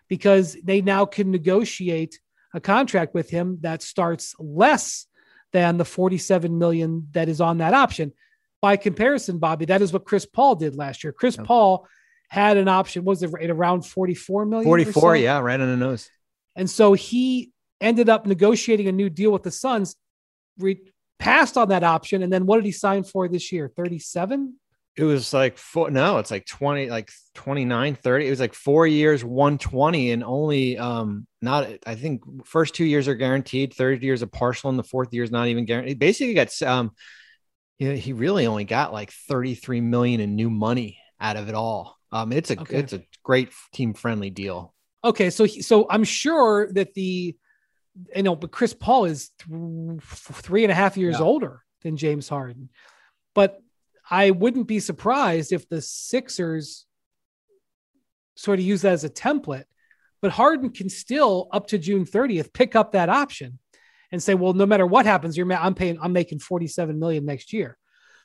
because 0.09 0.57
they 0.63 0.81
now 0.81 1.05
can 1.05 1.31
negotiate 1.31 2.21
a 2.55 2.61
contract 2.61 3.15
with 3.15 3.29
him 3.29 3.59
that 3.63 3.83
starts 3.83 4.35
less 4.39 5.07
than 5.53 5.77
the 5.77 5.85
47 5.85 6.57
million 6.57 7.09
that 7.13 7.29
is 7.29 7.41
on 7.41 7.59
that 7.59 7.75
option. 7.75 8.13
By 8.63 8.77
comparison, 8.77 9.39
Bobby, 9.39 9.67
that 9.67 9.83
is 9.83 9.93
what 9.93 10.05
Chris 10.05 10.25
Paul 10.25 10.55
did 10.55 10.77
last 10.77 11.05
year. 11.05 11.13
Chris 11.13 11.37
Paul 11.37 11.87
had 12.29 12.57
an 12.57 12.69
option, 12.69 13.05
was 13.05 13.23
it 13.23 13.33
around 13.51 13.83
44 13.83 14.47
million? 14.47 14.65
44, 14.65 15.03
so? 15.03 15.13
yeah, 15.13 15.39
right 15.41 15.61
on 15.61 15.69
the 15.69 15.77
nose. 15.77 16.09
And 16.57 16.71
so 16.71 16.93
he 16.95 17.53
ended 17.81 18.09
up 18.09 18.27
negotiating 18.27 18.89
a 18.89 18.93
new 18.93 19.11
deal 19.11 19.31
with 19.31 19.43
the 19.43 19.51
Suns, 19.51 19.97
re- 20.59 20.81
passed 21.19 21.57
on 21.57 21.69
that 21.69 21.85
option, 21.85 22.23
and 22.23 22.33
then 22.33 22.47
what 22.47 22.57
did 22.57 22.65
he 22.65 22.73
sign 22.73 23.05
for 23.05 23.29
this 23.29 23.53
year? 23.53 23.71
37? 23.77 24.55
It 24.97 25.03
was 25.03 25.33
like 25.35 25.59
four, 25.59 25.91
no, 25.91 26.19
it's 26.19 26.31
like 26.31 26.47
20, 26.47 26.89
like 26.89 27.11
29, 27.35 27.97
30. 27.97 28.27
It 28.27 28.31
was 28.31 28.39
like 28.39 28.55
four 28.55 28.87
years, 28.87 29.25
120, 29.25 30.13
and 30.13 30.23
only 30.23 30.79
um 30.79 31.27
not 31.43 31.69
I 31.85 31.97
think 31.97 32.23
first 32.47 32.75
two 32.75 32.85
years 32.85 33.09
are 33.09 33.17
guaranteed, 33.17 33.75
third 33.75 34.05
year 34.05 34.15
is 34.15 34.23
a 34.23 34.29
partial, 34.29 34.71
and 34.71 34.79
the 34.79 34.85
fourth 34.85 35.13
year 35.13 35.25
is 35.25 35.33
not 35.33 35.49
even 35.49 35.65
guaranteed. 35.65 35.99
Basically 35.99 36.35
got 36.35 36.63
um 36.63 36.93
you 37.79 37.89
know, 37.89 37.97
he 37.97 38.13
really 38.13 38.47
only 38.47 38.65
got 38.65 38.93
like 38.93 39.11
33 39.11 39.81
million 39.81 40.21
in 40.21 40.37
new 40.37 40.49
money 40.49 40.99
out 41.21 41.37
of 41.37 41.49
it 41.49 41.55
all. 41.55 41.99
Um, 42.13 42.33
it's 42.33 42.51
a 42.51 42.61
okay. 42.61 42.79
it's 42.79 42.93
a 42.93 43.03
great 43.25 43.51
team 43.73 43.95
friendly 43.95 44.31
deal. 44.31 44.73
Okay, 45.03 45.31
so 45.31 45.47
so 45.47 45.87
I'm 45.91 46.05
sure 46.05 46.73
that 46.75 46.95
the 46.95 47.37
you 48.15 48.23
know, 48.23 48.37
but 48.37 48.51
Chris 48.51 48.75
Paul 48.75 49.05
is 49.05 49.31
th- 49.41 50.01
three 50.01 50.65
and 50.65 50.73
a 50.73 50.75
half 50.75 50.97
years 50.97 51.17
yeah. 51.19 51.25
older 51.25 51.63
than 51.83 51.97
James 51.97 52.29
Harden. 52.29 52.69
But 53.35 53.61
I 54.11 54.31
wouldn't 54.31 54.67
be 54.67 54.81
surprised 54.81 55.53
if 55.53 55.69
the 55.69 55.81
Sixers 55.81 56.87
sort 58.37 58.59
of 58.59 58.65
use 58.65 58.83
that 58.83 58.93
as 58.93 59.05
a 59.05 59.11
template. 59.11 59.65
But 60.21 60.33
Harden 60.33 60.71
can 60.71 60.89
still, 60.89 61.49
up 61.53 61.69
to 61.69 61.79
June 61.79 62.05
30th, 62.05 62.53
pick 62.53 62.75
up 62.75 62.93
that 62.93 63.09
option 63.09 63.59
and 64.11 64.23
say, 64.23 64.35
well, 64.35 64.55
no 64.55 64.67
matter 64.67 64.87
what 64.87 65.07
happens, 65.07 65.37
you're 65.37 65.51
I'm 65.53 65.75
paying, 65.75 65.99
I'm 66.01 66.13
making 66.13 66.39
47 66.39 66.99
million 66.99 67.25
next 67.25 67.53
year. 67.53 67.77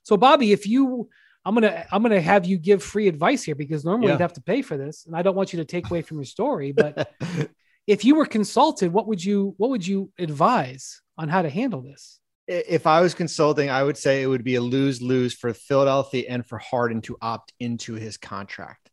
So, 0.04 0.16
Bobby, 0.16 0.52
if 0.52 0.66
you 0.66 1.10
I'm 1.46 1.54
gonna 1.54 1.86
I'm 1.92 2.02
gonna 2.02 2.22
have 2.22 2.46
you 2.46 2.58
give 2.58 2.84
free 2.84 3.08
advice 3.08 3.44
here 3.44 3.56
because 3.56 3.86
normally 3.86 4.08
yeah. 4.08 4.14
you'd 4.14 4.22
have 4.22 4.34
to 4.34 4.42
pay 4.42 4.62
for 4.62 4.78
this, 4.78 5.06
and 5.06 5.16
I 5.16 5.22
don't 5.22 5.36
want 5.36 5.54
you 5.54 5.58
to 5.58 5.66
take 5.66 5.90
away 5.90 6.02
from 6.02 6.18
your 6.18 6.26
story. 6.26 6.72
But 6.74 7.12
if 7.90 8.06
you 8.06 8.14
were 8.14 8.28
consulted, 8.28 8.94
what 8.94 9.08
would 9.08 9.24
you 9.24 9.56
what 9.58 9.72
would 9.72 9.86
you 9.86 10.12
advise 10.20 11.02
on 11.18 11.28
how 11.28 11.42
to 11.42 11.50
handle 11.50 11.82
this? 11.82 12.20
If 12.48 12.86
I 12.86 13.02
was 13.02 13.16
consulting, 13.16 13.72
I 13.72 13.82
would 13.82 13.98
say 13.98 14.22
it 14.22 14.28
would 14.28 14.44
be 14.44 14.56
a 14.56 14.62
lose 14.62 15.02
lose 15.02 15.34
for 15.34 15.52
Philadelphia 15.56 16.26
and 16.30 16.46
for 16.46 16.60
Harden 16.60 17.02
to 17.04 17.18
opt 17.20 17.52
into 17.60 17.96
his 17.96 18.18
contract. 18.18 18.92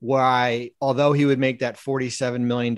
Why, 0.00 0.70
although 0.80 1.12
he 1.12 1.26
would 1.26 1.38
make 1.38 1.58
that 1.58 1.76
$47 1.76 2.40
million, 2.40 2.74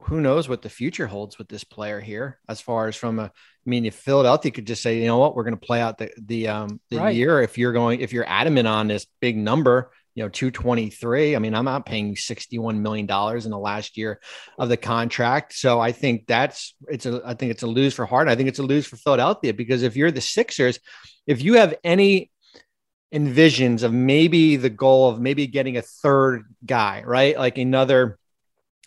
who 0.00 0.20
knows 0.20 0.48
what 0.48 0.62
the 0.62 0.68
future 0.68 1.06
holds 1.06 1.38
with 1.38 1.48
this 1.48 1.62
player 1.62 2.00
here 2.00 2.40
as 2.48 2.60
far 2.60 2.88
as 2.88 2.96
from 2.96 3.20
a 3.20 3.24
I 3.24 3.70
mean 3.70 3.84
if 3.84 3.94
Philadelphia 3.94 4.50
could 4.50 4.66
just 4.66 4.82
say 4.82 4.98
you 4.98 5.06
know 5.06 5.18
what 5.18 5.36
we're 5.36 5.44
going 5.44 5.58
to 5.58 5.66
play 5.66 5.80
out 5.80 5.98
the 5.98 6.10
the 6.18 6.48
um 6.48 6.80
the 6.90 6.98
right. 6.98 7.14
year 7.14 7.40
if 7.40 7.56
you're 7.56 7.72
going 7.72 8.00
if 8.00 8.12
you're 8.12 8.28
adamant 8.28 8.66
on 8.66 8.88
this 8.88 9.06
big 9.20 9.36
number 9.36 9.92
you 10.16 10.24
know 10.24 10.28
223 10.28 11.36
i 11.36 11.38
mean 11.38 11.54
i'm 11.54 11.64
not 11.64 11.86
paying 11.86 12.16
61 12.16 12.82
million 12.82 13.06
dollars 13.06 13.44
in 13.44 13.52
the 13.52 13.58
last 13.58 13.96
year 13.96 14.18
of 14.58 14.68
the 14.68 14.76
contract 14.76 15.52
so 15.52 15.78
i 15.78 15.92
think 15.92 16.26
that's 16.26 16.74
it's 16.88 17.06
a 17.06 17.22
i 17.24 17.34
think 17.34 17.52
it's 17.52 17.62
a 17.62 17.66
lose 17.68 17.94
for 17.94 18.06
Harden 18.06 18.32
i 18.32 18.34
think 18.34 18.48
it's 18.48 18.58
a 18.58 18.64
lose 18.64 18.86
for 18.86 18.96
philadelphia 18.96 19.54
because 19.54 19.84
if 19.84 19.94
you're 19.94 20.10
the 20.10 20.20
sixers 20.20 20.80
if 21.28 21.42
you 21.42 21.54
have 21.54 21.74
any 21.84 22.30
envisions 23.14 23.82
of 23.82 23.92
maybe 23.92 24.56
the 24.56 24.70
goal 24.70 25.08
of 25.08 25.20
maybe 25.20 25.46
getting 25.46 25.76
a 25.76 25.82
third 25.82 26.44
guy, 26.64 27.02
right? 27.04 27.36
Like 27.36 27.58
another 27.58 28.18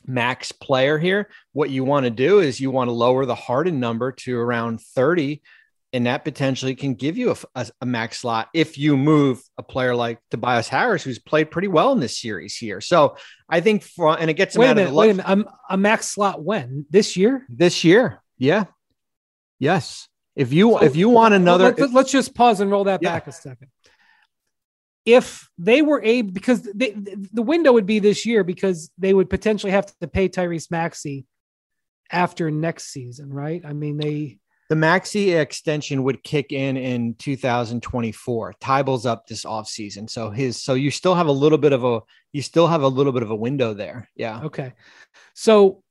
max 0.06 0.52
player 0.52 0.98
here. 0.98 1.30
What 1.54 1.70
you 1.70 1.84
want 1.84 2.06
to 2.06 2.10
do 2.10 2.40
is 2.40 2.60
you 2.60 2.72
want 2.72 2.90
to 2.90 2.94
lower 2.94 3.26
the 3.26 3.36
Harden 3.36 3.80
number 3.80 4.12
to 4.12 4.38
around 4.38 4.82
30 4.82 5.42
and 5.92 6.06
that 6.06 6.24
potentially 6.24 6.76
can 6.76 6.94
give 6.94 7.18
you 7.18 7.32
a, 7.32 7.36
a, 7.56 7.68
a, 7.82 7.86
max 7.86 8.20
slot 8.20 8.50
if 8.54 8.78
you 8.78 8.96
move 8.96 9.42
a 9.58 9.64
player 9.64 9.96
like 9.96 10.20
Tobias 10.30 10.68
Harris, 10.68 11.04
who's 11.04 11.20
played 11.20 11.50
pretty 11.50 11.68
well 11.68 11.92
in 11.92 12.00
this 12.00 12.20
series 12.20 12.56
here. 12.56 12.80
So 12.80 13.16
I 13.50 13.62
think 13.62 13.84
for 13.84 14.18
and 14.20 14.30
it 14.30 14.36
gets 14.36 14.56
him 14.56 14.62
wait 14.62 14.68
out 14.68 14.72
a 14.74 14.76
minute, 14.76 14.90
of 14.90 14.94
the 14.94 15.00
wait 15.00 15.10
a 15.12 15.14
minute. 15.16 15.48
A, 15.48 15.74
a 15.74 15.78
max 15.78 16.10
slot 16.10 16.44
when 16.44 16.86
this 16.90 17.18
year? 17.18 17.46
This 17.50 17.84
year, 17.84 18.22
yeah, 18.38 18.66
yes. 19.58 20.08
If 20.36 20.54
you 20.54 20.72
so, 20.72 20.84
if 20.84 20.96
you 20.96 21.10
want 21.10 21.34
another, 21.34 21.74
let, 21.78 21.96
us 21.96 22.12
just 22.12 22.36
pause 22.36 22.62
and 22.62 22.70
roll 22.70 22.86
that 22.86 23.02
yeah. 23.02 23.14
back 23.14 23.28
a 23.28 23.32
second. 23.32 23.70
If 25.06 25.50
they 25.58 25.82
were 25.82 26.02
able, 26.04 26.32
because 26.32 26.62
they, 26.62 26.92
the 26.92 27.42
window 27.42 27.74
would 27.74 27.88
be 27.88 28.00
this 28.00 28.26
year, 28.26 28.44
because 28.44 28.92
they 28.98 29.14
would 29.14 29.30
potentially 29.30 29.72
have 29.72 29.88
to 30.00 30.08
pay 30.08 30.30
Tyrese 30.30 30.70
Maxey 30.70 31.26
after 32.12 32.52
next 32.52 32.92
season, 32.92 33.34
right? 33.34 33.64
I 33.66 33.74
mean, 33.74 33.98
they 33.98 34.40
the 34.70 34.76
Maxey 34.76 35.32
extension 35.34 36.04
would 36.04 36.24
kick 36.24 36.52
in 36.52 36.78
in 36.78 37.16
2024 37.16 38.54
Thybulle's 38.62 39.06
up 39.06 39.28
this 39.28 39.44
offseason 39.44 40.10
so 40.10 40.30
his 40.30 40.62
so 40.62 40.76
you 40.76 40.92
still 40.92 41.16
have 41.16 41.28
a 41.28 41.32
little 41.32 41.58
bit 41.58 41.74
of 41.74 41.84
a 41.84 42.02
you 42.32 42.42
still 42.42 42.68
have 42.68 42.84
a 42.84 42.88
little 42.88 43.12
bit 43.12 43.24
of 43.24 43.32
a 43.32 43.36
window 43.36 43.74
there. 43.74 44.08
Yeah. 44.16 44.42
Okay. 44.44 44.74
So 45.34 45.84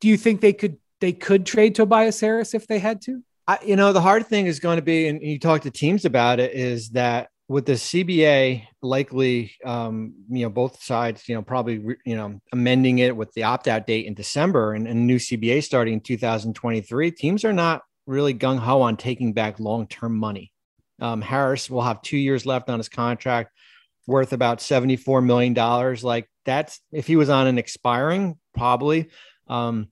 do 0.00 0.08
you 0.08 0.16
think 0.16 0.40
they 0.40 0.52
could 0.52 0.78
they 1.00 1.12
could 1.12 1.44
trade 1.46 1.74
tobias 1.74 2.20
harris 2.20 2.54
if 2.54 2.66
they 2.66 2.78
had 2.78 3.00
to? 3.02 3.22
I, 3.46 3.58
you 3.64 3.76
know 3.76 3.92
the 3.92 4.00
hard 4.00 4.26
thing 4.26 4.46
is 4.46 4.60
going 4.60 4.76
to 4.76 4.82
be 4.82 5.08
and 5.08 5.20
you 5.22 5.38
talk 5.38 5.62
to 5.62 5.70
teams 5.70 6.04
about 6.04 6.40
it 6.40 6.54
is 6.54 6.90
that 6.90 7.28
with 7.52 7.66
the 7.66 7.74
CBA 7.74 8.66
likely, 8.80 9.52
um, 9.62 10.14
you 10.30 10.42
know, 10.42 10.48
both 10.48 10.82
sides, 10.82 11.28
you 11.28 11.34
know, 11.34 11.42
probably, 11.42 11.74
you 12.06 12.16
know, 12.16 12.40
amending 12.50 12.98
it 12.98 13.14
with 13.14 13.30
the 13.34 13.42
opt 13.42 13.68
out 13.68 13.86
date 13.86 14.06
in 14.06 14.14
December 14.14 14.72
and, 14.72 14.88
and 14.88 15.06
new 15.06 15.16
CBA 15.16 15.62
starting 15.62 15.92
in 15.94 16.00
2023, 16.00 17.10
teams 17.10 17.44
are 17.44 17.52
not 17.52 17.82
really 18.06 18.32
gung 18.32 18.58
ho 18.58 18.80
on 18.80 18.96
taking 18.96 19.34
back 19.34 19.60
long 19.60 19.86
term 19.86 20.16
money. 20.16 20.50
Um, 20.98 21.20
Harris 21.20 21.68
will 21.68 21.82
have 21.82 22.00
two 22.00 22.16
years 22.16 22.46
left 22.46 22.70
on 22.70 22.78
his 22.78 22.88
contract, 22.88 23.52
worth 24.06 24.32
about 24.32 24.60
$74 24.60 25.22
million. 25.22 25.52
Like 26.02 26.30
that's 26.46 26.80
if 26.90 27.06
he 27.06 27.16
was 27.16 27.28
on 27.28 27.46
an 27.46 27.58
expiring, 27.58 28.38
probably. 28.54 29.10
Um, 29.46 29.88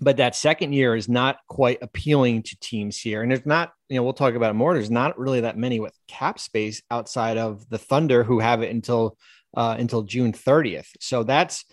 but 0.00 0.18
that 0.18 0.36
second 0.36 0.72
year 0.72 0.94
is 0.94 1.08
not 1.08 1.38
quite 1.48 1.78
appealing 1.82 2.42
to 2.42 2.58
teams 2.60 2.98
here. 2.98 3.22
And 3.22 3.30
there's 3.30 3.46
not, 3.46 3.72
you 3.88 3.96
know, 3.96 4.02
we'll 4.02 4.12
talk 4.12 4.34
about 4.34 4.50
it 4.50 4.54
more. 4.54 4.74
There's 4.74 4.90
not 4.90 5.18
really 5.18 5.40
that 5.40 5.56
many 5.56 5.80
with 5.80 5.96
cap 6.08 6.38
space 6.38 6.82
outside 6.90 7.38
of 7.38 7.68
the 7.68 7.78
Thunder 7.78 8.24
who 8.24 8.38
have 8.40 8.62
it 8.62 8.70
until 8.70 9.16
uh, 9.56 9.76
until 9.78 10.02
June 10.02 10.32
30th. 10.32 10.88
So 11.00 11.22
that's, 11.22 11.64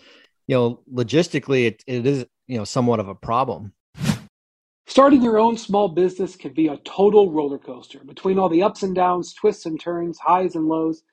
you 0.47 0.55
know, 0.55 0.83
logistically, 0.91 1.67
it, 1.67 1.83
it 1.85 2.05
is, 2.05 2.25
you 2.47 2.57
know, 2.57 2.63
somewhat 2.63 3.01
of 3.01 3.09
a 3.09 3.15
problem. 3.15 3.73
Starting 4.85 5.21
your 5.21 5.37
own 5.37 5.57
small 5.57 5.89
business 5.89 6.35
can 6.35 6.53
be 6.53 6.67
a 6.67 6.77
total 6.77 7.31
roller 7.31 7.57
coaster. 7.57 7.99
Between 8.05 8.37
all 8.37 8.49
the 8.49 8.63
ups 8.63 8.83
and 8.83 8.93
downs, 8.93 9.33
twists 9.33 9.65
and 9.65 9.79
turns, 9.79 10.19
highs 10.19 10.55
and 10.55 10.67
lows, 10.67 11.03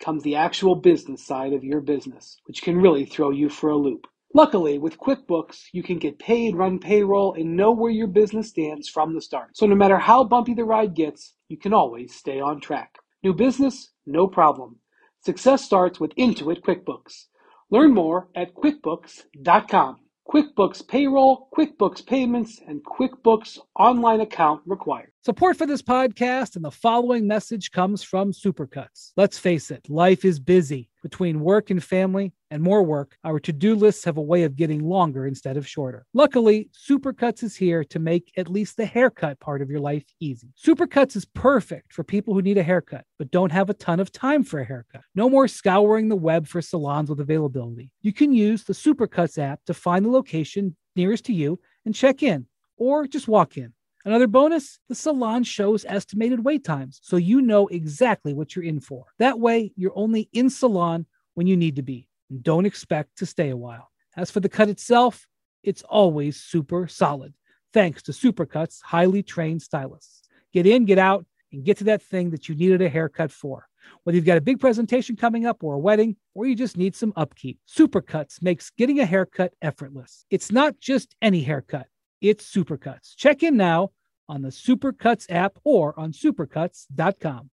comes 0.00 0.22
the 0.22 0.36
actual 0.36 0.74
business 0.74 1.24
side 1.24 1.52
of 1.52 1.64
your 1.64 1.80
business, 1.80 2.38
which 2.46 2.62
can 2.62 2.80
really 2.80 3.04
throw 3.04 3.30
you 3.30 3.48
for 3.48 3.70
a 3.70 3.76
loop. 3.76 4.06
Luckily, 4.34 4.78
with 4.78 4.98
QuickBooks, 4.98 5.68
you 5.72 5.82
can 5.82 5.98
get 5.98 6.18
paid, 6.18 6.56
run 6.56 6.78
payroll, 6.78 7.34
and 7.34 7.56
know 7.56 7.70
where 7.70 7.90
your 7.90 8.06
business 8.06 8.48
stands 8.48 8.88
from 8.88 9.14
the 9.14 9.20
start. 9.20 9.56
So 9.56 9.66
no 9.66 9.74
matter 9.74 9.98
how 9.98 10.24
bumpy 10.24 10.52
the 10.54 10.64
ride 10.64 10.94
gets, 10.94 11.34
you 11.48 11.56
can 11.56 11.72
always 11.72 12.14
stay 12.14 12.40
on 12.40 12.60
track. 12.60 12.96
New 13.22 13.32
business? 13.32 13.92
No 14.04 14.26
problem. 14.26 14.76
Success 15.20 15.64
starts 15.64 15.98
with 15.98 16.14
Intuit 16.16 16.60
QuickBooks. 16.60 17.26
Learn 17.70 17.94
more 17.94 18.28
at 18.36 18.54
QuickBooks.com. 18.54 20.00
QuickBooks 20.28 20.86
Payroll, 20.86 21.48
QuickBooks 21.56 22.04
Payments, 22.04 22.60
and 22.66 22.84
QuickBooks 22.84 23.58
Online 23.78 24.20
Account 24.20 24.62
required. 24.66 25.12
Support 25.26 25.56
for 25.56 25.66
this 25.66 25.82
podcast 25.82 26.54
and 26.54 26.64
the 26.64 26.70
following 26.70 27.26
message 27.26 27.72
comes 27.72 28.00
from 28.00 28.30
Supercuts. 28.30 29.10
Let's 29.16 29.40
face 29.40 29.72
it, 29.72 29.90
life 29.90 30.24
is 30.24 30.38
busy. 30.38 30.88
Between 31.02 31.40
work 31.40 31.70
and 31.70 31.82
family 31.82 32.32
and 32.52 32.62
more 32.62 32.84
work, 32.84 33.18
our 33.24 33.40
to 33.40 33.52
do 33.52 33.74
lists 33.74 34.04
have 34.04 34.18
a 34.18 34.22
way 34.22 34.44
of 34.44 34.54
getting 34.54 34.84
longer 34.84 35.26
instead 35.26 35.56
of 35.56 35.66
shorter. 35.66 36.06
Luckily, 36.14 36.70
Supercuts 36.72 37.42
is 37.42 37.56
here 37.56 37.82
to 37.82 37.98
make 37.98 38.30
at 38.36 38.48
least 38.48 38.76
the 38.76 38.86
haircut 38.86 39.40
part 39.40 39.62
of 39.62 39.68
your 39.68 39.80
life 39.80 40.04
easy. 40.20 40.52
Supercuts 40.56 41.16
is 41.16 41.24
perfect 41.24 41.92
for 41.92 42.04
people 42.04 42.32
who 42.32 42.40
need 42.40 42.58
a 42.58 42.62
haircut 42.62 43.04
but 43.18 43.32
don't 43.32 43.50
have 43.50 43.68
a 43.68 43.74
ton 43.74 43.98
of 43.98 44.12
time 44.12 44.44
for 44.44 44.60
a 44.60 44.64
haircut. 44.64 45.02
No 45.16 45.28
more 45.28 45.48
scouring 45.48 46.08
the 46.08 46.14
web 46.14 46.46
for 46.46 46.62
salons 46.62 47.10
with 47.10 47.18
availability. 47.18 47.90
You 48.00 48.12
can 48.12 48.32
use 48.32 48.62
the 48.62 48.74
Supercuts 48.74 49.38
app 49.38 49.64
to 49.64 49.74
find 49.74 50.04
the 50.04 50.10
location 50.10 50.76
nearest 50.94 51.24
to 51.24 51.32
you 51.32 51.58
and 51.84 51.96
check 51.96 52.22
in, 52.22 52.46
or 52.76 53.08
just 53.08 53.26
walk 53.26 53.56
in. 53.56 53.72
Another 54.06 54.28
bonus 54.28 54.78
the 54.88 54.94
salon 54.94 55.42
shows 55.42 55.84
estimated 55.88 56.44
wait 56.44 56.62
times, 56.62 57.00
so 57.02 57.16
you 57.16 57.42
know 57.42 57.66
exactly 57.66 58.32
what 58.32 58.54
you're 58.54 58.64
in 58.64 58.78
for. 58.78 59.06
That 59.18 59.40
way, 59.40 59.72
you're 59.74 59.98
only 59.98 60.28
in 60.32 60.48
salon 60.48 61.06
when 61.34 61.48
you 61.48 61.56
need 61.56 61.74
to 61.74 61.82
be 61.82 62.08
and 62.30 62.40
don't 62.40 62.66
expect 62.66 63.18
to 63.18 63.26
stay 63.26 63.50
a 63.50 63.56
while. 63.56 63.90
As 64.16 64.30
for 64.30 64.38
the 64.38 64.48
cut 64.48 64.68
itself, 64.68 65.26
it's 65.64 65.82
always 65.82 66.40
super 66.40 66.86
solid, 66.86 67.34
thanks 67.72 68.00
to 68.04 68.12
Supercut's 68.12 68.80
highly 68.80 69.24
trained 69.24 69.60
stylists. 69.60 70.22
Get 70.52 70.68
in, 70.68 70.84
get 70.84 70.98
out, 70.98 71.26
and 71.52 71.64
get 71.64 71.78
to 71.78 71.84
that 71.84 72.00
thing 72.00 72.30
that 72.30 72.48
you 72.48 72.54
needed 72.54 72.82
a 72.82 72.88
haircut 72.88 73.32
for. 73.32 73.66
Whether 74.04 74.14
you've 74.14 74.24
got 74.24 74.38
a 74.38 74.40
big 74.40 74.60
presentation 74.60 75.16
coming 75.16 75.46
up 75.46 75.64
or 75.64 75.74
a 75.74 75.80
wedding, 75.80 76.14
or 76.32 76.46
you 76.46 76.54
just 76.54 76.76
need 76.76 76.94
some 76.94 77.12
upkeep, 77.16 77.58
Supercuts 77.68 78.40
makes 78.40 78.70
getting 78.70 79.00
a 79.00 79.04
haircut 79.04 79.52
effortless. 79.62 80.26
It's 80.30 80.52
not 80.52 80.78
just 80.78 81.16
any 81.20 81.42
haircut, 81.42 81.88
it's 82.20 82.48
Supercuts. 82.48 83.16
Check 83.16 83.42
in 83.42 83.56
now 83.56 83.90
on 84.28 84.42
the 84.42 84.48
Supercuts 84.48 85.26
app 85.30 85.58
or 85.64 85.98
on 85.98 86.12
supercuts.com. 86.12 87.50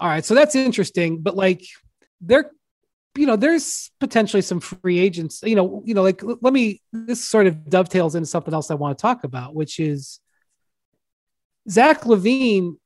All 0.00 0.08
right, 0.08 0.24
so 0.24 0.34
that's 0.34 0.54
interesting, 0.54 1.20
but 1.20 1.36
like 1.36 1.62
there 2.20 2.52
you 3.18 3.26
know, 3.26 3.34
there's 3.34 3.90
potentially 3.98 4.42
some 4.42 4.60
free 4.60 5.00
agents, 5.00 5.42
you 5.42 5.56
know, 5.56 5.82
you 5.84 5.92
know, 5.92 6.02
like 6.02 6.22
let 6.22 6.52
me 6.52 6.80
this 6.92 7.24
sort 7.24 7.48
of 7.48 7.68
dovetails 7.68 8.14
into 8.14 8.26
something 8.26 8.54
else 8.54 8.70
I 8.70 8.74
want 8.74 8.96
to 8.96 9.02
talk 9.02 9.24
about, 9.24 9.56
which 9.56 9.80
is 9.80 10.20
Zach 11.68 12.02
LaVine 12.02 12.76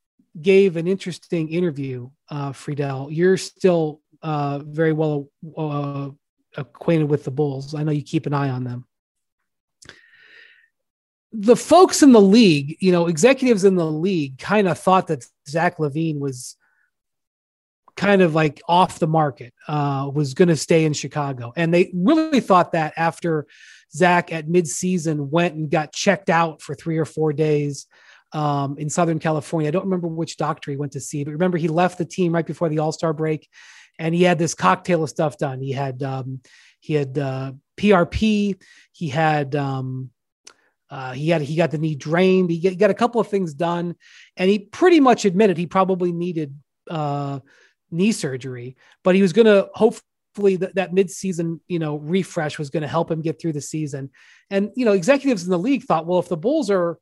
gave 0.40 0.76
an 0.76 0.86
interesting 0.86 1.50
interview, 1.50 2.08
uh, 2.30 2.52
Friedell. 2.52 3.08
You're 3.10 3.36
still 3.36 4.00
uh, 4.22 4.60
very 4.60 4.94
well 4.94 5.28
uh, 5.56 6.08
acquainted 6.56 7.08
with 7.08 7.24
the 7.24 7.30
Bulls. 7.30 7.74
I 7.74 7.82
know 7.82 7.92
you 7.92 8.02
keep 8.02 8.26
an 8.26 8.34
eye 8.34 8.50
on 8.50 8.64
them. 8.64 8.86
The 11.32 11.56
folks 11.56 12.02
in 12.02 12.12
the 12.12 12.20
league, 12.20 12.76
you 12.80 12.92
know, 12.92 13.06
executives 13.06 13.64
in 13.64 13.76
the 13.76 13.90
league 13.90 14.38
kind 14.38 14.68
of 14.68 14.78
thought 14.78 15.06
that 15.06 15.24
Zach 15.48 15.78
LaVine 15.78 16.18
was 16.18 16.56
kind 17.96 18.22
of 18.22 18.34
like 18.34 18.60
off 18.68 18.98
the 18.98 19.06
market, 19.06 19.54
uh, 19.68 20.10
was 20.12 20.34
going 20.34 20.48
to 20.48 20.56
stay 20.56 20.84
in 20.84 20.92
Chicago. 20.92 21.52
And 21.56 21.72
they 21.72 21.90
really 21.94 22.40
thought 22.40 22.72
that 22.72 22.92
after 22.96 23.46
Zach 23.94 24.32
at 24.32 24.48
midseason 24.48 25.28
went 25.28 25.54
and 25.54 25.70
got 25.70 25.92
checked 25.92 26.30
out 26.30 26.62
for 26.62 26.74
three 26.74 26.98
or 26.98 27.04
four 27.04 27.32
days 27.32 27.86
um, 28.32 28.76
in 28.78 28.88
Southern 28.88 29.18
California. 29.18 29.68
I 29.68 29.70
don't 29.70 29.84
remember 29.84 30.08
which 30.08 30.36
doctor 30.36 30.70
he 30.70 30.76
went 30.76 30.92
to 30.92 31.00
see, 31.00 31.24
but 31.24 31.32
remember 31.32 31.58
he 31.58 31.68
left 31.68 31.98
the 31.98 32.04
team 32.04 32.32
right 32.32 32.46
before 32.46 32.68
the 32.68 32.78
All 32.78 32.92
Star 32.92 33.12
break 33.12 33.48
and 33.98 34.14
he 34.14 34.22
had 34.22 34.38
this 34.38 34.54
cocktail 34.54 35.02
of 35.02 35.10
stuff 35.10 35.38
done. 35.38 35.60
He 35.60 35.72
had 35.72 36.02
um, 36.02 36.40
he 36.80 36.94
had 36.94 37.16
uh, 37.18 37.52
PRP. 37.76 38.60
He 38.92 39.08
had 39.08 39.54
um, 39.54 40.10
uh, 40.90 41.12
he 41.12 41.30
had 41.30 41.42
he 41.42 41.56
got 41.56 41.70
the 41.70 41.78
knee 41.78 41.94
drained. 41.94 42.50
He, 42.50 42.74
got 42.74 42.90
a 42.90 42.94
couple 42.94 43.20
of 43.20 43.28
things 43.28 43.54
done, 43.54 43.94
and 44.36 44.50
he 44.50 44.58
pretty 44.58 45.00
much 45.00 45.24
admitted 45.24 45.56
he 45.56 45.66
probably 45.66 46.12
needed 46.12 46.54
uh, 46.90 47.40
knee 47.90 48.12
surgery, 48.12 48.76
but 49.04 49.14
he 49.14 49.22
was 49.22 49.32
going 49.32 49.46
to 49.46 49.70
hopefully 49.74 50.56
that, 50.56 50.74
that 50.74 50.92
mid-season 50.92 51.60
you 51.68 51.78
know 51.78 51.96
refresh 51.96 52.58
was 52.58 52.70
going 52.70 52.82
to 52.82 52.88
help 52.88 53.10
him 53.10 53.22
get 53.22 53.40
through 53.40 53.52
the 53.52 53.60
season. 53.60 54.10
And 54.50 54.70
you 54.74 54.84
know 54.84 54.92
executives 54.92 55.44
in 55.44 55.50
the 55.50 55.58
league 55.58 55.84
thought, 55.84 56.06
well, 56.06 56.18
if 56.18 56.28
the 56.28 56.36
Bulls 56.36 56.70
are 56.70 56.98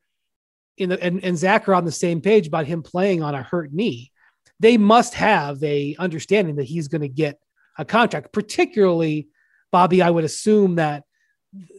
in 0.76 0.90
the 0.90 1.02
and, 1.02 1.24
and 1.24 1.36
Zach 1.36 1.68
are 1.68 1.74
on 1.74 1.84
the 1.84 1.92
same 1.92 2.20
page 2.20 2.46
about 2.46 2.66
him 2.66 2.82
playing 2.82 3.22
on 3.22 3.34
a 3.34 3.42
hurt 3.42 3.72
knee, 3.72 4.12
they 4.60 4.76
must 4.76 5.14
have 5.14 5.62
a 5.64 5.96
understanding 5.98 6.56
that 6.56 6.64
he's 6.64 6.86
going 6.86 7.00
to 7.00 7.08
get 7.08 7.40
a 7.78 7.84
contract. 7.84 8.32
Particularly, 8.32 9.28
Bobby, 9.72 10.02
I 10.02 10.10
would 10.10 10.24
assume 10.24 10.76
that 10.76 11.04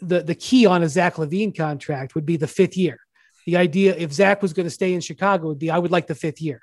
the 0.01 0.23
the 0.23 0.35
key 0.35 0.65
on 0.65 0.83
a 0.83 0.89
Zach 0.89 1.15
LaVine 1.15 1.55
contract 1.55 2.15
would 2.15 2.25
be 2.25 2.35
the 2.35 2.47
fifth 2.47 2.75
year. 2.75 2.99
The 3.45 3.57
idea, 3.57 3.95
if 3.95 4.11
Zach 4.11 4.41
was 4.41 4.53
going 4.53 4.65
to 4.65 4.71
stay 4.71 4.93
in 4.93 5.01
Chicago, 5.01 5.47
would 5.47 5.59
be 5.59 5.71
I 5.71 5.77
would 5.77 5.91
like 5.91 6.07
the 6.07 6.15
fifth 6.15 6.41
year. 6.41 6.61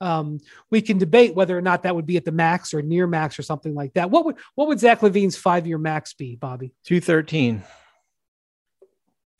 Um, 0.00 0.38
we 0.70 0.80
can 0.80 0.98
debate 0.98 1.34
whether 1.34 1.56
or 1.58 1.60
not 1.60 1.82
that 1.82 1.94
would 1.94 2.06
be 2.06 2.16
at 2.16 2.24
the 2.24 2.32
max 2.32 2.72
or 2.72 2.82
near 2.82 3.06
max 3.06 3.38
or 3.38 3.42
something 3.42 3.74
like 3.74 3.94
that. 3.94 4.10
What 4.10 4.24
would 4.24 4.36
what 4.54 4.68
would 4.68 4.80
Zach 4.80 5.00
LaVine's 5.00 5.36
five 5.36 5.66
year 5.66 5.78
max 5.78 6.14
be, 6.14 6.36
Bobby? 6.36 6.72
Two 6.84 7.00
thirteen. 7.00 7.62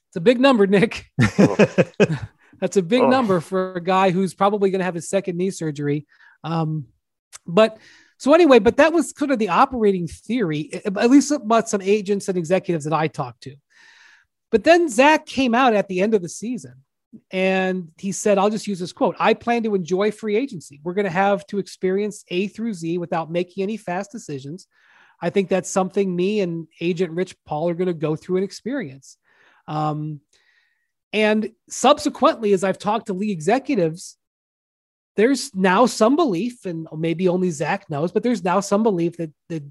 It's 0.09 0.17
a 0.17 0.21
big 0.21 0.41
number, 0.41 0.67
Nick. 0.67 1.07
That's 2.61 2.77
a 2.77 2.83
big 2.83 3.03
oh. 3.03 3.09
number 3.09 3.41
for 3.41 3.75
a 3.75 3.83
guy 3.83 4.11
who's 4.11 4.35
probably 4.35 4.71
going 4.71 4.81
to 4.81 4.85
have 4.85 4.95
his 4.95 5.09
second 5.09 5.37
knee 5.37 5.51
surgery. 5.51 6.07
Um, 6.45 6.87
but 7.47 7.79
so 8.19 8.35
anyway, 8.35 8.59
but 8.59 8.79
that 8.79 8.93
was 8.93 9.13
kind 9.13 9.31
of 9.31 9.39
the 9.39 9.51
operating 9.51 10.09
theory, 10.09 10.71
at 10.85 11.11
least 11.11 11.31
about 11.31 11.69
some 11.69 11.81
agents 11.81 12.29
and 12.29 12.37
executives 12.37 12.85
that 12.85 12.93
I 12.93 13.07
talked 13.09 13.43
to. 13.43 13.57
But 14.51 14.65
then 14.65 14.89
Zach 14.89 15.27
came 15.27 15.55
out 15.55 15.75
at 15.75 15.89
the 15.89 16.01
end 16.01 16.15
of 16.15 16.23
the 16.23 16.29
season 16.29 16.83
and 17.31 17.91
he 17.97 18.13
said, 18.13 18.39
I'll 18.39 18.51
just 18.51 18.67
use 18.67 18.81
this 18.81 18.93
quote 18.93 19.17
I 19.19 19.35
plan 19.35 19.63
to 19.65 19.75
enjoy 19.75 20.11
free 20.11 20.37
agency. 20.37 20.81
We're 20.83 20.95
going 20.95 21.05
to 21.05 21.11
have 21.11 21.47
to 21.49 21.59
experience 21.59 22.25
A 22.29 22.49
through 22.49 22.75
Z 22.75 22.99
without 22.99 23.31
making 23.31 23.63
any 23.63 23.77
fast 23.77 24.11
decisions. 24.11 24.67
I 25.21 25.31
think 25.31 25.49
that's 25.49 25.71
something 25.71 26.15
me 26.15 26.41
and 26.41 26.69
agent 26.81 27.13
Rich 27.13 27.37
Paul 27.45 27.69
are 27.69 27.75
going 27.75 27.89
to 27.89 27.95
go 27.95 28.17
through 28.17 28.37
and 28.37 28.45
experience. 28.45 29.17
Um, 29.67 30.21
and 31.13 31.53
subsequently, 31.69 32.53
as 32.53 32.65
I've 32.65 32.79
talked 32.79 33.07
to 33.07 33.15
league 33.15 33.31
executives, 33.31 34.17
there's 35.17 35.55
now 35.55 35.87
some 35.87 36.17
belief, 36.17 36.65
and 36.65 36.87
maybe 36.97 37.29
only 37.29 37.51
Zach 37.51 37.89
knows, 37.91 38.13
but 38.13 38.23
there's 38.23 38.45
now 38.45 38.61
some 38.61 38.83
belief 38.83 39.17
that 39.17 39.33
that 39.49 39.65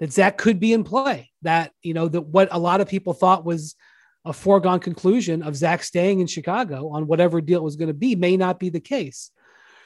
that 0.00 0.12
Zach 0.12 0.38
could 0.38 0.58
be 0.58 0.72
in 0.72 0.82
play. 0.82 1.30
That 1.42 1.72
you 1.82 1.94
know 1.94 2.08
that 2.08 2.22
what 2.22 2.48
a 2.50 2.58
lot 2.58 2.80
of 2.80 2.88
people 2.88 3.12
thought 3.12 3.44
was 3.44 3.76
a 4.24 4.32
foregone 4.32 4.80
conclusion 4.80 5.42
of 5.42 5.56
Zach 5.56 5.82
staying 5.82 6.20
in 6.20 6.26
Chicago 6.26 6.88
on 6.88 7.06
whatever 7.06 7.40
deal 7.40 7.60
it 7.60 7.64
was 7.64 7.76
going 7.76 7.88
to 7.88 7.94
be 7.94 8.16
may 8.16 8.36
not 8.36 8.58
be 8.58 8.68
the 8.68 8.80
case. 8.80 9.30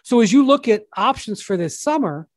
So 0.03 0.21
as 0.21 0.33
you 0.33 0.45
look 0.45 0.67
at 0.67 0.85
options 0.97 1.40
for 1.40 1.57
this 1.57 1.81
summer, 1.81 2.29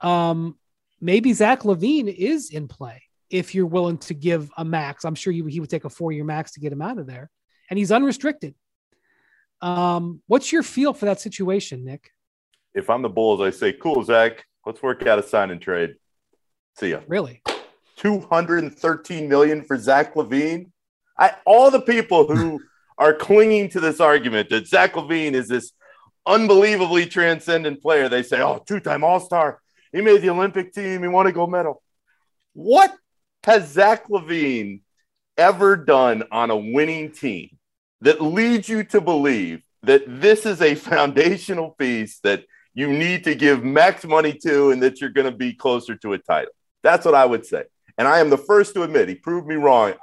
um, 0.00 0.56
maybe 1.00 1.32
Zach 1.32 1.62
LaVine 1.62 2.14
is 2.14 2.50
in 2.50 2.68
play 2.68 3.05
if 3.30 3.54
you're 3.54 3.66
willing 3.66 3.98
to 3.98 4.14
give 4.14 4.50
a 4.56 4.64
max. 4.64 5.04
I'm 5.04 5.14
sure 5.14 5.32
you, 5.32 5.46
he 5.46 5.60
would 5.60 5.70
take 5.70 5.84
a 5.84 5.90
four 5.90 6.12
year 6.12 6.24
max 6.24 6.52
to 6.52 6.60
get 6.60 6.72
him 6.72 6.82
out 6.82 6.98
of 6.98 7.06
there, 7.06 7.30
and 7.70 7.78
he's 7.78 7.92
unrestricted. 7.92 8.54
Um, 9.60 10.22
what's 10.26 10.52
your 10.52 10.62
feel 10.62 10.92
for 10.92 11.06
that 11.06 11.20
situation, 11.20 11.84
Nick? 11.84 12.10
If 12.74 12.90
I'm 12.90 13.02
the 13.02 13.08
Bulls, 13.08 13.40
I 13.40 13.50
say, 13.50 13.72
cool, 13.72 14.04
Zach, 14.04 14.44
let's 14.66 14.82
work 14.82 15.06
out 15.06 15.18
a 15.18 15.22
sign 15.22 15.50
and 15.50 15.60
trade. 15.60 15.94
See 16.78 16.90
ya. 16.90 17.00
Really? 17.08 17.42
213 17.96 19.28
million 19.28 19.64
for 19.64 19.78
Zach 19.78 20.14
LaVine. 20.14 20.70
I, 21.18 21.32
all 21.46 21.70
the 21.70 21.80
people 21.80 22.26
who 22.26 22.60
are 22.98 23.14
clinging 23.14 23.70
to 23.70 23.80
this 23.80 24.00
argument 24.00 24.50
that 24.50 24.66
Zach 24.66 24.92
LaVine 24.92 25.32
is 25.32 25.48
this 25.48 25.72
unbelievably 26.26 27.06
transcendent 27.06 27.80
player, 27.80 28.08
they 28.08 28.22
say, 28.22 28.42
oh, 28.42 28.62
two 28.66 28.80
time 28.80 29.04
All 29.04 29.20
Star. 29.20 29.60
He 29.92 30.00
made 30.00 30.20
the 30.20 30.30
Olympic 30.30 30.74
team. 30.74 31.02
He 31.02 31.08
won 31.08 31.26
a 31.26 31.32
gold 31.32 31.50
medal. 31.50 31.82
What 32.52 32.92
has 33.46 33.70
Zach 33.70 34.08
LaVine 34.08 34.80
ever 35.38 35.76
done 35.76 36.24
on 36.32 36.50
a 36.50 36.56
winning 36.56 37.12
team 37.12 37.56
that 38.00 38.20
leads 38.20 38.68
you 38.68 38.82
to 38.82 39.00
believe 39.00 39.62
that 39.84 40.02
this 40.06 40.44
is 40.44 40.60
a 40.60 40.74
foundational 40.90 41.70
piece 41.70 42.18
that 42.20 42.44
you 42.74 42.88
need 42.88 43.22
to 43.24 43.36
give 43.36 43.62
max 43.62 44.04
money 44.04 44.32
to 44.32 44.72
and 44.72 44.82
that 44.82 45.00
you're 45.00 45.10
going 45.10 45.30
to 45.30 45.36
be 45.36 45.54
closer 45.54 45.94
to 45.94 46.12
a 46.12 46.18
title? 46.18 46.52
That's 46.82 47.06
what 47.06 47.14
I 47.14 47.24
would 47.24 47.46
say. 47.46 47.64
And 47.96 48.08
I 48.08 48.18
am 48.18 48.30
the 48.30 48.36
first 48.36 48.74
to 48.74 48.82
admit 48.82 49.08
he 49.08 49.14
proved 49.14 49.46
me 49.46 49.54
wrong. 49.54 49.94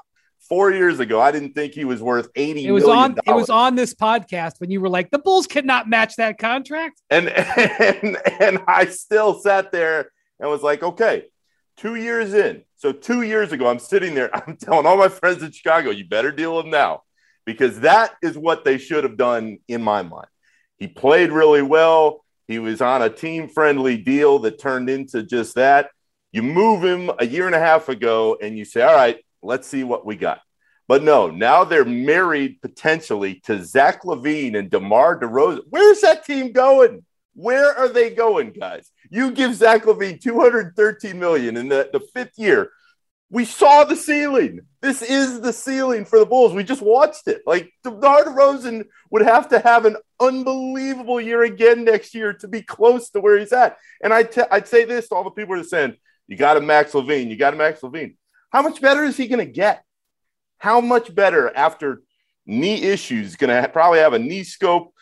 Four 0.48 0.72
years 0.72 1.00
ago, 1.00 1.22
I 1.22 1.32
didn't 1.32 1.54
think 1.54 1.74
he 1.74 1.86
was 1.86 2.02
worth 2.02 2.28
eighty. 2.36 2.66
It 2.66 2.72
was 2.72 2.84
on. 2.84 3.18
It 3.26 3.32
was 3.32 3.50
on 3.50 3.76
this 3.76 3.94
podcast 3.94 4.60
when 4.60 4.70
you 4.70 4.82
were 4.82 4.90
like, 4.90 5.10
"The 5.10 5.20
Bulls 5.20 5.48
could 5.48 5.66
not 5.66 5.88
match 5.88 6.18
that 6.18 6.38
contract," 6.38 7.02
and 7.10 7.30
and 7.30 8.18
and 8.42 8.60
I 8.68 8.88
still 8.88 9.40
sat 9.40 9.72
there 9.72 10.12
and 10.42 10.50
was 10.50 10.62
like, 10.62 10.84
"Okay, 10.84 11.24
two 11.78 11.96
years 11.96 12.34
in. 12.34 12.64
So 12.76 12.92
two 12.92 13.22
years 13.22 13.52
ago, 13.52 13.68
I'm 13.68 13.80
sitting 13.80 14.14
there. 14.14 14.36
I'm 14.48 14.58
telling 14.58 14.86
all 14.86 14.98
my 14.98 15.10
friends 15.10 15.44
in 15.44 15.52
Chicago, 15.52 15.92
you 15.92 16.06
better 16.06 16.32
deal 16.32 16.58
with 16.58 16.66
him 16.66 16.72
now, 16.72 17.04
because 17.46 17.82
that 17.82 18.14
is 18.22 18.38
what 18.38 18.64
they 18.66 18.78
should 18.78 19.04
have 19.04 19.18
done 19.18 19.60
in 19.68 19.82
my 19.82 20.02
mind. 20.02 20.28
He 20.78 20.88
played 20.88 21.32
really 21.32 21.62
well. 21.62 22.26
He 22.48 22.60
was 22.60 22.82
on 22.82 23.02
a 23.02 23.10
team 23.10 23.48
friendly 23.48 23.98
deal 23.98 24.40
that 24.40 24.60
turned 24.60 24.90
into 24.90 25.24
just 25.24 25.56
that. 25.56 25.90
You 26.32 26.44
move 26.44 26.84
him 26.84 27.12
a 27.20 27.26
year 27.26 27.46
and 27.46 27.56
a 27.56 27.60
half 27.60 27.90
ago, 27.90 28.38
and 28.42 28.58
you 28.58 28.66
say, 28.66 28.82
all 28.82 28.96
right, 28.96 29.20
let's 29.42 29.68
see 29.68 29.84
what 29.84 30.06
we 30.06 30.16
got. 30.16 30.42
But 30.88 31.04
no, 31.04 31.30
now 31.30 31.64
they're 31.64 31.86
married 31.86 32.62
potentially 32.62 33.36
to 33.46 33.64
Zach 33.64 34.04
LaVine 34.04 34.58
and 34.58 34.70
DeMar 34.70 35.20
DeRozan. 35.20 35.62
Where's 35.70 36.02
that 36.02 36.26
team 36.26 36.52
going? 36.52 37.06
Where 37.36 37.76
are 37.76 37.90
they 37.90 38.12
going, 38.12 38.52
guys? 38.52 38.92
You 39.10 39.32
give 39.32 39.56
Zach 39.56 39.84
LaVine 39.84 40.22
213 40.22 41.20
million 41.20 41.58
in 41.58 41.68
the, 41.68 41.90
the 41.92 42.00
fifth 42.00 42.38
year. 42.38 42.70
We 43.30 43.46
saw 43.46 43.84
the 43.84 43.96
ceiling. 43.96 44.62
This 44.82 45.02
is 45.02 45.42
the 45.42 45.54
ceiling 45.54 46.06
for 46.06 46.20
the 46.20 46.26
Bulls. 46.26 46.54
We 46.54 46.64
just 46.64 46.84
watched 46.84 47.28
it. 47.28 47.42
Like 47.48 47.74
DeMar 47.84 48.26
DeRozan 48.26 48.86
would 49.10 49.24
have 49.24 49.50
to 49.50 49.60
have 49.60 49.86
an 49.86 49.98
unbelievable 50.20 51.20
year 51.20 51.42
again 51.42 51.84
next 51.84 52.14
year 52.14 52.34
to 52.34 52.48
be 52.48 52.62
close 52.62 53.10
to 53.12 53.20
where 53.20 53.40
he's 53.40 53.52
at. 53.52 53.78
And 54.04 54.14
I'd, 54.14 54.32
t- 54.32 54.44
I'd 54.52 54.68
say 54.68 54.86
this 54.86 55.10
to 55.10 55.16
all 55.16 55.24
the 55.24 55.32
people 55.32 55.56
that 55.56 55.62
are 55.62 55.68
saying, 55.68 55.96
you 56.28 56.38
got 56.38 56.58
a 56.58 56.62
Max 56.62 56.92
LaVine. 56.92 57.30
you 57.30 57.36
got 57.36 57.56
a 57.56 57.58
Max 57.58 57.82
LaVine. 57.82 58.16
How 58.52 58.62
much 58.62 58.80
better 58.80 59.04
is 59.04 59.18
he 59.18 59.28
going 59.28 59.44
to 59.44 59.52
get? 59.52 59.84
How 60.60 60.80
much 60.80 61.14
better 61.14 61.52
after 61.56 62.04
knee 62.46 62.84
issues? 62.84 63.36
Going 63.36 63.64
to 63.64 63.68
probably 63.70 64.00
have 64.00 64.14
a 64.14 64.20
knee 64.20 64.44
scope 64.44 64.94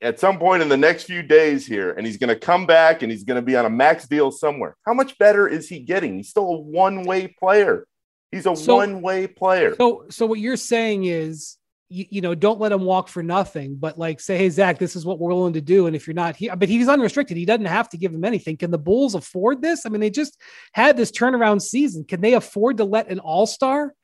at 0.00 0.20
some 0.20 0.38
point 0.38 0.62
in 0.62 0.68
the 0.68 0.76
next 0.76 1.04
few 1.04 1.22
days 1.22 1.66
here, 1.66 1.92
and 1.92 2.06
he's 2.06 2.16
going 2.16 2.28
to 2.28 2.38
come 2.38 2.66
back 2.66 3.02
and 3.02 3.10
he's 3.10 3.24
going 3.24 3.36
to 3.36 3.42
be 3.42 3.56
on 3.56 3.66
a 3.66 3.70
max 3.70 4.06
deal 4.06 4.30
somewhere. 4.30 4.76
How 4.86 4.94
much 4.94 5.18
better 5.18 5.48
is 5.48 5.68
he 5.68 5.80
getting? 5.80 6.16
He's 6.16 6.28
still 6.28 6.46
a 6.46 6.60
one 6.60 7.02
way 7.02 7.28
player. 7.28 7.86
He's 8.30 8.46
a 8.46 8.54
so, 8.54 8.76
one 8.76 9.02
way 9.02 9.26
player. 9.26 9.74
So, 9.76 10.04
so 10.10 10.26
what 10.26 10.38
you're 10.38 10.56
saying 10.56 11.04
is, 11.04 11.56
you, 11.88 12.04
you, 12.10 12.20
know, 12.20 12.34
don't 12.34 12.60
let 12.60 12.70
him 12.70 12.82
walk 12.82 13.08
for 13.08 13.22
nothing, 13.22 13.76
but 13.76 13.98
like 13.98 14.20
say, 14.20 14.36
hey, 14.36 14.50
Zach, 14.50 14.78
this 14.78 14.94
is 14.94 15.06
what 15.06 15.18
we're 15.18 15.32
willing 15.32 15.54
to 15.54 15.62
do. 15.62 15.86
And 15.86 15.96
if 15.96 16.06
you're 16.06 16.14
not 16.14 16.36
here, 16.36 16.54
but 16.54 16.68
he's 16.68 16.86
unrestricted, 16.86 17.38
he 17.38 17.46
doesn't 17.46 17.64
have 17.64 17.88
to 17.88 17.96
give 17.96 18.12
him 18.12 18.24
anything. 18.24 18.58
Can 18.58 18.70
the 18.70 18.78
Bulls 18.78 19.14
afford 19.14 19.62
this? 19.62 19.86
I 19.86 19.88
mean, 19.88 20.02
they 20.02 20.10
just 20.10 20.38
had 20.74 20.98
this 20.98 21.10
turnaround 21.10 21.62
season. 21.62 22.04
Can 22.04 22.20
they 22.20 22.34
afford 22.34 22.76
to 22.76 22.84
let 22.84 23.08
an 23.08 23.20
all 23.20 23.46
star 23.46 23.94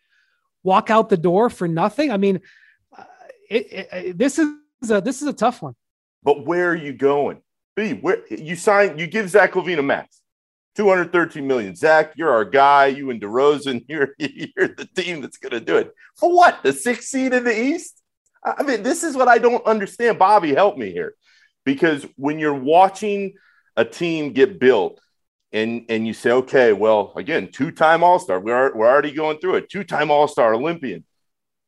walk 0.62 0.88
out 0.88 1.10
the 1.10 1.18
door 1.18 1.50
for 1.50 1.68
nothing? 1.68 2.10
I 2.10 2.16
mean, 2.16 2.40
uh, 2.96 3.04
it, 3.50 3.88
it, 3.92 4.18
this 4.18 4.38
is 4.38 4.48
a, 4.90 5.02
this 5.02 5.20
is 5.20 5.28
a 5.28 5.34
tough 5.34 5.60
one. 5.60 5.74
But 6.24 6.46
where 6.46 6.70
are 6.70 6.76
you 6.76 6.92
going? 6.92 7.42
B, 7.76 7.92
where 7.92 8.26
you 8.28 8.56
sign, 8.56 8.98
you 8.98 9.06
give 9.06 9.28
Zach 9.28 9.52
LaVine 9.52 9.78
a 9.78 9.82
max, 9.82 10.20
213 10.76 11.46
million. 11.46 11.76
Zach, 11.76 12.12
you're 12.16 12.30
our 12.30 12.44
guy. 12.44 12.86
You 12.86 13.10
and 13.10 13.20
DeRozan, 13.20 13.84
you're, 13.88 14.14
you're 14.18 14.68
the 14.68 14.88
team 14.96 15.20
that's 15.20 15.36
going 15.36 15.52
to 15.52 15.60
do 15.60 15.76
it. 15.76 15.92
For 16.16 16.34
what? 16.34 16.62
The 16.62 16.72
sixth 16.72 17.08
seed 17.08 17.32
in 17.32 17.44
the 17.44 17.56
East? 17.56 18.00
I 18.42 18.62
mean, 18.62 18.82
this 18.82 19.02
is 19.02 19.16
what 19.16 19.28
I 19.28 19.38
don't 19.38 19.64
understand. 19.66 20.18
Bobby, 20.18 20.54
help 20.54 20.76
me 20.76 20.92
here. 20.92 21.14
Because 21.64 22.06
when 22.16 22.38
you're 22.38 22.54
watching 22.54 23.34
a 23.76 23.84
team 23.84 24.32
get 24.32 24.58
built, 24.58 25.00
and 25.52 25.86
and 25.88 26.04
you 26.04 26.12
say, 26.12 26.32
okay, 26.32 26.72
well, 26.72 27.12
again, 27.14 27.48
two-time 27.50 28.02
All-Star. 28.02 28.40
We're 28.40 28.74
we're 28.74 28.88
already 28.88 29.12
going 29.12 29.38
through 29.38 29.54
it. 29.56 29.70
Two-time 29.70 30.10
All-Star, 30.10 30.52
Olympian. 30.52 31.04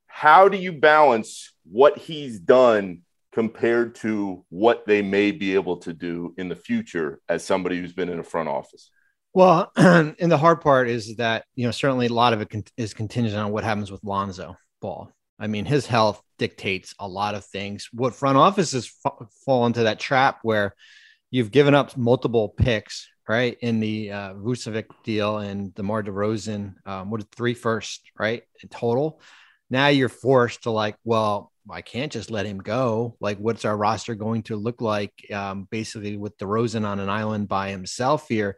How 0.09 0.49
do 0.49 0.59
you 0.59 0.73
balance 0.73 1.53
what 1.65 1.97
he's 1.97 2.41
done 2.41 3.03
compared 3.37 3.95
to 3.95 4.43
what 4.49 4.87
they 4.87 5.03
may 5.03 5.31
be 5.31 5.53
able 5.53 5.77
to 5.77 5.93
do 5.93 6.33
in 6.39 6.49
the 6.49 6.57
future 6.57 7.21
as 7.29 7.45
somebody 7.45 7.79
who's 7.79 7.93
been 7.93 8.09
in 8.09 8.19
a 8.19 8.23
front 8.23 8.49
office? 8.49 8.91
Well, 9.35 9.71
and 9.77 10.17
the 10.19 10.39
hard 10.39 10.63
part 10.63 10.89
is 10.89 11.17
that, 11.17 11.45
you 11.55 11.67
know, 11.67 11.71
certainly 11.71 12.07
a 12.07 12.13
lot 12.15 12.33
of 12.33 12.41
it 12.41 12.73
is 12.79 12.95
contingent 12.95 13.37
on 13.37 13.53
what 13.53 13.63
happens 13.63 13.93
with 13.93 14.03
Lonzo 14.03 14.57
Ball. 14.81 15.13
I 15.39 15.49
mean, 15.49 15.67
his 15.67 15.87
health 15.87 16.23
dictates 16.39 16.95
a 16.99 17.07
lot 17.07 17.35
of 17.35 17.45
things. 17.45 17.91
What 17.93 18.15
front 18.15 18.39
offices 18.39 18.91
f- 19.05 19.29
fall 19.45 19.67
into 19.67 19.83
that 19.83 20.01
trap 20.01 20.39
where 20.43 20.75
you've 21.31 21.51
given 21.51 21.75
up 21.75 21.95
multiple 21.95 22.49
picks, 22.49 23.07
right? 23.29 23.59
In 23.61 23.81
the 23.81 24.13
uh, 24.13 24.33
Vucevic 24.33 24.87
deal 25.05 25.37
and 25.37 25.75
the 25.75 25.83
Mar 25.83 26.03
DeRozan, 26.03 26.73
um, 26.87 27.11
what 27.11 27.23
three 27.37 27.53
first, 27.53 28.01
right? 28.19 28.45
In 28.63 28.71
total. 28.71 29.21
Now 29.71 29.89
you're 29.89 30.09
forced 30.09 30.63
to 30.63 30.71
like, 30.71 30.97
well, 31.05 31.53
I 31.71 31.83
can't 31.83 32.13
just 32.13 32.31
let 32.31 32.47
him 32.47 32.59
go. 32.59 33.17
Like, 33.21 33.39
what's 33.39 33.65
our 33.65 33.77
roster 33.77 34.15
going 34.15 34.45
to 34.45 34.57
look 34.57 34.81
like? 34.81 35.13
Um, 35.33 35.67
basically, 35.71 36.17
with 36.17 36.39
DeRozan 36.39 36.87
on 36.87 37.01
an 37.01 37.09
island 37.09 37.49
by 37.49 37.71
himself 37.71 38.29
here. 38.29 38.57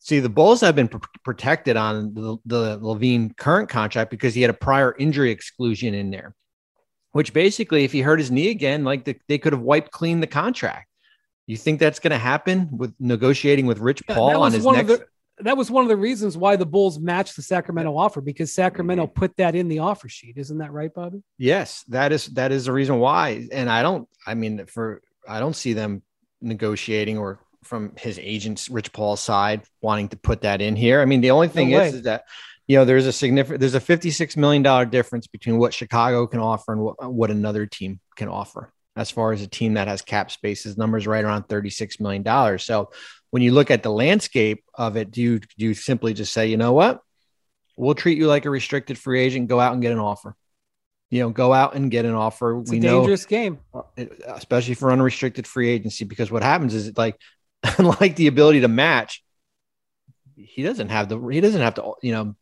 See, 0.00 0.20
the 0.20 0.28
Bulls 0.28 0.60
have 0.60 0.76
been 0.76 0.88
pr- 0.88 0.98
protected 1.24 1.76
on 1.76 2.14
the, 2.14 2.36
the 2.46 2.78
LaVine 2.80 3.36
current 3.36 3.68
contract 3.68 4.10
because 4.10 4.34
he 4.34 4.42
had 4.42 4.50
a 4.50 4.54
prior 4.54 4.94
injury 4.98 5.30
exclusion 5.30 5.94
in 5.94 6.10
there, 6.10 6.34
which 7.12 7.32
basically, 7.32 7.84
if 7.84 7.92
he 7.92 8.00
hurt 8.00 8.18
his 8.18 8.30
knee 8.30 8.50
again, 8.50 8.84
like 8.84 9.04
the, 9.04 9.16
they 9.28 9.38
could 9.38 9.52
have 9.52 9.62
wiped 9.62 9.90
clean 9.90 10.20
the 10.20 10.26
contract. 10.26 10.88
You 11.46 11.56
think 11.56 11.78
that's 11.78 12.00
going 12.00 12.10
to 12.10 12.18
happen 12.18 12.76
with 12.76 12.92
negotiating 12.98 13.66
with 13.66 13.78
Rich 13.78 14.02
Paul 14.08 14.30
yeah, 14.30 14.36
on 14.36 14.52
his 14.52 14.66
next? 14.66 14.88
The, 14.88 15.06
that 15.40 15.56
was 15.56 15.70
one 15.70 15.84
of 15.84 15.88
the 15.88 15.96
reasons 15.96 16.36
why 16.36 16.56
the 16.56 16.66
Bulls 16.66 16.98
matched 16.98 17.36
the 17.36 17.42
Sacramento 17.42 17.96
offer 17.96 18.20
because 18.20 18.52
Sacramento 18.52 19.06
mm-hmm. 19.06 19.14
put 19.14 19.36
that 19.36 19.54
in 19.54 19.68
the 19.68 19.80
offer 19.80 20.08
sheet. 20.08 20.36
Isn't 20.36 20.58
that 20.58 20.72
right, 20.72 20.92
Bobby? 20.92 21.22
Yes, 21.38 21.84
that 21.88 22.12
is 22.12 22.26
that 22.28 22.52
is 22.52 22.66
the 22.66 22.72
reason 22.72 22.98
why. 22.98 23.48
And 23.52 23.70
I 23.70 23.82
don't 23.82 24.08
I 24.26 24.34
mean 24.34 24.66
for 24.66 25.02
I 25.28 25.40
don't 25.40 25.56
see 25.56 25.72
them 25.72 26.02
negotiating 26.40 27.18
or 27.18 27.40
from 27.64 27.92
his 27.96 28.18
agents 28.18 28.70
Rich 28.70 28.92
Paul's 28.92 29.20
side 29.20 29.62
wanting 29.82 30.08
to 30.10 30.16
put 30.16 30.42
that 30.42 30.62
in 30.62 30.76
here. 30.76 31.00
I 31.00 31.04
mean, 31.04 31.20
the 31.20 31.32
only 31.32 31.48
thing 31.48 31.70
no 31.70 31.80
is, 31.80 31.94
is 31.94 32.02
that 32.02 32.24
you 32.66 32.76
know, 32.76 32.84
there's 32.84 33.06
a 33.06 33.12
significant, 33.12 33.60
there's 33.60 33.74
a 33.74 33.80
$56 33.80 34.36
million 34.36 34.90
difference 34.90 35.26
between 35.26 35.58
what 35.58 35.72
Chicago 35.72 36.26
can 36.26 36.40
offer 36.40 36.72
and 36.72 36.80
what, 36.80 37.12
what 37.12 37.30
another 37.30 37.66
team 37.66 38.00
can 38.16 38.28
offer. 38.28 38.72
As 38.96 39.10
far 39.10 39.32
as 39.32 39.42
a 39.42 39.46
team 39.46 39.74
that 39.74 39.88
has 39.88 40.02
cap 40.02 40.30
spaces, 40.30 40.76
numbers 40.76 41.06
right 41.06 41.24
around 41.24 41.44
$36 41.44 42.00
million. 42.00 42.58
So 42.58 42.90
when 43.30 43.42
you 43.42 43.52
look 43.52 43.70
at 43.70 43.82
the 43.82 43.90
landscape 43.90 44.64
of 44.74 44.96
it, 44.96 45.10
do 45.10 45.20
you, 45.20 45.38
do 45.38 45.66
you 45.66 45.74
simply 45.74 46.14
just 46.14 46.32
say, 46.32 46.48
you 46.48 46.56
know 46.56 46.72
what? 46.72 47.00
We'll 47.76 47.94
treat 47.94 48.18
you 48.18 48.26
like 48.26 48.44
a 48.44 48.50
restricted 48.50 48.98
free 48.98 49.20
agent, 49.20 49.48
go 49.48 49.60
out 49.60 49.72
and 49.72 49.82
get 49.82 49.92
an 49.92 49.98
offer. 49.98 50.34
You 51.10 51.20
know, 51.20 51.30
go 51.30 51.52
out 51.52 51.74
and 51.74 51.90
get 51.90 52.04
an 52.04 52.14
offer. 52.14 52.60
It's 52.60 52.70
we 52.70 52.78
a 52.78 52.80
know 52.80 53.00
dangerous 53.00 53.26
game. 53.26 53.60
especially 54.26 54.74
for 54.74 54.90
unrestricted 54.90 55.46
free 55.46 55.68
agency, 55.68 56.04
because 56.04 56.32
what 56.32 56.42
happens 56.42 56.74
is 56.74 56.88
it 56.88 56.98
like, 56.98 57.16
unlike 57.78 58.16
the 58.16 58.26
ability 58.26 58.60
to 58.62 58.68
match, 58.68 59.22
he 60.36 60.62
doesn't 60.62 60.88
have 60.88 61.08
the 61.08 61.18
he 61.28 61.40
doesn't 61.40 61.60
have 61.60 61.74
to 61.74 61.94
you 62.02 62.12
know 62.12 62.34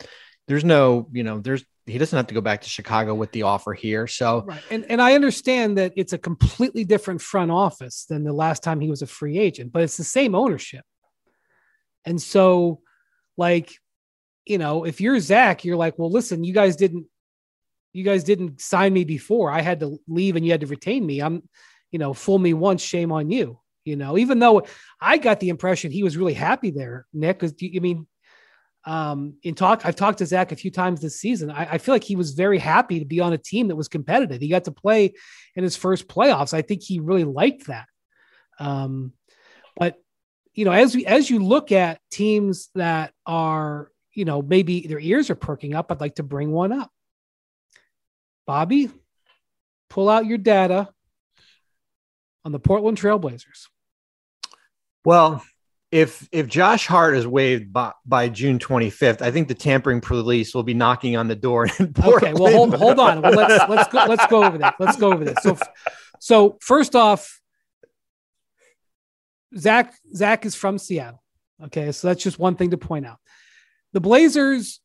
there's 0.48 0.64
no 0.64 1.08
you 1.12 1.22
know 1.22 1.38
there's 1.40 1.64
he 1.86 1.98
doesn't 1.98 2.16
have 2.16 2.26
to 2.28 2.34
go 2.34 2.40
back 2.40 2.62
to 2.62 2.68
Chicago 2.68 3.14
with 3.14 3.30
the 3.32 3.42
offer 3.42 3.74
here. 3.74 4.06
So 4.06 4.42
Right. 4.46 4.62
And 4.70 4.86
and 4.88 5.02
I 5.02 5.14
understand 5.14 5.78
that 5.78 5.92
it's 5.96 6.12
a 6.12 6.18
completely 6.18 6.84
different 6.84 7.20
front 7.20 7.50
office 7.50 8.06
than 8.08 8.24
the 8.24 8.32
last 8.32 8.62
time 8.62 8.80
he 8.80 8.88
was 8.88 9.02
a 9.02 9.06
free 9.06 9.38
agent, 9.38 9.72
but 9.72 9.82
it's 9.82 9.96
the 9.96 10.04
same 10.04 10.34
ownership. 10.34 10.84
And 12.06 12.20
so, 12.20 12.80
like, 13.36 13.72
you 14.44 14.58
know, 14.58 14.84
if 14.84 15.00
you're 15.00 15.18
Zach, 15.20 15.64
you're 15.64 15.76
like, 15.76 15.98
well, 15.98 16.10
listen, 16.10 16.44
you 16.44 16.52
guys 16.52 16.76
didn't 16.76 17.06
you 17.92 18.04
guys 18.04 18.24
didn't 18.24 18.60
sign 18.60 18.92
me 18.92 19.04
before. 19.04 19.50
I 19.50 19.60
had 19.60 19.80
to 19.80 19.98
leave 20.08 20.36
and 20.36 20.44
you 20.44 20.50
had 20.50 20.62
to 20.62 20.66
retain 20.66 21.06
me. 21.06 21.22
I'm, 21.22 21.48
you 21.92 21.98
know, 21.98 22.12
fool 22.12 22.38
me 22.38 22.52
once, 22.52 22.82
shame 22.82 23.12
on 23.12 23.30
you. 23.30 23.60
You 23.84 23.96
know, 23.96 24.18
even 24.18 24.38
though 24.38 24.66
I 25.00 25.18
got 25.18 25.40
the 25.40 25.50
impression 25.50 25.92
he 25.92 26.02
was 26.02 26.16
really 26.16 26.34
happy 26.34 26.70
there, 26.70 27.06
Nick, 27.12 27.38
because 27.38 27.54
I 27.62 27.78
mean, 27.78 28.06
um, 28.86 29.34
in 29.42 29.54
talk, 29.54 29.82
I've 29.84 29.96
talked 29.96 30.18
to 30.18 30.26
Zach 30.26 30.52
a 30.52 30.56
few 30.56 30.70
times 30.70 31.00
this 31.00 31.18
season. 31.18 31.50
I, 31.50 31.72
I, 31.72 31.78
feel 31.78 31.94
like 31.94 32.04
he 32.04 32.16
was 32.16 32.32
very 32.32 32.58
happy 32.58 32.98
to 32.98 33.06
be 33.06 33.20
on 33.20 33.32
a 33.32 33.38
team 33.38 33.68
that 33.68 33.76
was 33.76 33.88
competitive. 33.88 34.42
He 34.42 34.48
got 34.48 34.64
to 34.64 34.72
play 34.72 35.14
in 35.56 35.64
his 35.64 35.74
first 35.74 36.06
playoffs. 36.06 36.52
I 36.52 36.60
think 36.60 36.82
he 36.82 37.00
really 37.00 37.24
liked 37.24 37.68
that. 37.68 37.86
Um, 38.58 39.12
but 39.76 39.96
you 40.52 40.64
know, 40.64 40.72
as 40.72 40.94
we 40.94 41.06
as 41.06 41.30
you 41.30 41.40
look 41.40 41.72
at 41.72 41.98
teams 42.10 42.68
that 42.74 43.12
are, 43.26 43.90
you 44.12 44.24
know, 44.24 44.42
maybe 44.42 44.86
their 44.86 45.00
ears 45.00 45.30
are 45.30 45.34
perking 45.34 45.74
up, 45.74 45.90
I'd 45.90 46.00
like 46.00 46.16
to 46.16 46.22
bring 46.22 46.52
one 46.52 46.72
up. 46.72 46.90
Bobby, 48.46 48.90
pull 49.88 50.08
out 50.10 50.26
your 50.26 50.38
data 50.38 50.90
on 52.44 52.52
the 52.52 52.60
Portland 52.60 52.98
Trailblazers. 52.98 53.68
Well, 55.04 55.42
if 55.94 56.28
if 56.32 56.48
Josh 56.48 56.88
Hart 56.88 57.16
is 57.16 57.24
waived 57.24 57.72
by, 57.72 57.92
by 58.04 58.28
June 58.28 58.58
25th, 58.58 59.22
I 59.22 59.30
think 59.30 59.46
the 59.46 59.54
tampering 59.54 60.00
police 60.00 60.52
will 60.52 60.64
be 60.64 60.74
knocking 60.74 61.16
on 61.16 61.28
the 61.28 61.36
door. 61.36 61.68
okay, 61.80 62.32
well 62.34 62.52
hold, 62.52 62.74
hold 62.74 62.98
on. 62.98 63.22
Well, 63.22 63.32
let's 63.32 63.70
let's 63.70 63.88
go 63.92 64.04
let's 64.06 64.26
go 64.26 64.42
over 64.42 64.58
that. 64.58 64.74
Let's 64.80 64.96
go 64.96 65.12
over 65.12 65.24
this. 65.24 65.36
So 65.40 65.56
so 66.18 66.58
first 66.60 66.96
off, 66.96 67.40
Zach 69.56 69.94
Zach 70.12 70.44
is 70.44 70.56
from 70.56 70.78
Seattle. 70.78 71.22
Okay, 71.66 71.92
so 71.92 72.08
that's 72.08 72.24
just 72.24 72.40
one 72.40 72.56
thing 72.56 72.72
to 72.72 72.76
point 72.76 73.06
out. 73.06 73.20
The 73.92 74.00
Blazers, 74.00 74.80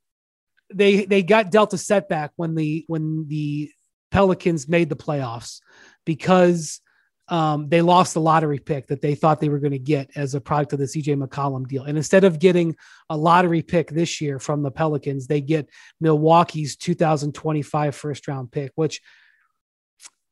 they 0.72 1.06
they 1.06 1.24
got 1.24 1.50
dealt 1.50 1.74
a 1.74 1.80
setback 1.80 2.34
when 2.36 2.54
the 2.54 2.86
when 2.86 3.26
the 3.28 3.72
Pelicans 4.12 4.70
made 4.70 4.90
the 4.90 4.96
playoffs 4.96 5.60
because 6.06 6.82
um, 7.30 7.70
they 7.70 7.82
lost 7.82 8.16
the 8.16 8.22
lottery 8.22 8.60
pick 8.60 8.88
that 8.88 9.02
they 9.02 9.16
thought 9.16 9.40
they 9.40 9.50
were 9.50 9.60
going 9.60 9.72
to 9.72 9.80
get 9.80 10.10
as 10.16 10.34
a 10.34 10.42
product 10.42 10.74
of 10.74 10.80
the 10.80 10.86
CJ 10.86 11.22
McCollum 11.22 11.68
deal. 11.68 11.84
And 11.84 11.96
instead 11.96 12.24
of 12.24 12.40
getting 12.40 12.76
a 13.10 13.16
lottery 13.16 13.62
pick 13.62 13.92
this 13.92 14.20
year 14.20 14.40
from 14.40 14.64
the 14.64 14.72
Pelicans, 14.72 15.28
they 15.28 15.42
get 15.42 15.70
Milwaukee's 16.02 16.76
2025 16.76 17.96
first 17.96 18.28
round 18.28 18.52
pick, 18.52 18.72
which, 18.76 19.02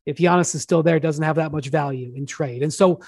if 0.06 0.18
Giannis 0.18 0.56
is 0.56 0.64
still 0.64 0.84
there, 0.84 1.00
doesn't 1.00 1.24
have 1.24 1.36
that 1.36 1.52
much 1.52 1.68
value 1.68 2.14
in 2.16 2.26
trade. 2.26 2.64
And 2.64 2.74
so 2.74 3.02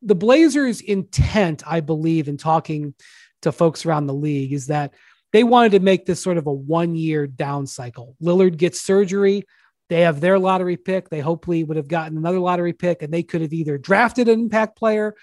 the 0.00 0.14
Blazers' 0.14 0.80
intent, 0.80 1.62
I 1.66 1.80
believe, 1.80 2.28
in 2.28 2.36
talking 2.36 2.94
to 3.42 3.52
folks 3.52 3.84
around 3.84 4.06
the 4.06 4.14
league 4.14 4.52
is 4.52 4.68
that 4.68 4.94
they 5.32 5.44
wanted 5.44 5.72
to 5.72 5.80
make 5.80 6.06
this 6.06 6.22
sort 6.22 6.38
of 6.38 6.46
a 6.46 6.52
one 6.52 6.94
year 6.94 7.26
down 7.26 7.66
cycle. 7.66 8.16
Lillard 8.22 8.56
gets 8.56 8.80
surgery. 8.80 9.44
They 9.88 10.02
have 10.02 10.20
their 10.20 10.38
lottery 10.38 10.76
pick. 10.76 11.08
They 11.08 11.20
hopefully 11.20 11.64
would 11.64 11.76
have 11.76 11.88
gotten 11.88 12.16
another 12.16 12.40
lottery 12.40 12.72
pick, 12.72 13.02
and 13.02 13.12
they 13.12 13.22
could 13.22 13.40
have 13.40 13.52
either 13.52 13.78
drafted 13.78 14.28
an 14.28 14.40
impact 14.40 14.76
player 14.76 15.14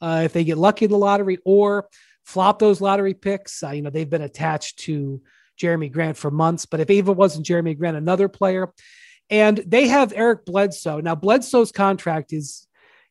uh, 0.00 0.22
if 0.24 0.32
they 0.32 0.44
get 0.44 0.58
lucky 0.58 0.84
in 0.84 0.90
the 0.90 0.98
lottery, 0.98 1.38
or 1.44 1.88
flop 2.24 2.58
those 2.58 2.80
lottery 2.80 3.14
picks. 3.14 3.62
Uh, 3.62 3.70
you 3.70 3.82
know, 3.82 3.90
they've 3.90 4.08
been 4.08 4.22
attached 4.22 4.80
to 4.80 5.20
Jerami 5.60 5.90
Grant 5.90 6.16
for 6.16 6.30
months, 6.30 6.66
but 6.66 6.80
if 6.80 6.90
even 6.90 7.16
wasn't 7.16 7.46
Jerami 7.46 7.76
Grant, 7.76 7.96
another 7.96 8.28
player, 8.28 8.72
and 9.28 9.58
they 9.58 9.88
have 9.88 10.12
Eric 10.14 10.44
Bledsoe. 10.44 11.00
Now, 11.00 11.14
Bledsoe's 11.14 11.72
contract 11.72 12.32
is 12.32 12.66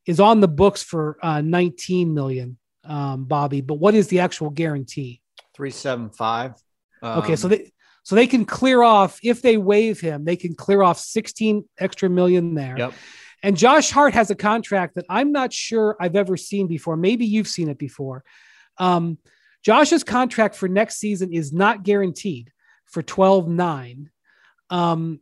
is 0.05 0.19
on 0.19 0.39
the 0.39 0.47
books 0.47 0.81
for 0.81 1.17
uh, 1.21 1.41
19 1.41 2.13
million, 2.13 2.57
um, 2.83 3.25
Bobby. 3.25 3.61
But 3.61 3.75
what 3.75 3.93
is 3.93 4.07
the 4.07 4.21
actual 4.21 4.49
guarantee? 4.49 5.21
Three 5.53 5.71
seven 5.71 6.09
five. 6.09 6.53
Um, 7.01 7.19
okay, 7.19 7.35
so 7.35 7.47
they 7.47 7.71
so 8.03 8.15
they 8.15 8.27
can 8.27 8.45
clear 8.45 8.81
off 8.81 9.19
if 9.23 9.41
they 9.41 9.57
waive 9.57 9.99
him, 9.99 10.25
they 10.25 10.35
can 10.35 10.55
clear 10.55 10.81
off 10.81 10.99
16 10.99 11.63
extra 11.79 12.09
million 12.09 12.55
there. 12.55 12.75
Yep. 12.77 12.93
And 13.43 13.57
Josh 13.57 13.89
Hart 13.89 14.13
has 14.13 14.29
a 14.29 14.35
contract 14.35 14.95
that 14.95 15.05
I'm 15.09 15.31
not 15.31 15.51
sure 15.51 15.95
I've 15.99 16.15
ever 16.15 16.37
seen 16.37 16.67
before. 16.67 16.95
Maybe 16.95 17.25
you've 17.25 17.47
seen 17.47 17.69
it 17.69 17.77
before. 17.77 18.23
Um, 18.77 19.17
Josh's 19.63 20.03
contract 20.03 20.55
for 20.55 20.67
next 20.67 20.97
season 20.97 21.33
is 21.33 21.51
not 21.51 21.83
guaranteed 21.83 22.51
for 22.85 23.01
12 23.01 23.47
9. 23.47 24.09
Um, 24.69 25.19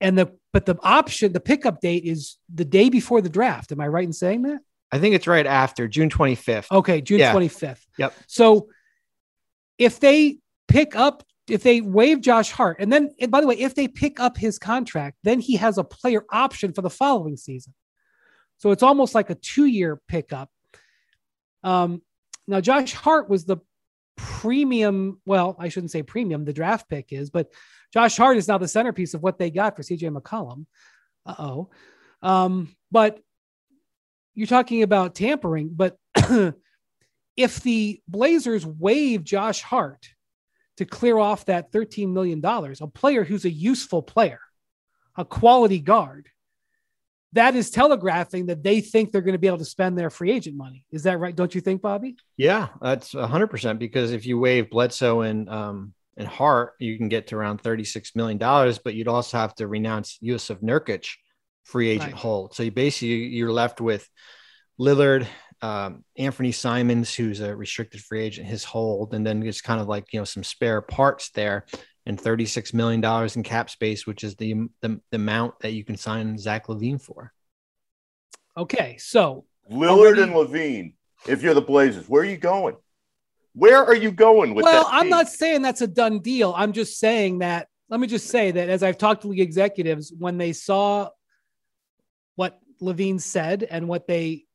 and 0.00 0.18
the 0.18 0.36
but 0.52 0.66
the 0.66 0.76
option, 0.82 1.32
the 1.32 1.40
pickup 1.40 1.80
date 1.80 2.04
is 2.04 2.38
the 2.52 2.64
day 2.64 2.88
before 2.88 3.20
the 3.20 3.28
draft. 3.28 3.72
Am 3.72 3.80
I 3.80 3.88
right 3.88 4.04
in 4.04 4.12
saying 4.12 4.42
that? 4.42 4.60
I 4.90 4.98
think 4.98 5.14
it's 5.14 5.26
right 5.26 5.46
after 5.46 5.88
June 5.88 6.08
25th. 6.08 6.70
Okay, 6.70 7.00
June 7.00 7.18
Yeah. 7.18 7.34
25th. 7.34 7.80
Yep. 7.98 8.14
So 8.26 8.68
if 9.78 10.00
they 10.00 10.38
pick 10.68 10.96
up, 10.96 11.22
if 11.48 11.62
they 11.62 11.80
waive 11.80 12.20
Josh 12.20 12.50
Hart, 12.50 12.78
and 12.80 12.92
then, 12.92 13.14
and 13.20 13.30
by 13.30 13.40
the 13.40 13.46
way, 13.46 13.58
if 13.58 13.74
they 13.74 13.88
pick 13.88 14.18
up 14.18 14.36
his 14.36 14.58
contract, 14.58 15.18
then 15.22 15.40
he 15.40 15.56
has 15.56 15.78
a 15.78 15.84
player 15.84 16.24
option 16.30 16.72
for 16.72 16.82
the 16.82 16.90
following 16.90 17.36
season. 17.36 17.72
So 18.58 18.70
it's 18.70 18.82
almost 18.82 19.14
like 19.14 19.30
a 19.30 19.34
two 19.34 19.66
year 19.66 20.00
pickup. 20.08 20.50
Um, 21.62 22.02
now, 22.46 22.60
Josh 22.60 22.92
Hart 22.92 23.28
was 23.28 23.44
the 23.44 23.58
premium. 24.16 25.20
Well, 25.26 25.56
I 25.58 25.68
shouldn't 25.68 25.90
say 25.90 26.02
premium, 26.02 26.44
the 26.44 26.52
draft 26.52 26.88
pick 26.88 27.12
is, 27.12 27.30
but 27.30 27.52
Josh 27.92 28.16
Hart 28.16 28.36
is 28.36 28.48
now 28.48 28.58
the 28.58 28.68
centerpiece 28.68 29.14
of 29.14 29.22
what 29.22 29.38
they 29.38 29.50
got 29.50 29.76
for 29.76 29.82
CJ 29.82 30.16
McCollum. 30.16 30.66
Uh 31.24 31.34
oh. 31.38 31.70
Um, 32.22 32.74
but 32.90 33.20
you're 34.34 34.46
talking 34.46 34.82
about 34.82 35.14
tampering, 35.14 35.70
but 35.74 35.96
if 37.36 37.60
the 37.60 38.00
Blazers 38.06 38.66
waive 38.66 39.24
Josh 39.24 39.62
Hart 39.62 40.08
to 40.76 40.84
clear 40.84 41.18
off 41.18 41.46
that 41.46 41.72
$13 41.72 42.12
million, 42.12 42.44
a 42.44 42.86
player 42.88 43.24
who's 43.24 43.44
a 43.44 43.50
useful 43.50 44.02
player, 44.02 44.40
a 45.16 45.24
quality 45.24 45.78
guard, 45.78 46.28
that 47.32 47.54
is 47.54 47.70
telegraphing 47.70 48.46
that 48.46 48.62
they 48.62 48.80
think 48.80 49.12
they're 49.12 49.20
going 49.20 49.34
to 49.34 49.38
be 49.38 49.46
able 49.46 49.58
to 49.58 49.64
spend 49.64 49.98
their 49.98 50.10
free 50.10 50.30
agent 50.32 50.56
money. 50.56 50.84
Is 50.90 51.02
that 51.02 51.18
right? 51.18 51.34
Don't 51.34 51.54
you 51.54 51.60
think, 51.60 51.82
Bobby? 51.82 52.16
Yeah, 52.36 52.68
that's 52.80 53.12
hundred 53.12 53.48
percent. 53.48 53.78
Because 53.78 54.12
if 54.12 54.24
you 54.26 54.38
waive 54.38 54.70
Bledsoe 54.70 55.20
and 55.22 55.48
um 55.50 55.92
and 56.16 56.26
Hart, 56.26 56.74
you 56.78 56.96
can 56.96 57.08
get 57.10 57.26
to 57.28 57.36
around 57.36 57.60
thirty 57.60 57.84
six 57.84 58.14
million 58.14 58.38
dollars, 58.38 58.78
but 58.78 58.94
you'd 58.94 59.08
also 59.08 59.36
have 59.36 59.54
to 59.56 59.66
renounce 59.66 60.18
Jusuf 60.22 60.62
Nurkic 60.62 61.08
free 61.64 61.88
agent 61.90 62.12
Right. 62.12 62.22
hold. 62.22 62.54
So 62.54 62.62
you 62.62 62.70
basically 62.70 63.26
you're 63.26 63.52
left 63.52 63.80
with 63.80 64.08
Lillard, 64.80 65.26
um, 65.62 66.04
Anthony 66.16 66.52
Simons, 66.52 67.14
who's 67.14 67.40
a 67.40 67.54
restricted 67.54 68.00
free 68.00 68.22
agent, 68.22 68.46
his 68.46 68.64
hold, 68.64 69.14
and 69.14 69.26
then 69.26 69.42
it's 69.42 69.60
kind 69.60 69.80
of 69.80 69.88
like 69.88 70.12
you 70.12 70.20
know 70.20 70.24
some 70.24 70.44
spare 70.44 70.80
parts 70.80 71.30
there, 71.30 71.66
and 72.04 72.20
thirty 72.20 72.46
six 72.46 72.74
million 72.74 73.00
dollars 73.00 73.36
in 73.36 73.42
cap 73.42 73.70
space, 73.70 74.06
which 74.06 74.22
is 74.24 74.36
the, 74.36 74.54
the 74.82 75.00
the 75.10 75.16
amount 75.16 75.58
that 75.60 75.72
you 75.72 75.84
can 75.84 75.96
sign 75.96 76.36
Zach 76.38 76.66
LaVine 76.66 77.00
for. 77.00 77.32
Okay. 78.56 78.96
So 78.98 79.44
Lillard 79.70 79.98
Already- 79.98 80.22
and 80.22 80.32
LaVine. 80.32 80.92
If 81.26 81.42
you're 81.42 81.54
the 81.54 81.62
Blazers, 81.62 82.08
where 82.08 82.22
are 82.22 82.26
you 82.26 82.36
going? 82.36 82.76
Where 83.54 83.82
are 83.82 83.94
you 83.94 84.10
going 84.10 84.54
with 84.54 84.64
well, 84.64 84.84
that? 84.84 84.92
I'm 84.92 85.08
not 85.08 85.28
saying 85.28 85.62
that's 85.62 85.80
a 85.80 85.86
done 85.86 86.20
deal. 86.20 86.52
I'm 86.54 86.72
just 86.72 86.98
saying 86.98 87.38
that. 87.38 87.68
Let 87.88 88.00
me 88.00 88.06
just 88.06 88.28
say 88.28 88.50
that 88.50 88.68
as 88.68 88.82
I've 88.82 88.98
talked 88.98 89.22
to 89.22 89.28
league 89.28 89.40
executives, 89.40 90.12
when 90.16 90.36
they 90.36 90.52
saw 90.52 91.08
what 92.34 92.60
LaVine 92.82 93.20
said 93.20 93.66
and 93.68 93.88
what 93.88 94.06
they 94.06 94.45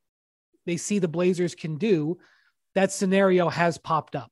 they 0.65 0.77
see 0.77 0.99
the 0.99 1.07
Blazers 1.07 1.55
can 1.55 1.77
do, 1.77 2.17
that 2.75 2.91
scenario 2.91 3.49
has 3.49 3.77
popped 3.77 4.15
up. 4.15 4.31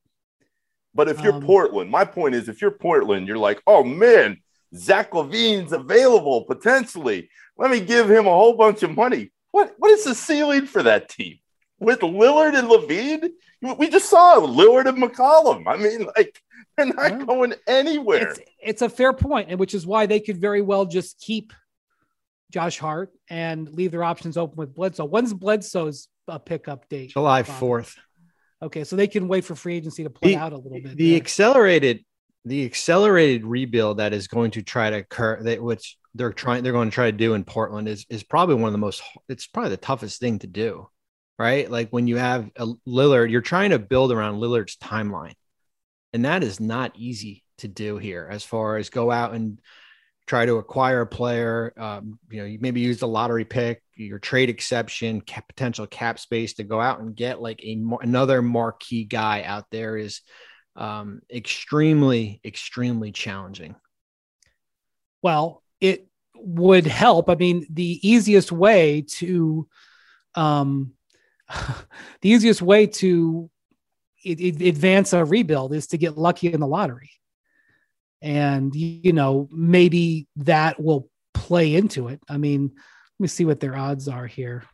But 0.94 1.08
if 1.08 1.20
you're 1.22 1.34
Um, 1.34 1.42
Portland, 1.42 1.90
my 1.90 2.04
point 2.04 2.34
is, 2.34 2.48
if 2.48 2.60
you're 2.60 2.70
Portland, 2.70 3.28
you're 3.28 3.38
like, 3.38 3.62
oh 3.66 3.84
man, 3.84 4.38
Zach 4.74 5.12
LaVine's 5.12 5.72
available 5.72 6.44
potentially. 6.44 7.28
Let 7.56 7.70
me 7.70 7.80
give 7.80 8.10
him 8.10 8.26
a 8.26 8.30
whole 8.30 8.54
bunch 8.54 8.82
of 8.82 8.96
money. 8.96 9.30
What 9.52 9.74
what 9.78 9.90
is 9.90 10.04
the 10.04 10.14
ceiling 10.14 10.66
for 10.66 10.82
that 10.82 11.08
team? 11.08 11.38
with 11.82 12.00
Lillard 12.00 12.54
and 12.54 12.68
LaVine? 12.68 13.30
We 13.78 13.88
just 13.88 14.10
saw 14.10 14.36
Lillard 14.38 14.86
and 14.86 15.02
McCollum. 15.02 15.66
I 15.66 15.78
mean, 15.78 16.06
like 16.14 16.38
they're 16.76 16.84
not 16.86 17.10
Yeah. 17.20 17.24
going 17.24 17.54
anywhere. 17.66 18.28
It's, 18.32 18.40
it's 18.62 18.82
a 18.82 18.88
fair 18.90 19.14
point, 19.14 19.48
and 19.48 19.58
which 19.58 19.72
is 19.72 19.86
why 19.86 20.04
they 20.04 20.20
could 20.20 20.36
very 20.38 20.60
well 20.60 20.84
just 20.84 21.18
keep 21.18 21.54
Josh 22.50 22.78
Hart 22.78 23.10
and 23.30 23.66
leave 23.72 23.92
their 23.92 24.04
options 24.04 24.36
open 24.36 24.56
with 24.58 24.74
Bledsoe. 24.74 25.06
When's 25.06 25.32
Bledsoe's 25.32 26.08
uh, 26.30 26.38
pickup 26.38 26.88
date? 26.88 27.10
July 27.10 27.42
4th. 27.42 27.96
Okay, 28.62 28.84
so 28.84 28.94
they 28.96 29.06
can 29.08 29.26
wait 29.28 29.44
for 29.44 29.54
free 29.54 29.76
agency 29.76 30.04
to 30.04 30.10
play 30.10 30.30
The- 30.32 30.36
out 30.36 30.52
a 30.52 30.56
little 30.56 30.80
bit. 30.80 30.96
the 30.96 31.10
there. 31.10 31.16
accelerated 31.20 32.04
the 32.46 32.64
accelerated 32.64 33.44
rebuild 33.44 33.98
that 33.98 34.14
is 34.14 34.26
going 34.26 34.50
to 34.52 34.62
try 34.62 34.88
to 34.88 34.96
occur 34.96 35.42
that 35.42 35.62
which 35.62 35.98
they're 36.14 36.32
trying 36.32 36.62
they're 36.62 36.72
going 36.72 36.88
to 36.88 36.94
try 36.94 37.10
to 37.10 37.16
do 37.16 37.34
in 37.34 37.44
Portland 37.44 37.86
is 37.86 38.06
is 38.08 38.22
probably 38.22 38.54
one 38.54 38.68
of 38.68 38.72
the 38.72 38.78
most 38.78 39.02
it's 39.28 39.46
probably 39.46 39.68
the 39.70 39.76
toughest 39.76 40.20
thing 40.20 40.38
to 40.38 40.46
do 40.46 40.88
right 41.38 41.70
like 41.70 41.90
when 41.90 42.06
you 42.06 42.16
have 42.16 42.48
a 42.56 42.66
Lillard 42.88 43.30
you're 43.30 43.42
trying 43.42 43.70
to 43.70 43.78
build 43.78 44.10
around 44.10 44.40
Lillard's 44.40 44.76
timeline 44.78 45.34
and 46.14 46.24
that 46.24 46.42
is 46.42 46.60
not 46.60 46.92
easy 46.96 47.44
to 47.58 47.68
do 47.68 47.98
here 47.98 48.26
as 48.30 48.42
far 48.42 48.78
as 48.78 48.88
go 48.88 49.10
out 49.10 49.34
and 49.34 49.58
try 50.26 50.46
to 50.46 50.56
acquire 50.56 51.02
a 51.02 51.06
player 51.06 51.74
um, 51.76 52.18
you 52.30 52.38
know 52.40 52.46
you 52.46 52.58
maybe 52.58 52.80
use 52.80 53.00
the 53.00 53.08
lottery 53.08 53.44
pick 53.44 53.82
your 54.04 54.18
trade 54.18 54.50
exception 54.50 55.20
cap, 55.20 55.46
potential 55.48 55.86
cap 55.86 56.18
space 56.18 56.54
to 56.54 56.64
go 56.64 56.80
out 56.80 57.00
and 57.00 57.14
get 57.14 57.40
like 57.40 57.62
a 57.62 57.82
another 58.00 58.42
marquee 58.42 59.04
guy 59.04 59.42
out 59.42 59.66
there 59.70 59.96
is 59.96 60.20
um, 60.76 61.20
extremely, 61.32 62.40
extremely 62.44 63.12
challenging. 63.12 63.74
well, 65.22 65.62
it 65.80 66.06
would 66.36 66.86
help. 66.86 67.28
I 67.28 67.34
mean, 67.34 67.66
the 67.70 68.00
easiest 68.08 68.52
way 68.52 69.02
to, 69.18 69.68
um, 70.34 70.92
the 71.48 72.30
easiest 72.30 72.62
way 72.62 72.86
to 72.86 73.50
it, 74.24 74.40
it- 74.40 74.62
advance 74.68 75.12
a 75.12 75.24
rebuild 75.24 75.74
is 75.74 75.88
to 75.88 75.98
get 75.98 76.16
lucky 76.18 76.52
in 76.52 76.60
the 76.60 76.66
lottery, 76.66 77.10
and 78.22 78.74
you 78.74 79.12
know 79.12 79.48
maybe 79.50 80.28
that 80.36 80.80
will 80.80 81.08
play 81.34 81.74
into 81.74 82.08
it. 82.08 82.20
I 82.28 82.36
mean, 82.36 82.72
me 83.20 83.28
see 83.28 83.44
what 83.44 83.60
their 83.60 83.76
odds 83.76 84.08
are 84.08 84.26
here. 84.26 84.64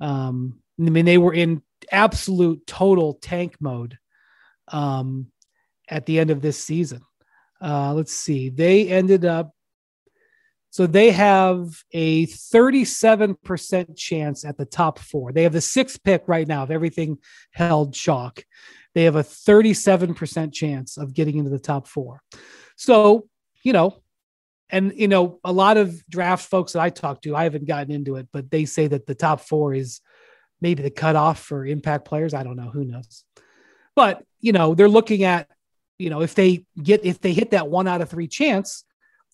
Um, 0.00 0.60
I 0.80 0.90
mean, 0.90 1.04
they 1.04 1.18
were 1.18 1.34
in 1.34 1.62
absolute 1.90 2.66
total 2.66 3.14
tank 3.14 3.56
mode 3.60 3.98
um, 4.68 5.28
at 5.88 6.06
the 6.06 6.18
end 6.18 6.30
of 6.30 6.40
this 6.40 6.62
season. 6.62 7.02
Uh, 7.62 7.94
let's 7.94 8.12
see. 8.12 8.48
They 8.48 8.88
ended 8.88 9.24
up, 9.24 9.52
so 10.70 10.86
they 10.86 11.12
have 11.12 11.82
a 11.92 12.26
37% 12.26 13.96
chance 13.96 14.44
at 14.44 14.58
the 14.58 14.66
top 14.66 14.98
four. 14.98 15.32
They 15.32 15.44
have 15.44 15.52
the 15.52 15.60
sixth 15.60 16.02
pick 16.02 16.24
right 16.26 16.48
now, 16.48 16.64
if 16.64 16.70
everything 16.70 17.18
held 17.52 17.94
chalk. 17.94 18.44
They 18.94 19.04
have 19.04 19.16
a 19.16 19.22
37% 19.22 20.52
chance 20.52 20.96
of 20.96 21.14
getting 21.14 21.38
into 21.38 21.50
the 21.50 21.58
top 21.58 21.86
four. 21.86 22.20
So, 22.76 23.28
you 23.62 23.72
know, 23.72 24.02
and, 24.74 24.92
you 24.96 25.08
know, 25.08 25.38
a 25.44 25.52
lot 25.52 25.76
of 25.76 26.04
draft 26.08 26.46
folks 26.48 26.72
that 26.72 26.82
I 26.82 26.90
talk 26.90 27.22
to, 27.22 27.34
I 27.34 27.44
haven't 27.44 27.66
gotten 27.66 27.92
into 27.92 28.16
it, 28.16 28.28
but 28.32 28.50
they 28.50 28.64
say 28.64 28.86
that 28.88 29.06
the 29.06 29.14
top 29.14 29.40
four 29.40 29.72
is 29.72 30.00
maybe 30.60 30.82
the 30.82 30.90
cutoff 30.90 31.38
for 31.40 31.64
impact 31.64 32.04
players. 32.04 32.34
I 32.34 32.42
don't 32.42 32.56
know. 32.56 32.70
Who 32.70 32.84
knows? 32.84 33.24
But, 33.94 34.24
you 34.40 34.52
know, 34.52 34.74
they're 34.74 34.88
looking 34.88 35.22
at, 35.22 35.48
you 35.98 36.10
know, 36.10 36.22
if 36.22 36.34
they 36.34 36.66
get, 36.82 37.04
if 37.04 37.20
they 37.20 37.32
hit 37.32 37.52
that 37.52 37.68
one 37.68 37.86
out 37.86 38.00
of 38.00 38.10
three 38.10 38.28
chance 38.28 38.84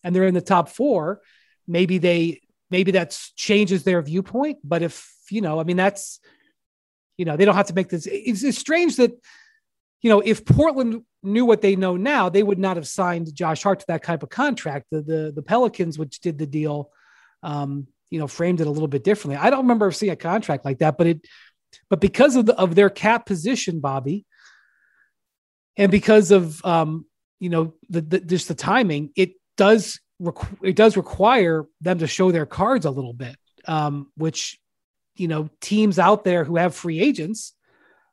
and 0.04 0.14
they're 0.14 0.26
in 0.26 0.34
the 0.34 0.40
top 0.40 0.68
four, 0.68 1.20
maybe 1.66 1.98
they, 1.98 2.40
maybe 2.70 2.92
that 2.92 3.18
changes 3.34 3.82
their 3.82 4.02
viewpoint. 4.02 4.58
But 4.62 4.82
if, 4.82 5.10
you 5.30 5.40
know, 5.40 5.58
I 5.58 5.64
mean, 5.64 5.78
that's, 5.78 6.20
you 7.16 7.24
know, 7.24 7.36
they 7.36 7.44
don't 7.44 7.56
have 7.56 7.68
to 7.68 7.74
make 7.74 7.88
this. 7.88 8.06
It's, 8.06 8.42
it's 8.42 8.58
strange 8.58 8.96
that, 8.96 9.12
you 10.02 10.10
know, 10.10 10.20
if 10.20 10.44
Portland 10.44 11.02
knew 11.22 11.44
what 11.44 11.60
they 11.60 11.76
know 11.76 11.96
now, 11.96 12.28
they 12.28 12.42
would 12.42 12.58
not 12.58 12.76
have 12.76 12.88
signed 12.88 13.34
Josh 13.34 13.62
Hart 13.62 13.80
to 13.80 13.86
that 13.88 14.02
type 14.02 14.22
of 14.22 14.30
contract. 14.30 14.86
The, 14.90 15.02
the, 15.02 15.32
the 15.34 15.42
Pelicans, 15.42 15.98
which 15.98 16.20
did 16.20 16.38
the 16.38 16.46
deal, 16.46 16.90
um, 17.42 17.86
you 18.10 18.18
know, 18.18 18.26
framed 18.26 18.60
it 18.60 18.66
a 18.66 18.70
little 18.70 18.88
bit 18.88 19.04
differently. 19.04 19.36
I 19.36 19.50
don't 19.50 19.62
remember 19.62 19.90
seeing 19.92 20.12
a 20.12 20.16
contract 20.16 20.64
like 20.64 20.78
that, 20.78 20.96
but 20.96 21.06
it, 21.06 21.20
but 21.88 22.00
because 22.00 22.36
of 22.36 22.46
the, 22.46 22.58
of 22.58 22.74
their 22.74 22.90
cap 22.90 23.26
position, 23.26 23.80
Bobby, 23.80 24.24
and 25.76 25.90
because 25.90 26.30
of 26.30 26.64
um, 26.64 27.06
you 27.38 27.48
know 27.48 27.74
the, 27.88 28.00
the 28.00 28.20
just 28.20 28.48
the 28.48 28.54
timing, 28.54 29.10
it 29.16 29.32
does 29.56 30.00
requ- 30.20 30.58
it 30.62 30.76
does 30.76 30.96
require 30.96 31.66
them 31.80 31.98
to 31.98 32.06
show 32.06 32.32
their 32.32 32.46
cards 32.46 32.86
a 32.86 32.90
little 32.90 33.12
bit, 33.12 33.36
um, 33.66 34.10
which 34.16 34.58
you 35.14 35.28
know 35.28 35.48
teams 35.60 35.98
out 35.98 36.24
there 36.24 36.44
who 36.44 36.56
have 36.56 36.74
free 36.74 37.00
agents 37.00 37.54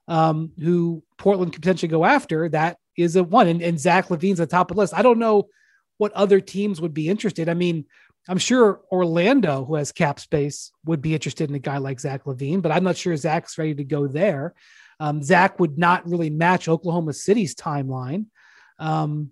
um, 0.07 0.51
who 0.59 1.03
Portland 1.17 1.53
could 1.53 1.61
potentially 1.61 1.89
go 1.89 2.05
after. 2.05 2.49
That 2.49 2.77
is 2.95 3.15
a 3.15 3.23
one, 3.23 3.47
and, 3.47 3.61
and 3.61 3.79
Zach 3.79 4.07
LaVine's 4.07 4.39
at 4.39 4.49
the 4.49 4.55
top 4.55 4.71
of 4.71 4.75
the 4.75 4.81
list. 4.81 4.93
I 4.93 5.01
don't 5.01 5.19
know 5.19 5.49
what 5.97 6.13
other 6.13 6.39
teams 6.39 6.79
would 6.81 6.93
be 6.93 7.09
interested. 7.09 7.49
I 7.49 7.53
mean, 7.53 7.85
I'm 8.29 8.37
sure 8.37 8.81
Orlando, 8.91 9.65
who 9.65 9.75
has 9.75 9.91
cap 9.91 10.19
space, 10.19 10.71
would 10.85 11.01
be 11.01 11.13
interested 11.13 11.49
in 11.49 11.55
a 11.55 11.59
guy 11.59 11.77
like 11.77 11.99
Zach 11.99 12.25
LaVine, 12.25 12.61
but 12.61 12.71
I'm 12.71 12.83
not 12.83 12.97
sure 12.97 13.15
Zach's 13.15 13.57
ready 13.57 13.75
to 13.75 13.83
go 13.83 14.07
there. 14.07 14.53
Um, 14.99 15.21
Zach 15.23 15.59
would 15.59 15.77
not 15.77 16.07
really 16.07 16.29
match 16.29 16.67
Oklahoma 16.67 17.13
City's 17.13 17.55
timeline. 17.55 18.25
Um, 18.79 19.31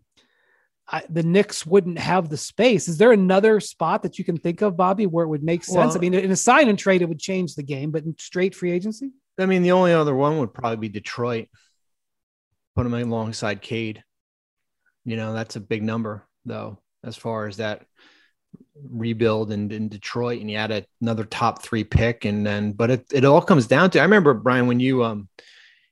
I, 0.88 1.03
the 1.09 1.23
Knicks 1.23 1.65
wouldn't 1.65 1.97
have 1.97 2.30
the 2.30 2.38
space. 2.38 2.88
Is 2.88 2.99
there 2.99 3.11
another 3.11 3.59
spot 3.59 4.03
that 4.03 4.19
you 4.19 4.23
can 4.23 4.38
think 4.38 4.61
of, 4.61 4.78
Bobby, 4.78 5.07
where 5.07 5.26
it 5.26 5.30
would 5.30 5.43
make 5.43 5.63
sense? 5.63 5.93
Well- 5.93 5.97
I 5.97 5.99
mean, 5.99 6.13
in 6.13 6.32
a 6.32 6.36
sign 6.36 6.69
and 6.69 6.78
trade, 6.78 7.01
it 7.01 7.09
would 7.09 7.19
change 7.19 7.55
the 7.55 7.63
game, 7.63 7.91
but 7.91 8.03
in 8.03 8.15
straight 8.19 8.53
free 8.53 8.71
agency, 8.71 9.11
I 9.38 9.45
mean, 9.45 9.63
the 9.63 9.73
only 9.73 9.93
other 9.93 10.15
one 10.15 10.39
would 10.39 10.53
probably 10.53 10.77
be 10.77 10.89
Detroit. 10.89 11.49
Put 12.75 12.86
him 12.86 12.93
alongside 12.93 13.61
Cade. 13.61 14.03
You 15.03 15.17
know, 15.17 15.33
that's 15.33 15.55
a 15.55 15.61
big 15.61 15.83
number, 15.83 16.25
though, 16.45 16.79
as 17.03 17.15
far 17.15 17.47
as 17.47 17.57
that 17.57 17.86
rebuild 18.89 19.51
in, 19.51 19.71
in 19.71 19.89
Detroit. 19.89 20.41
And 20.41 20.49
you 20.49 20.57
had 20.57 20.71
a, 20.71 20.86
another 21.01 21.25
top 21.25 21.61
three 21.61 21.83
pick. 21.83 22.25
And 22.25 22.45
then, 22.45 22.71
but 22.71 22.91
it, 22.91 23.05
it 23.13 23.25
all 23.25 23.41
comes 23.41 23.67
down 23.67 23.91
to 23.91 23.99
I 23.99 24.03
remember, 24.03 24.33
Brian, 24.33 24.67
when 24.67 24.79
you, 24.79 25.03
um, 25.03 25.29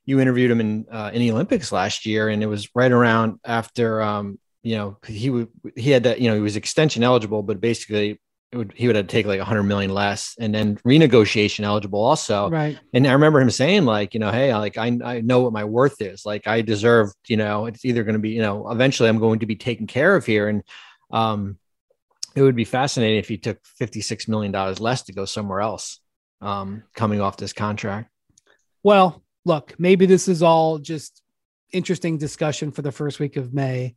you 0.05 0.19
interviewed 0.19 0.51
him 0.51 0.59
in 0.59 0.85
uh, 0.91 1.11
in 1.13 1.21
the 1.21 1.31
Olympics 1.31 1.71
last 1.71 2.05
year, 2.05 2.29
and 2.29 2.43
it 2.43 2.47
was 2.47 2.69
right 2.75 2.91
around 2.91 3.39
after 3.45 4.01
um, 4.01 4.39
you 4.61 4.75
know 4.75 4.97
he 5.07 5.29
would 5.29 5.49
he 5.75 5.91
had 5.91 6.03
that 6.03 6.19
you 6.19 6.29
know 6.29 6.35
he 6.35 6.41
was 6.41 6.55
extension 6.55 7.03
eligible, 7.03 7.43
but 7.43 7.61
basically 7.61 8.19
would 8.53 8.73
he 8.75 8.87
would 8.87 8.95
have 8.95 9.07
to 9.07 9.11
take 9.11 9.25
like 9.25 9.39
a 9.39 9.45
hundred 9.45 9.63
million 9.63 9.91
less, 9.93 10.35
and 10.39 10.53
then 10.53 10.77
renegotiation 10.77 11.63
eligible 11.63 12.03
also. 12.03 12.49
right? 12.49 12.79
And 12.93 13.07
I 13.07 13.13
remember 13.13 13.39
him 13.41 13.49
saying 13.49 13.85
like 13.85 14.13
you 14.13 14.19
know 14.19 14.31
hey 14.31 14.53
like 14.55 14.77
I 14.77 14.97
I 15.03 15.21
know 15.21 15.41
what 15.41 15.53
my 15.53 15.63
worth 15.63 16.01
is 16.01 16.25
like 16.25 16.47
I 16.47 16.61
deserve 16.61 17.11
you 17.27 17.37
know 17.37 17.65
it's 17.65 17.85
either 17.85 18.03
going 18.03 18.13
to 18.13 18.19
be 18.19 18.31
you 18.31 18.41
know 18.41 18.69
eventually 18.69 19.09
I'm 19.09 19.19
going 19.19 19.39
to 19.39 19.45
be 19.45 19.55
taken 19.55 19.87
care 19.87 20.15
of 20.15 20.25
here, 20.25 20.47
and 20.47 20.63
um 21.11 21.57
it 22.35 22.41
would 22.41 22.55
be 22.55 22.65
fascinating 22.65 23.19
if 23.19 23.27
he 23.27 23.37
took 23.37 23.59
fifty 23.65 24.01
six 24.01 24.27
million 24.27 24.51
dollars 24.51 24.79
less 24.79 25.03
to 25.03 25.13
go 25.13 25.25
somewhere 25.25 25.61
else 25.61 25.99
um 26.41 26.83
coming 26.95 27.21
off 27.21 27.37
this 27.37 27.53
contract. 27.53 28.09
Well, 28.83 29.23
look, 29.45 29.73
maybe 29.79 30.05
this 30.05 30.27
is 30.27 30.43
all 30.43 30.77
just 30.77 31.21
interesting 31.71 32.17
discussion 32.17 32.71
for 32.71 32.81
the 32.81 32.91
first 32.91 33.19
week 33.19 33.37
of 33.37 33.53
May. 33.53 33.95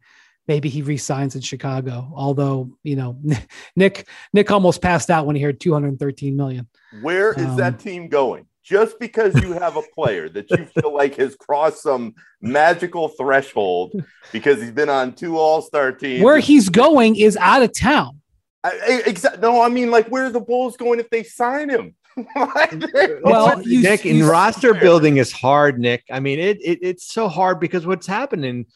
Maybe 0.48 0.68
he 0.68 0.82
resigns 0.82 1.34
in 1.34 1.40
Chicago. 1.40 2.10
Although, 2.14 2.70
you 2.82 2.96
know, 2.96 3.18
Nick 3.76 4.08
Nick 4.32 4.50
almost 4.50 4.80
passed 4.80 5.10
out 5.10 5.26
when 5.26 5.36
he 5.36 5.42
heard 5.42 5.58
213 5.60 6.36
million. 6.36 6.68
Where 7.02 7.32
is 7.32 7.44
Um, 7.46 7.56
that 7.56 7.78
team 7.80 8.08
going? 8.08 8.46
Just 8.62 8.98
because 8.98 9.40
you 9.42 9.52
have 9.52 9.76
a 9.76 9.82
player 9.94 10.28
that 10.30 10.50
you 10.50 10.64
feel 10.80 10.92
like 10.92 11.16
has 11.16 11.36
crossed 11.36 11.82
some 11.82 12.14
magical 12.40 13.08
threshold 13.08 13.92
because 14.32 14.60
he's 14.60 14.72
been 14.72 14.88
on 14.88 15.14
two 15.14 15.38
All 15.38 15.62
Star 15.62 15.92
teams. 15.92 16.22
Where 16.24 16.38
he's 16.38 16.68
going 16.68 17.16
is 17.16 17.36
out 17.36 17.62
of 17.62 17.76
town. 17.76 18.20
I, 18.64 18.70
I, 18.70 19.02
exa- 19.10 19.40
no, 19.40 19.60
I 19.60 19.68
mean, 19.68 19.92
like, 19.92 20.08
where 20.08 20.24
are 20.26 20.30
the 20.30 20.40
Bulls 20.40 20.76
going 20.76 20.98
if 20.98 21.08
they 21.10 21.22
sign 21.22 21.68
him? 21.70 21.94
Well, 22.34 23.62
you- 23.62 23.82
Nick, 23.82 24.04
you- 24.04 24.12
and 24.22 24.24
roster 24.24 24.74
building 24.74 25.18
is 25.18 25.32
hard, 25.32 25.78
Nick. 25.78 26.02
I 26.10 26.20
mean, 26.20 26.38
it, 26.38 26.58
it 26.62 26.78
it's 26.82 27.06
so 27.12 27.28
hard 27.28 27.60
because 27.60 27.86
what's 27.86 28.06
happening 28.06 28.66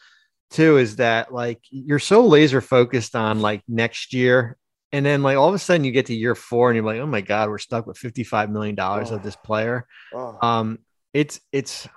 too 0.51 0.77
is 0.77 0.97
that 0.97 1.33
like 1.33 1.59
you're 1.69 1.99
so 1.99 2.25
laser 2.25 2.61
focused 2.61 3.15
on 3.15 3.39
like 3.39 3.63
next 3.67 4.13
year, 4.13 4.57
and 4.91 5.05
then 5.05 5.23
like 5.23 5.37
all 5.37 5.49
of 5.49 5.55
a 5.55 5.59
sudden 5.59 5.83
you 5.83 5.91
get 5.91 6.07
to 6.07 6.15
year 6.15 6.35
four 6.35 6.69
and 6.69 6.75
you're 6.75 6.85
like, 6.85 6.99
oh 6.99 7.07
my 7.07 7.21
god, 7.21 7.49
we're 7.49 7.57
stuck 7.57 7.87
with 7.87 7.97
fifty 7.97 8.23
five 8.23 8.49
million 8.49 8.75
dollars 8.75 9.11
of 9.11 9.23
this 9.23 9.35
player. 9.35 9.87
Oh. 10.13 10.37
Um, 10.41 10.79
it's 11.13 11.39
it's 11.51 11.87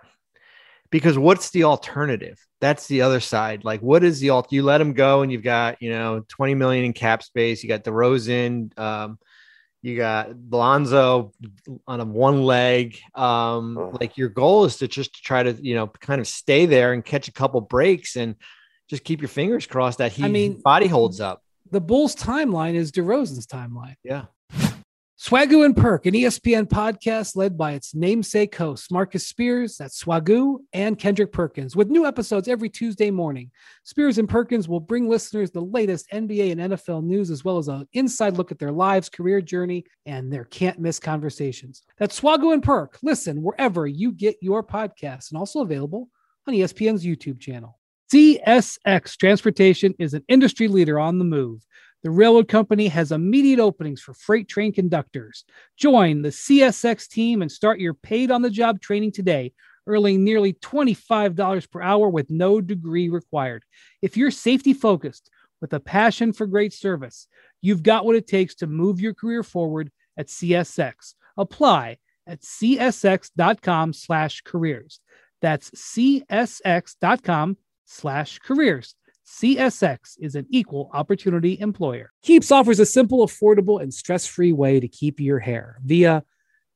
because 0.91 1.19
what's 1.19 1.51
the 1.51 1.65
alternative? 1.65 2.39
That's 2.61 2.87
the 2.87 3.03
other 3.03 3.21
side. 3.21 3.65
Like, 3.65 3.81
what 3.81 4.05
is 4.05 4.21
the 4.21 4.31
alt? 4.31 4.53
You 4.53 4.63
let 4.63 4.81
him 4.81 4.93
go, 4.93 5.23
and 5.23 5.31
you've 5.31 5.43
got 5.43 5.83
you 5.83 5.91
know 5.91 6.25
twenty 6.29 6.55
million 6.55 6.85
in 6.85 6.93
cap 6.93 7.23
space. 7.23 7.63
You 7.63 7.69
got 7.69 7.85
DeRozan. 7.85 8.79
Um, 8.79 9.19
you 9.85 9.97
got 9.99 10.31
Lonzo 10.51 11.31
on 11.87 12.01
a 12.01 12.05
one 12.07 12.43
leg. 12.43 12.99
Um, 13.15 13.77
Ugh. 13.77 13.99
like 14.01 14.17
your 14.17 14.31
goal 14.31 14.65
is 14.65 14.79
to 14.79 14.89
just 14.89 15.23
try 15.23 15.43
to 15.43 15.53
you 15.53 15.75
know 15.75 15.87
kind 15.89 16.23
of 16.23 16.27
stay 16.27 16.65
there 16.65 16.95
and 16.95 17.05
catch 17.05 17.29
a 17.29 17.33
couple 17.33 17.61
breaks 17.61 18.17
and 18.17 18.35
just 18.89 19.05
keep 19.05 19.21
your 19.21 19.29
fingers 19.29 19.67
crossed 19.67 19.99
that 19.99 20.13
he 20.13 20.25
I 20.25 20.29
mean- 20.29 20.61
body 20.63 20.87
holds 20.87 21.21
up. 21.21 21.43
The 21.71 21.81
Bulls' 21.81 22.17
timeline 22.17 22.75
is 22.75 22.93
DeRozan's 22.93 23.47
timeline. 23.47 23.97
Yeah. 24.05 24.25
Swagu 25.17 25.65
and 25.65 25.77
Perk, 25.77 26.07
an 26.07 26.15
ESPN 26.15 26.65
podcast 26.65 27.37
led 27.37 27.57
by 27.57 27.73
its 27.73 27.95
namesake 27.95 28.53
hosts, 28.57 28.91
Marcus 28.91 29.29
Spears, 29.29 29.77
that's 29.77 30.03
Swagu, 30.03 30.59
and 30.73 30.99
Kendrick 30.99 31.31
Perkins, 31.31 31.77
with 31.77 31.89
new 31.89 32.05
episodes 32.05 32.49
every 32.49 32.69
Tuesday 32.69 33.13
morning. 33.13 33.53
Spears 33.85 34.19
and 34.19 34.29
Perkins 34.29 34.69
will 34.69 34.81
bring 34.81 35.09
listeners 35.09 35.53
the 35.53 35.61
latest 35.61 36.11
NBA 36.11 36.51
and 36.51 36.73
NFL 36.73 37.05
news, 37.05 37.31
as 37.31 37.45
well 37.45 37.59
as 37.59 37.69
an 37.69 37.87
inside 37.93 38.37
look 38.37 38.51
at 38.51 38.59
their 38.59 38.73
lives, 38.73 39.09
career 39.09 39.41
journey, 39.41 39.85
and 40.05 40.33
their 40.33 40.47
can't 40.47 40.81
miss 40.81 40.99
conversations. 40.99 41.85
That's 41.97 42.21
Swagu 42.21 42.53
and 42.53 42.63
Perk. 42.63 42.99
Listen 43.05 43.41
wherever 43.41 43.87
you 43.87 44.11
get 44.11 44.37
your 44.41 44.65
podcasts, 44.65 45.31
and 45.31 45.39
also 45.39 45.61
available 45.61 46.09
on 46.49 46.55
ESPN's 46.55 47.07
YouTube 47.07 47.39
channel. 47.39 47.79
CSX 48.13 49.17
Transportation 49.17 49.95
is 50.01 50.13
an 50.13 50.25
industry 50.29 50.67
leader 50.67 50.99
on 50.99 51.19
the 51.19 51.25
move. 51.25 51.65
The 52.05 52.11
railroad 52.11 52.49
company 52.49 52.89
has 52.89 53.13
immediate 53.13 53.59
openings 53.59 54.03
for 54.03 54.13
freight 54.13 54.47
train 54.47 54.75
conductors. 54.75 55.43
Join 55.79 56.21
the 56.21 56.29
CSX 56.29 57.09
team 57.09 57.41
and 57.41 57.51
start 57.51 57.81
your 57.81 57.95
paid 57.95 58.31
on 58.31 58.43
the 58.43 58.51
job 58.51 58.83
training 58.83 59.13
today, 59.13 59.55
earning 59.87 60.23
nearly 60.23 60.53
$25 60.53 61.71
per 61.71 61.81
hour 61.81 62.11
with 62.11 62.29
no 62.29 62.61
degree 62.61 63.09
required. 63.09 63.65
If 64.03 64.19
you're 64.19 64.31
safety 64.31 64.75
focused 64.75 65.31
with 65.63 65.73
a 65.73 65.81
passion 65.81 66.35
for 66.35 66.47
great 66.47 66.75
service, 66.75 67.27
you've 67.63 67.83
got 67.83 68.05
what 68.05 68.17
it 68.17 68.27
takes 68.27 68.55
to 68.57 68.67
move 68.67 69.01
your 69.01 69.15
career 69.15 69.43
forward 69.43 69.91
at 70.19 70.27
CSX. 70.27 71.15
Apply 71.39 71.97
at 72.27 72.43
csx.com 72.43 73.95
slash 73.95 74.43
careers. 74.43 75.01
That's 75.41 75.71
csx.com 75.71 77.57
slash 77.87 78.39
careers. 78.41 78.95
CSX 79.27 80.19
is 80.21 80.35
an 80.35 80.47
equal 80.51 80.91
opportunity 80.93 81.59
employer. 81.59 82.13
Keeps 82.23 82.53
offers 82.53 82.79
a 82.79 82.87
simple, 82.87 83.27
affordable, 83.27 83.81
and 83.81 83.93
stress 83.93 84.27
free 84.27 84.53
way 84.53 84.81
to 84.81 84.89
keep 84.89 85.19
your 85.19 85.39
hair 85.39 85.79
via 85.83 86.23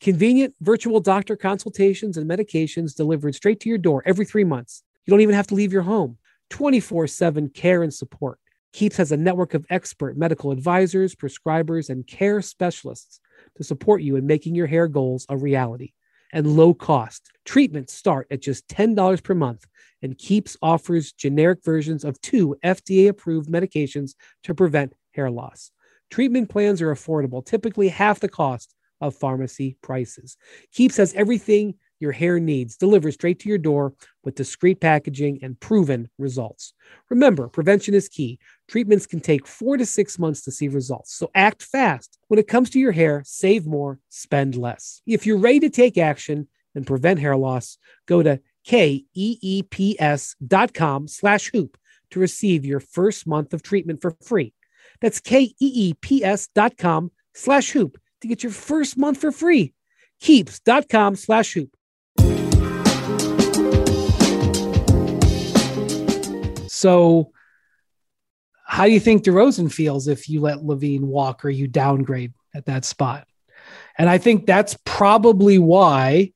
convenient 0.01 0.55
virtual 0.61 1.01
doctor 1.01 1.37
consultations 1.37 2.17
and 2.17 2.29
medications 2.29 2.97
delivered 2.97 3.35
straight 3.35 3.61
to 3.61 3.69
your 3.69 3.79
door 3.79 4.03
every 4.07 4.25
three 4.25 4.45
months. 4.45 4.83
You 5.05 5.11
don't 5.11 5.21
even 5.21 5.35
have 5.35 5.47
to 5.49 5.55
leave 5.55 5.73
your 5.73 5.83
home. 5.83 6.17
24 6.51 7.07
7 7.07 7.51
care 7.51 7.83
and 7.83 7.93
support. 7.93 8.39
Keeps 8.73 8.97
has 8.97 9.13
a 9.13 9.17
network 9.17 9.53
of 9.53 9.67
expert 9.69 10.17
medical 10.17 10.51
advisors, 10.51 11.15
prescribers, 11.15 11.91
and 11.91 12.07
care 12.07 12.41
specialists 12.41 13.21
to 13.57 13.65
support 13.65 14.01
you 14.01 14.17
in 14.17 14.27
making 14.27 14.55
your 14.55 14.67
hair 14.67 14.89
goals 14.89 15.27
a 15.29 15.37
reality 15.37 15.93
and 16.33 16.57
low 16.57 16.75
cost. 16.75 17.31
Treatments 17.45 17.93
start 17.93 18.27
at 18.31 18.43
just 18.43 18.69
$10 18.69 19.23
per 19.23 19.35
month 19.35 19.67
and 20.03 20.19
Keeps 20.19 20.57
offers 20.63 21.13
generic 21.13 21.65
versions 21.65 22.05
of 22.05 22.21
two 22.21 22.57
FDA 22.65 23.09
approved 23.09 23.49
medications 23.49 24.15
to 24.45 24.55
prevent 24.55 24.95
hair 25.13 25.31
loss. 25.31 25.71
Treatment 26.11 26.49
plans 26.49 26.81
are 26.81 26.95
affordable, 26.95 27.45
typically 27.45 27.89
half 27.89 28.21
the 28.21 28.29
cost 28.29 28.75
of 29.01 29.15
pharmacy 29.15 29.77
prices. 29.83 30.37
Keeps 30.73 30.97
has 30.97 31.15
everything 31.15 31.75
your 32.01 32.13
hair 32.13 32.39
needs 32.39 32.77
delivered 32.77 33.13
straight 33.13 33.41
to 33.41 33.49
your 33.49 33.59
door 33.59 33.95
with 34.23 34.37
discreet 34.37 34.81
packaging 34.81 35.41
and 35.43 35.59
proven 35.59 36.09
results. 36.19 36.73
Remember, 37.11 37.49
prevention 37.49 37.95
is 37.95 38.09
key. 38.09 38.39
Treatments 38.69 39.07
can 39.07 39.21
take 39.21 39.47
four 39.47 39.79
to 39.79 39.87
six 39.87 40.19
months 40.19 40.43
to 40.43 40.51
see 40.51 40.69
results, 40.69 41.15
so 41.15 41.31
act 41.35 41.63
fast. 41.63 42.19
When 42.29 42.39
it 42.39 42.49
comes 42.49 42.69
to 42.71 42.79
your 42.79 42.93
hair, 42.93 43.23
save 43.25 43.67
more, 43.67 43.99
spend 44.11 44.57
less. 44.57 45.01
If 45.07 45.27
you're 45.27 45.39
ready 45.39 45.61
to 45.61 45.71
take 45.71 45.97
action 45.97 46.49
and 46.75 46.87
prevent 46.87 47.19
hair 47.19 47.35
loss, 47.35 47.79
go 48.07 48.23
to 48.23 48.41
K-E-E-P-S 48.65 50.37
dot 50.47 50.75
com 50.75 51.09
slash 51.09 51.51
hoop 51.51 51.79
to 52.11 52.21
receive 52.21 52.67
your 52.67 52.81
first 52.81 53.27
month 53.27 53.55
of 53.55 53.63
treatment 53.63 54.03
for 54.03 54.15
free. 54.23 54.53
That's 55.01 55.21
K-E-E-P-S 55.21 56.49
dot 56.55 56.77
com 56.77 57.11
slash 57.35 57.71
hoop 57.71 57.99
to 58.21 58.29
get 58.29 58.43
your 58.43 58.53
first 58.53 58.99
month 58.99 59.19
for 59.19 59.33
free. 59.33 59.73
Keeps.com 60.21 61.17
slash 61.17 61.55
hoop. 61.55 61.75
So 66.69 67.33
how 68.69 68.85
do 68.85 68.93
you 68.93 69.01
think 69.01 69.25
DeRozan 69.25 69.73
feels 69.73 70.09
if 70.09 70.29
you 70.29 70.43
let 70.43 70.59
LaVine 70.59 71.01
walk 71.01 71.43
or 71.43 71.49
you 71.49 71.67
downgrade 71.67 72.35
at 72.55 72.67
that 72.67 72.85
spot? 72.85 73.27
And 73.97 74.11
I 74.11 74.19
think 74.19 74.45
that's 74.45 74.77
probably 74.85 75.59
why 75.59 76.33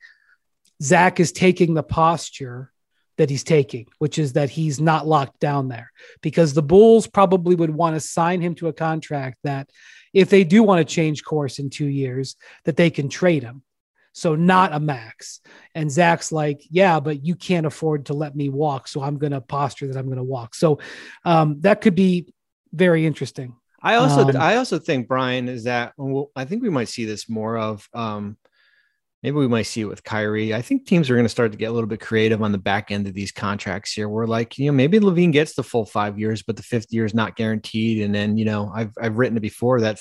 Zach 0.83 1.21
is 1.21 1.31
taking 1.31 1.75
the 1.75 1.83
posture 1.83 2.73
that 3.19 3.29
he's 3.29 3.45
taking, 3.45 3.87
which 3.99 4.19
is 4.19 4.33
that 4.33 4.49
he's 4.49 4.81
not 4.81 5.07
locked 5.07 5.41
down 5.41 5.69
there 5.69 5.93
because 6.23 6.55
the 6.55 6.63
Bulls 6.63 7.07
probably 7.07 7.55
would 7.55 7.71
want 7.71 7.97
to 7.97 8.01
sign 8.01 8.41
him 8.41 8.55
to 8.57 8.69
a 8.69 8.73
contract 8.73 9.37
that 9.45 9.69
if 10.15 10.31
they 10.31 10.43
do 10.43 10.63
want 10.63 10.79
to 10.79 10.95
change 10.95 11.23
course 11.23 11.59
in 11.59 11.69
two 11.69 11.87
years, 11.87 12.37
that 12.65 12.79
they 12.79 12.89
can 12.89 13.11
trade 13.11 13.43
him. 13.43 13.63
So 14.13 14.35
not 14.35 14.73
a 14.73 14.81
max. 14.81 15.41
And 15.75 15.91
Zach's 15.91 16.33
like, 16.33 16.63
yeah, 16.71 17.01
but 17.01 17.25
you 17.25 17.35
can't 17.35 17.67
afford 17.67 18.07
to 18.07 18.15
let 18.15 18.37
me 18.37 18.49
walk. 18.49 18.89
So 18.89 19.03
I'm 19.03 19.19
going 19.19 19.33
to 19.33 19.41
posture 19.41 19.89
that 19.89 19.99
I'm 19.99 20.07
going 20.07 20.19
to 20.19 20.23
walk. 20.23 20.55
So 20.55 20.79
um, 21.25 21.61
that 21.61 21.81
could 21.81 21.95
be 21.95 22.33
very 22.73 23.07
interesting. 23.07 23.57
I 23.83 23.97
also, 23.97 24.29
um, 24.29 24.37
I 24.37 24.57
also 24.57 24.79
think 24.79 25.09
Brian 25.09 25.49
is 25.49 25.65
that 25.65 25.95
well, 25.97 26.31
I 26.37 26.45
think 26.45 26.63
we 26.63 26.71
might 26.71 26.89
see 26.89 27.05
this 27.05 27.29
more 27.29 27.59
of. 27.59 27.89
Um, 27.93 28.37
maybe 29.23 29.37
we 29.37 29.49
might 29.49 29.63
see 29.63 29.81
it 29.81 29.87
with 29.87 30.05
Kyrie. 30.05 30.55
I 30.55 30.63
think 30.63 30.87
teams 30.87 31.09
are 31.09 31.15
going 31.15 31.25
to 31.25 31.31
start 31.31 31.53
to 31.53 31.59
get 31.59 31.71
a 31.71 31.73
little 31.73 31.89
bit 31.89 32.01
creative 32.01 32.43
on 32.43 32.53
the 32.53 32.59
back 32.59 32.91
end 32.91 33.07
of 33.07 33.15
these 33.15 33.33
contracts 33.33 33.93
here. 33.93 34.09
We're 34.09 34.27
like, 34.27 34.59
you 34.59 34.67
know, 34.67 34.73
maybe 34.73 34.99
LaVine 35.01 35.33
gets 35.33 35.55
the 35.55 35.63
full 35.63 35.85
five 35.85 36.19
years, 36.19 36.43
but 36.43 36.57
the 36.57 36.63
fifth 36.63 36.93
year 36.93 37.05
is 37.05 37.15
not 37.15 37.37
guaranteed. 37.37 38.03
And 38.03 38.15
then, 38.15 38.37
you 38.37 38.45
know, 38.45 38.71
I've 38.75 38.93
I've 39.01 39.19
written 39.19 39.37
it 39.37 39.41
before 39.41 39.81
that 39.81 39.99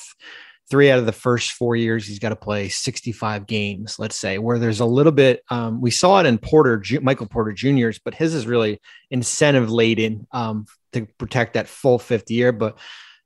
three 0.71 0.89
out 0.89 0.97
of 0.97 1.05
the 1.05 1.11
first 1.11 1.51
four 1.51 1.75
years 1.75 2.07
he's 2.07 2.17
got 2.17 2.29
to 2.29 2.35
play 2.35 2.69
65 2.69 3.45
games, 3.45 3.99
let's 3.99 4.17
say, 4.17 4.39
where 4.39 4.57
there's 4.57 4.79
a 4.79 4.85
little 4.85 5.11
bit. 5.11 5.43
Um, 5.49 5.81
we 5.81 5.91
saw 5.91 6.19
it 6.19 6.25
in 6.25 6.37
Porter, 6.37 6.81
Michael 7.01 7.27
Porter 7.27 7.51
Jr.'s, 7.51 7.99
but 8.03 8.15
his 8.15 8.33
is 8.33 8.47
really 8.47 8.79
incentive 9.11 9.69
laden 9.69 10.25
um, 10.31 10.65
to 10.93 11.05
protect 11.19 11.53
that 11.53 11.67
full 11.67 11.99
fifth 11.99 12.31
year. 12.31 12.51
But 12.51 12.79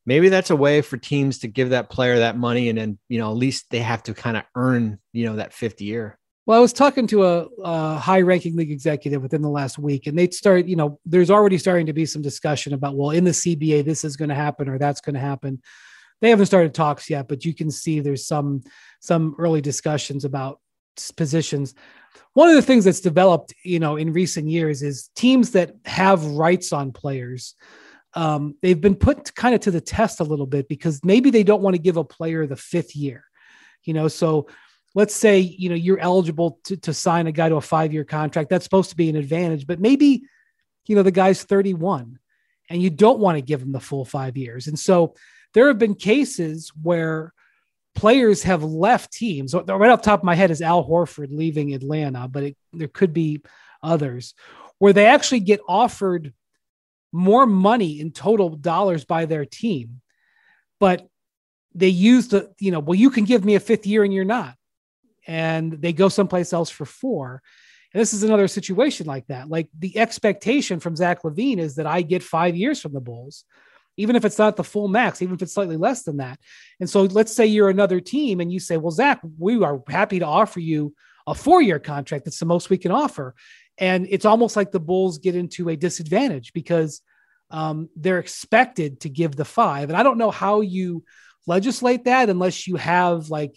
maybe 0.05 0.29
that's 0.29 0.49
a 0.49 0.55
way 0.55 0.81
for 0.81 0.97
teams 0.97 1.39
to 1.39 1.47
give 1.47 1.69
that 1.69 1.89
player 1.89 2.19
that 2.19 2.37
money 2.37 2.69
and 2.69 2.77
then 2.77 2.99
you 3.09 3.17
know 3.17 3.29
at 3.29 3.37
least 3.37 3.65
they 3.69 3.79
have 3.79 4.03
to 4.03 4.13
kind 4.13 4.37
of 4.37 4.43
earn 4.55 4.99
you 5.13 5.25
know 5.25 5.35
that 5.35 5.53
fifth 5.53 5.81
year 5.81 6.17
well 6.45 6.57
i 6.57 6.61
was 6.61 6.73
talking 6.73 7.07
to 7.07 7.25
a, 7.25 7.47
a 7.63 7.95
high 7.97 8.21
ranking 8.21 8.55
league 8.55 8.71
executive 8.71 9.21
within 9.21 9.41
the 9.41 9.49
last 9.49 9.77
week 9.79 10.07
and 10.07 10.17
they 10.17 10.29
started 10.29 10.69
you 10.69 10.75
know 10.75 10.99
there's 11.05 11.31
already 11.31 11.57
starting 11.57 11.85
to 11.85 11.93
be 11.93 12.05
some 12.05 12.21
discussion 12.21 12.73
about 12.73 12.95
well 12.95 13.11
in 13.11 13.23
the 13.23 13.31
cba 13.31 13.83
this 13.83 14.03
is 14.03 14.15
going 14.15 14.29
to 14.29 14.35
happen 14.35 14.69
or 14.69 14.77
that's 14.77 15.01
going 15.01 15.15
to 15.15 15.19
happen 15.19 15.61
they 16.21 16.29
haven't 16.29 16.45
started 16.45 16.73
talks 16.73 17.09
yet 17.09 17.27
but 17.27 17.45
you 17.45 17.53
can 17.53 17.69
see 17.69 17.99
there's 17.99 18.25
some 18.25 18.61
some 18.99 19.35
early 19.37 19.61
discussions 19.61 20.25
about 20.25 20.59
positions 21.17 21.73
one 22.33 22.49
of 22.49 22.55
the 22.55 22.61
things 22.61 22.85
that's 22.85 23.01
developed 23.01 23.53
you 23.63 23.79
know 23.79 23.95
in 23.95 24.13
recent 24.13 24.47
years 24.47 24.81
is 24.81 25.09
teams 25.15 25.51
that 25.51 25.73
have 25.85 26.25
rights 26.25 26.71
on 26.71 26.91
players 26.91 27.55
um, 28.15 28.55
they've 28.61 28.79
been 28.79 28.95
put 28.95 29.35
kind 29.35 29.53
of 29.53 29.61
to 29.61 29.71
the 29.71 29.81
test 29.81 30.21
a 30.21 30.23
little 30.23 30.45
bit 30.45 30.69
because 30.69 31.01
maybe 31.03 31.29
they 31.29 31.43
don't 31.43 31.61
want 31.61 31.75
to 31.75 31.81
give 31.81 31.97
a 31.97 32.03
player 32.03 32.47
the 32.47 32.55
fifth 32.55 32.95
year, 32.95 33.25
you 33.83 33.93
know. 33.93 34.07
So 34.07 34.47
let's 34.95 35.13
say 35.13 35.39
you 35.39 35.67
know 35.67 35.75
you're 35.75 35.99
eligible 35.99 36.59
to, 36.65 36.77
to 36.77 36.93
sign 36.93 37.27
a 37.27 37.33
guy 37.33 37.49
to 37.49 37.55
a 37.55 37.61
five 37.61 37.93
year 37.93 38.05
contract. 38.05 38.49
That's 38.49 38.63
supposed 38.63 38.89
to 38.91 38.95
be 38.95 39.09
an 39.09 39.17
advantage, 39.17 39.67
but 39.67 39.81
maybe 39.81 40.23
you 40.87 40.95
know 40.95 41.03
the 41.03 41.11
guy's 41.11 41.43
31 41.43 42.17
and 42.69 42.81
you 42.81 42.89
don't 42.89 43.19
want 43.19 43.37
to 43.37 43.41
give 43.41 43.61
him 43.61 43.73
the 43.73 43.79
full 43.79 44.05
five 44.05 44.37
years. 44.37 44.67
And 44.67 44.79
so 44.79 45.15
there 45.55 45.69
have 45.69 45.79
been 45.79 45.95
cases 45.95 46.71
where 46.83 47.33
players 47.95 48.43
have 48.43 48.61
left 48.61 49.11
teams. 49.11 49.55
Right 49.55 49.89
off 49.89 50.01
the 50.01 50.05
top 50.05 50.19
of 50.19 50.25
my 50.25 50.35
head 50.35 50.51
is 50.51 50.61
Al 50.61 50.87
Horford 50.87 51.29
leaving 51.31 51.73
Atlanta, 51.73 52.27
but 52.27 52.43
it, 52.43 52.57
there 52.73 52.89
could 52.89 53.13
be 53.13 53.41
others 53.81 54.35
where 54.77 54.93
they 54.93 55.05
actually 55.05 55.39
get 55.39 55.61
offered 55.67 56.33
more 57.13 57.45
money 57.45 58.01
in 58.01 58.11
total 58.11 58.49
dollars 58.49 59.05
by 59.05 59.25
their 59.25 59.45
team, 59.45 60.01
but 60.81 61.07
they 61.73 61.87
use 61.87 62.27
the, 62.27 62.53
you 62.59 62.71
know, 62.71 62.79
well, 62.79 62.95
you 62.95 63.09
can 63.09 63.23
give 63.23 63.45
me 63.45 63.55
a 63.55 63.59
fifth 63.61 63.87
year 63.87 64.03
and 64.03 64.13
you're 64.13 64.25
not. 64.25 64.55
And 65.25 65.71
they 65.71 65.93
go 65.93 66.09
someplace 66.09 66.51
else 66.51 66.69
for 66.69 66.85
four. 66.85 67.41
And 67.93 68.01
this 68.01 68.13
is 68.13 68.23
another 68.23 68.49
situation 68.49 69.07
like 69.07 69.25
that. 69.27 69.47
Like 69.47 69.69
the 69.79 69.97
expectation 69.97 70.81
from 70.81 70.97
Zach 70.97 71.23
LaVine 71.23 71.59
is 71.59 71.75
that 71.75 71.87
I 71.87 72.01
get 72.01 72.21
five 72.23 72.57
years 72.57 72.81
from 72.81 72.91
the 72.91 72.99
Bulls, 72.99 73.45
even 73.97 74.15
if 74.15 74.25
it's 74.25 74.37
not 74.37 74.55
the 74.55 74.63
full 74.63 74.87
max, 74.87 75.21
even 75.21 75.35
if 75.35 75.41
it's 75.41 75.53
slightly 75.53 75.77
less 75.77 76.03
than 76.03 76.17
that. 76.17 76.39
And 76.79 76.89
so 76.89 77.03
let's 77.03 77.33
say 77.33 77.45
you're 77.45 77.69
another 77.69 77.99
team 77.99 78.39
and 78.39 78.51
you 78.51 78.59
say, 78.59 78.77
well, 78.77 78.91
Zach, 78.91 79.21
we 79.37 79.63
are 79.63 79.81
happy 79.87 80.19
to 80.19 80.25
offer 80.25 80.59
you 80.59 80.93
a 81.27 81.35
four 81.35 81.61
year 81.61 81.79
contract. 81.79 82.25
That's 82.25 82.39
the 82.39 82.45
most 82.45 82.69
we 82.69 82.77
can 82.77 82.91
offer. 82.91 83.35
And 83.77 84.07
it's 84.09 84.25
almost 84.25 84.55
like 84.55 84.71
the 84.71 84.79
Bulls 84.79 85.17
get 85.17 85.35
into 85.35 85.69
a 85.69 85.75
disadvantage 85.75 86.53
because 86.53 87.01
um, 87.51 87.89
they're 87.95 88.19
expected 88.19 89.01
to 89.01 89.09
give 89.09 89.35
the 89.35 89.45
five. 89.45 89.89
And 89.89 89.97
I 89.97 90.03
don't 90.03 90.17
know 90.17 90.31
how 90.31 90.61
you 90.61 91.03
legislate 91.47 92.05
that 92.05 92.29
unless 92.29 92.67
you 92.67 92.75
have 92.77 93.29
like 93.29 93.55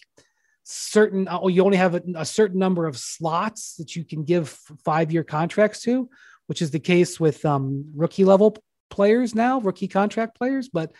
certain, 0.64 1.28
oh, 1.30 1.48
you 1.48 1.64
only 1.64 1.78
have 1.78 1.94
a, 1.94 2.02
a 2.16 2.24
certain 2.24 2.58
number 2.58 2.86
of 2.86 2.96
slots 2.96 3.76
that 3.76 3.96
you 3.96 4.04
can 4.04 4.24
give 4.24 4.50
five 4.84 5.12
year 5.12 5.24
contracts 5.24 5.82
to, 5.82 6.08
which 6.46 6.62
is 6.62 6.70
the 6.70 6.80
case 6.80 7.18
with 7.18 7.44
um, 7.44 7.92
rookie 7.94 8.24
level 8.24 8.56
players 8.88 9.34
now, 9.34 9.60
rookie 9.60 9.88
contract 9.88 10.36
players. 10.36 10.68
But 10.68 10.92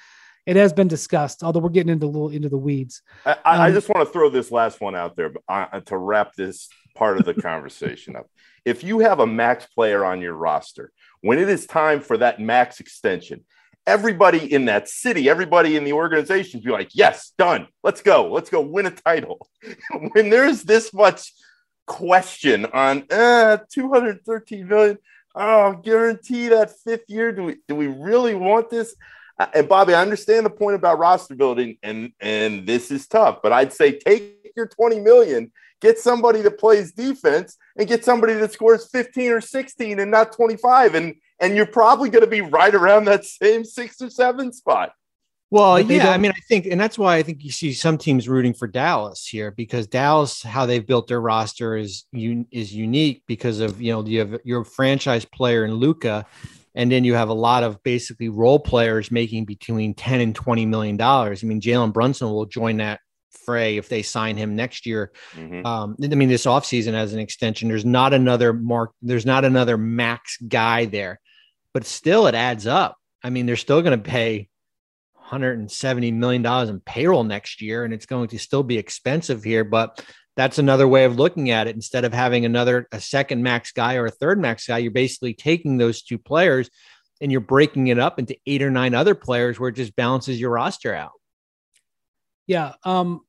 it 0.46 0.56
has 0.56 0.72
been 0.72 0.88
discussed, 0.88 1.42
although 1.42 1.60
we're 1.60 1.68
getting 1.68 1.92
into 1.92 2.06
a 2.06 2.08
little 2.08 2.30
into 2.30 2.48
the 2.48 2.56
weeds. 2.56 3.02
I, 3.26 3.36
I 3.44 3.68
Um, 3.68 3.74
just 3.74 3.88
want 3.88 4.06
to 4.06 4.12
throw 4.12 4.30
this 4.30 4.50
last 4.50 4.80
one 4.80 4.96
out 4.96 5.14
there 5.14 5.32
uh, 5.48 5.80
to 5.80 5.96
wrap 5.98 6.34
this 6.34 6.68
part 6.94 7.18
of 7.18 7.26
the 7.26 7.34
conversation 7.42 8.16
up. 8.16 8.30
If 8.64 8.82
you 8.82 9.00
have 9.00 9.20
a 9.20 9.26
max 9.26 9.66
player 9.66 10.04
on 10.04 10.22
your 10.22 10.34
roster, 10.34 10.90
when 11.20 11.38
it 11.38 11.48
is 11.48 11.66
time 11.66 12.00
for 12.00 12.16
that 12.18 12.40
max 12.40 12.80
extension, 12.80 13.44
everybody 13.86 14.52
in 14.52 14.66
that 14.66 14.88
city, 14.88 15.28
everybody 15.28 15.76
in 15.76 15.84
the 15.84 15.92
organization 15.92 16.60
be 16.60 16.70
like, 16.70 16.90
yes, 16.94 17.32
done. 17.38 17.66
Let's 17.82 18.02
go. 18.02 18.30
Let's 18.30 18.50
go 18.50 18.60
win 18.60 18.86
a 18.86 18.90
title. 18.90 19.48
when 20.12 20.30
there's 20.30 20.62
this 20.62 20.92
much 20.92 21.32
question 21.86 22.66
on 22.66 23.04
uh, 23.10 23.58
213 23.72 24.68
million, 24.68 24.98
oh, 25.38 25.80
guarantee 25.82 26.48
that 26.48 26.72
fifth 26.84 27.08
year. 27.08 27.32
Do 27.32 27.44
we 27.44 27.56
do 27.66 27.74
we 27.74 27.86
really 27.86 28.34
want 28.34 28.70
this? 28.70 28.94
Uh, 29.38 29.46
And 29.54 29.68
Bobby, 29.68 29.94
I 29.94 30.02
understand 30.02 30.44
the 30.44 30.50
point 30.50 30.76
about 30.76 30.98
roster 30.98 31.34
building, 31.34 31.78
and 31.82 32.12
and 32.20 32.66
this 32.66 32.90
is 32.90 33.06
tough, 33.06 33.38
but 33.42 33.52
I'd 33.52 33.72
say 33.72 33.98
take 33.98 34.52
your 34.56 34.66
20 34.66 35.00
million, 35.00 35.52
get 35.80 35.98
somebody 35.98 36.42
that 36.42 36.58
plays 36.58 36.92
defense, 36.92 37.56
and 37.76 37.88
get 37.88 38.04
somebody 38.04 38.34
that 38.34 38.52
scores 38.52 38.88
15 38.90 39.30
or 39.32 39.40
16 39.40 40.00
and 40.00 40.10
not 40.10 40.32
25, 40.32 40.94
and 40.94 41.14
and 41.40 41.54
you're 41.54 41.66
probably 41.66 42.10
going 42.10 42.24
to 42.24 42.30
be 42.30 42.40
right 42.40 42.74
around 42.74 43.04
that 43.04 43.24
same 43.24 43.64
six 43.64 44.02
or 44.02 44.10
seven 44.10 44.52
spot. 44.52 44.92
Well, 45.50 45.80
yeah, 45.80 46.02
I 46.08 46.12
don't- 46.12 46.20
mean, 46.22 46.32
I 46.32 46.40
think, 46.46 46.66
and 46.66 46.78
that's 46.78 46.98
why 46.98 47.16
I 47.16 47.22
think 47.22 47.42
you 47.42 47.50
see 47.50 47.72
some 47.72 47.96
teams 47.96 48.28
rooting 48.28 48.52
for 48.52 48.68
Dallas 48.68 49.26
here 49.26 49.50
because 49.50 49.86
Dallas, 49.86 50.42
how 50.42 50.66
they've 50.66 50.86
built 50.86 51.06
their 51.08 51.20
roster 51.22 51.76
is 51.76 52.04
un- 52.14 52.46
is 52.50 52.74
unique 52.74 53.22
because 53.26 53.60
of 53.60 53.80
you 53.80 53.92
know 53.92 54.04
you 54.04 54.18
have 54.18 54.38
your 54.44 54.64
franchise 54.64 55.24
player 55.24 55.64
in 55.64 55.72
Luka, 55.74 56.26
and 56.74 56.92
then 56.92 57.02
you 57.04 57.14
have 57.14 57.30
a 57.30 57.34
lot 57.34 57.62
of 57.62 57.82
basically 57.82 58.28
role 58.28 58.58
players 58.58 59.10
making 59.10 59.46
between 59.46 59.94
ten 59.94 60.20
and 60.20 60.34
twenty 60.34 60.66
million 60.66 60.98
dollars. 60.98 61.42
I 61.42 61.46
mean, 61.46 61.60
Jalen 61.62 61.94
Brunson 61.94 62.28
will 62.28 62.44
join 62.46 62.76
that 62.78 63.00
fray 63.30 63.78
if 63.78 63.88
they 63.88 64.02
sign 64.02 64.36
him 64.36 64.54
next 64.54 64.84
year. 64.84 65.10
Mhm. 65.34 65.64
Um, 65.64 65.96
I 66.02 66.08
mean, 66.08 66.28
this 66.28 66.44
offseason 66.44 66.92
as 66.92 67.14
an 67.14 67.20
extension, 67.20 67.68
there's 67.68 67.86
not 67.86 68.12
another 68.12 68.52
mark, 68.52 68.90
there's 69.00 69.24
not 69.24 69.46
another 69.46 69.78
max 69.78 70.36
guy 70.46 70.84
there, 70.84 71.18
but 71.72 71.86
still 71.86 72.26
it 72.26 72.34
adds 72.34 72.66
up. 72.66 72.98
I 73.24 73.30
mean, 73.30 73.46
they're 73.46 73.56
still 73.56 73.80
going 73.80 73.98
to 73.98 74.10
pay 74.10 74.50
170 75.30 76.10
million 76.12 76.42
dollars 76.42 76.70
in 76.70 76.80
payroll 76.80 77.24
next 77.24 77.60
year, 77.60 77.84
and 77.84 77.92
it's 77.92 78.06
going 78.06 78.28
to 78.28 78.38
still 78.38 78.62
be 78.62 78.78
expensive 78.78 79.44
here. 79.44 79.64
But 79.64 80.02
that's 80.36 80.58
another 80.58 80.88
way 80.88 81.04
of 81.04 81.16
looking 81.16 81.50
at 81.50 81.66
it. 81.66 81.74
Instead 81.74 82.04
of 82.04 82.14
having 82.14 82.44
another 82.44 82.88
a 82.92 83.00
second 83.00 83.42
max 83.42 83.72
guy 83.72 83.96
or 83.96 84.06
a 84.06 84.10
third 84.10 84.40
max 84.40 84.66
guy, 84.66 84.78
you're 84.78 84.90
basically 84.90 85.34
taking 85.34 85.76
those 85.76 86.02
two 86.02 86.16
players 86.16 86.70
and 87.20 87.30
you're 87.30 87.40
breaking 87.40 87.88
it 87.88 87.98
up 87.98 88.18
into 88.18 88.36
eight 88.46 88.62
or 88.62 88.70
nine 88.70 88.94
other 88.94 89.14
players 89.14 89.58
where 89.58 89.68
it 89.68 89.76
just 89.76 89.96
balances 89.96 90.40
your 90.40 90.50
roster 90.50 90.94
out. 90.94 91.12
Yeah. 92.46 92.74
Um, 92.84 93.20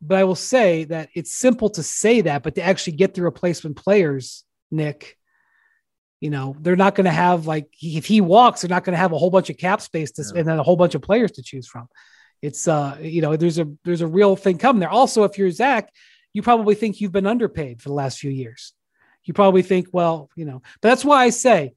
but 0.00 0.18
I 0.18 0.24
will 0.24 0.34
say 0.34 0.84
that 0.84 1.08
it's 1.14 1.34
simple 1.34 1.70
to 1.70 1.82
say 1.82 2.20
that, 2.20 2.42
but 2.42 2.54
to 2.56 2.62
actually 2.62 2.96
get 2.96 3.14
the 3.14 3.22
replacement 3.22 3.76
players, 3.76 4.44
Nick, 4.70 5.16
you 6.20 6.30
know, 6.30 6.56
they're 6.60 6.76
not 6.76 6.94
going 6.94 7.04
to 7.04 7.10
have 7.10 7.46
like 7.46 7.66
if 7.82 8.06
he 8.06 8.20
walks, 8.20 8.62
they're 8.62 8.70
not 8.70 8.84
going 8.84 8.94
to 8.94 8.98
have 8.98 9.12
a 9.12 9.18
whole 9.18 9.30
bunch 9.30 9.50
of 9.50 9.56
cap 9.58 9.80
space 9.80 10.10
to 10.12 10.22
Yeah. 10.22 10.40
and 10.40 10.48
then 10.48 10.58
a 10.58 10.62
whole 10.62 10.76
bunch 10.76 10.94
of 10.94 11.02
players 11.02 11.32
to 11.32 11.42
choose 11.42 11.66
from. 11.66 11.88
It's 12.42 12.66
uh, 12.68 12.98
you 13.00 13.22
know, 13.22 13.36
there's 13.36 13.58
a 13.58 13.66
there's 13.84 14.00
a 14.00 14.06
real 14.06 14.36
thing 14.36 14.58
coming 14.58 14.80
there. 14.80 14.90
Also, 14.90 15.24
if 15.24 15.38
you're 15.38 15.50
Zach, 15.50 15.90
you 16.32 16.42
probably 16.42 16.74
think 16.74 17.00
you've 17.00 17.12
been 17.12 17.26
underpaid 17.26 17.80
for 17.82 17.88
the 17.88 17.94
last 17.94 18.18
few 18.18 18.30
years. 18.30 18.72
You 19.24 19.32
probably 19.34 19.62
think, 19.62 19.88
well, 19.92 20.28
you 20.36 20.44
know, 20.44 20.60
but 20.80 20.88
that's 20.88 21.04
why 21.04 21.24
I 21.24 21.30
say 21.30 21.74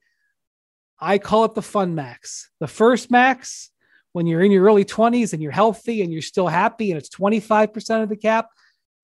I 0.99 1.17
call 1.17 1.45
it 1.45 1.53
the 1.53 1.61
fun 1.61 1.95
max. 1.95 2.49
The 2.59 2.67
first 2.67 3.09
max, 3.11 3.69
when 4.13 4.25
you're 4.27 4.41
in 4.41 4.51
your 4.51 4.63
early 4.65 4.83
20s 4.83 5.33
and 5.33 5.41
you're 5.41 5.51
healthy 5.51 6.01
and 6.01 6.11
you're 6.11 6.21
still 6.21 6.47
happy 6.47 6.91
and 6.91 6.97
it's 6.97 7.09
25% 7.09 8.03
of 8.03 8.09
the 8.09 8.15
cap, 8.17 8.47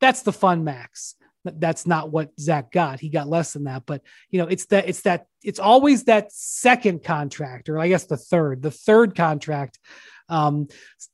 that's 0.01 0.23
the 0.23 0.33
fun 0.33 0.63
max. 0.63 1.15
Th- 1.43 1.55
That's 1.57 1.85
not 1.85 2.11
what 2.11 2.31
Zach 2.39 2.71
got. 2.71 2.99
He 2.99 3.09
got 3.09 3.27
less 3.27 3.53
than 3.53 3.65
that. 3.65 3.83
But 3.85 4.01
you 4.29 4.39
know, 4.39 4.47
it's 4.47 4.65
that 4.67 4.87
it's 4.87 5.01
that 5.01 5.27
it's 5.43 5.59
always 5.59 6.05
that 6.05 6.31
second 6.31 7.03
contract, 7.03 7.69
or 7.69 7.79
I 7.79 7.87
guess 7.87 8.05
the 8.05 8.17
third, 8.17 8.61
the 8.61 8.71
third 8.71 9.15
contract. 9.15 9.79
Um, 10.29 10.69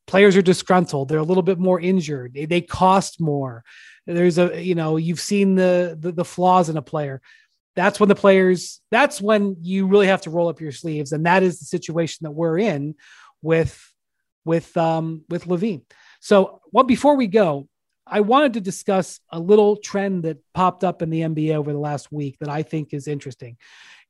players 0.06 0.38
are 0.38 0.42
disgruntled. 0.44 1.10
They're 1.10 1.18
a 1.18 1.24
little 1.24 1.44
bit 1.44 1.58
more 1.58 1.80
injured. 1.80 2.36
They, 2.36 2.46
they 2.46 2.62
cost 2.62 3.20
more. 3.20 3.64
There's 4.06 4.38
a, 4.38 4.62
you 4.62 4.76
know, 4.76 4.98
you've 4.98 5.20
seen 5.20 5.56
the, 5.56 5.98
the 6.00 6.12
the 6.12 6.26
flaws 6.26 6.70
in 6.70 6.78
a 6.78 6.82
player 6.82 7.22
that's 7.80 7.98
when 7.98 8.10
the 8.10 8.16
players 8.16 8.82
that's 8.92 9.22
when 9.22 9.56
you 9.62 9.88
really 9.88 10.08
have 10.08 10.22
to 10.22 10.30
roll 10.30 10.50
up 10.50 10.60
your 10.60 10.74
sleeves 10.74 11.14
and 11.14 11.26
that 11.26 11.44
is 11.44 11.60
the 11.60 11.66
situation 11.66 12.26
that 12.26 12.32
we're 12.32 12.58
in 12.58 12.94
with 13.42 13.94
with 14.44 14.76
um 14.76 15.24
with 15.30 15.46
LaVine 15.46 15.84
so 16.20 16.62
well 16.74 16.84
before 16.84 17.16
we 17.16 17.28
go 17.28 17.69
i 18.10 18.20
wanted 18.20 18.54
to 18.54 18.62
discuss 18.62 19.20
a 19.30 19.40
little 19.40 19.78
trend 19.78 20.24
that 20.24 20.38
popped 20.54 20.84
up 20.84 21.02
in 21.02 21.10
the 21.10 21.22
nba 21.22 21.56
over 21.56 21.72
the 21.72 21.80
last 21.80 22.12
week 22.12 22.38
that 22.40 22.50
i 22.50 22.64
think 22.64 22.94
is 22.94 23.08
interesting. 23.08 23.58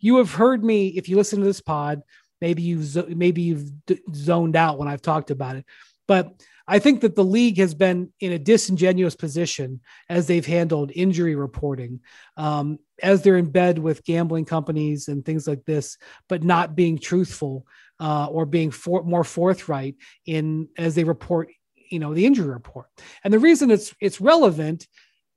You 0.01 0.17
have 0.17 0.33
heard 0.33 0.63
me 0.63 0.87
if 0.89 1.09
you 1.09 1.17
listen 1.17 1.39
to 1.39 1.45
this 1.45 1.61
pod 1.61 2.01
maybe 2.41 2.61
you've 2.61 3.15
maybe 3.15 3.41
you've 3.41 3.69
zoned 4.13 4.55
out 4.55 4.77
when 4.77 4.87
i've 4.87 5.01
talked 5.01 5.31
about 5.31 5.55
it 5.57 5.65
but 6.07 6.33
I 6.69 6.77
think 6.77 7.01
that 7.01 7.15
the 7.15 7.23
league 7.23 7.57
has 7.57 7.73
been 7.73 8.13
in 8.19 8.31
a 8.31 8.37
disingenuous 8.37 9.15
position 9.15 9.79
as 10.07 10.27
they've 10.27 10.45
handled 10.45 10.91
injury 10.93 11.35
reporting, 11.35 11.99
um, 12.37 12.77
as 13.01 13.23
they're 13.23 13.37
in 13.37 13.49
bed 13.49 13.79
with 13.79 14.03
gambling 14.03 14.45
companies 14.45 15.07
and 15.07 15.25
things 15.25 15.47
like 15.47 15.65
this, 15.65 15.97
but 16.27 16.43
not 16.43 16.75
being 16.75 16.99
truthful 16.99 17.65
uh, 17.99 18.27
or 18.27 18.45
being 18.45 18.69
for, 18.69 19.03
more 19.03 19.23
forthright 19.23 19.95
in 20.27 20.67
as 20.77 20.93
they 20.93 21.03
report, 21.03 21.49
you 21.89 21.99
know, 21.99 22.13
the 22.13 22.25
injury 22.25 22.47
report. 22.47 22.87
And 23.23 23.33
the 23.33 23.39
reason 23.39 23.71
it's 23.71 23.93
it's 23.99 24.21
relevant 24.21 24.87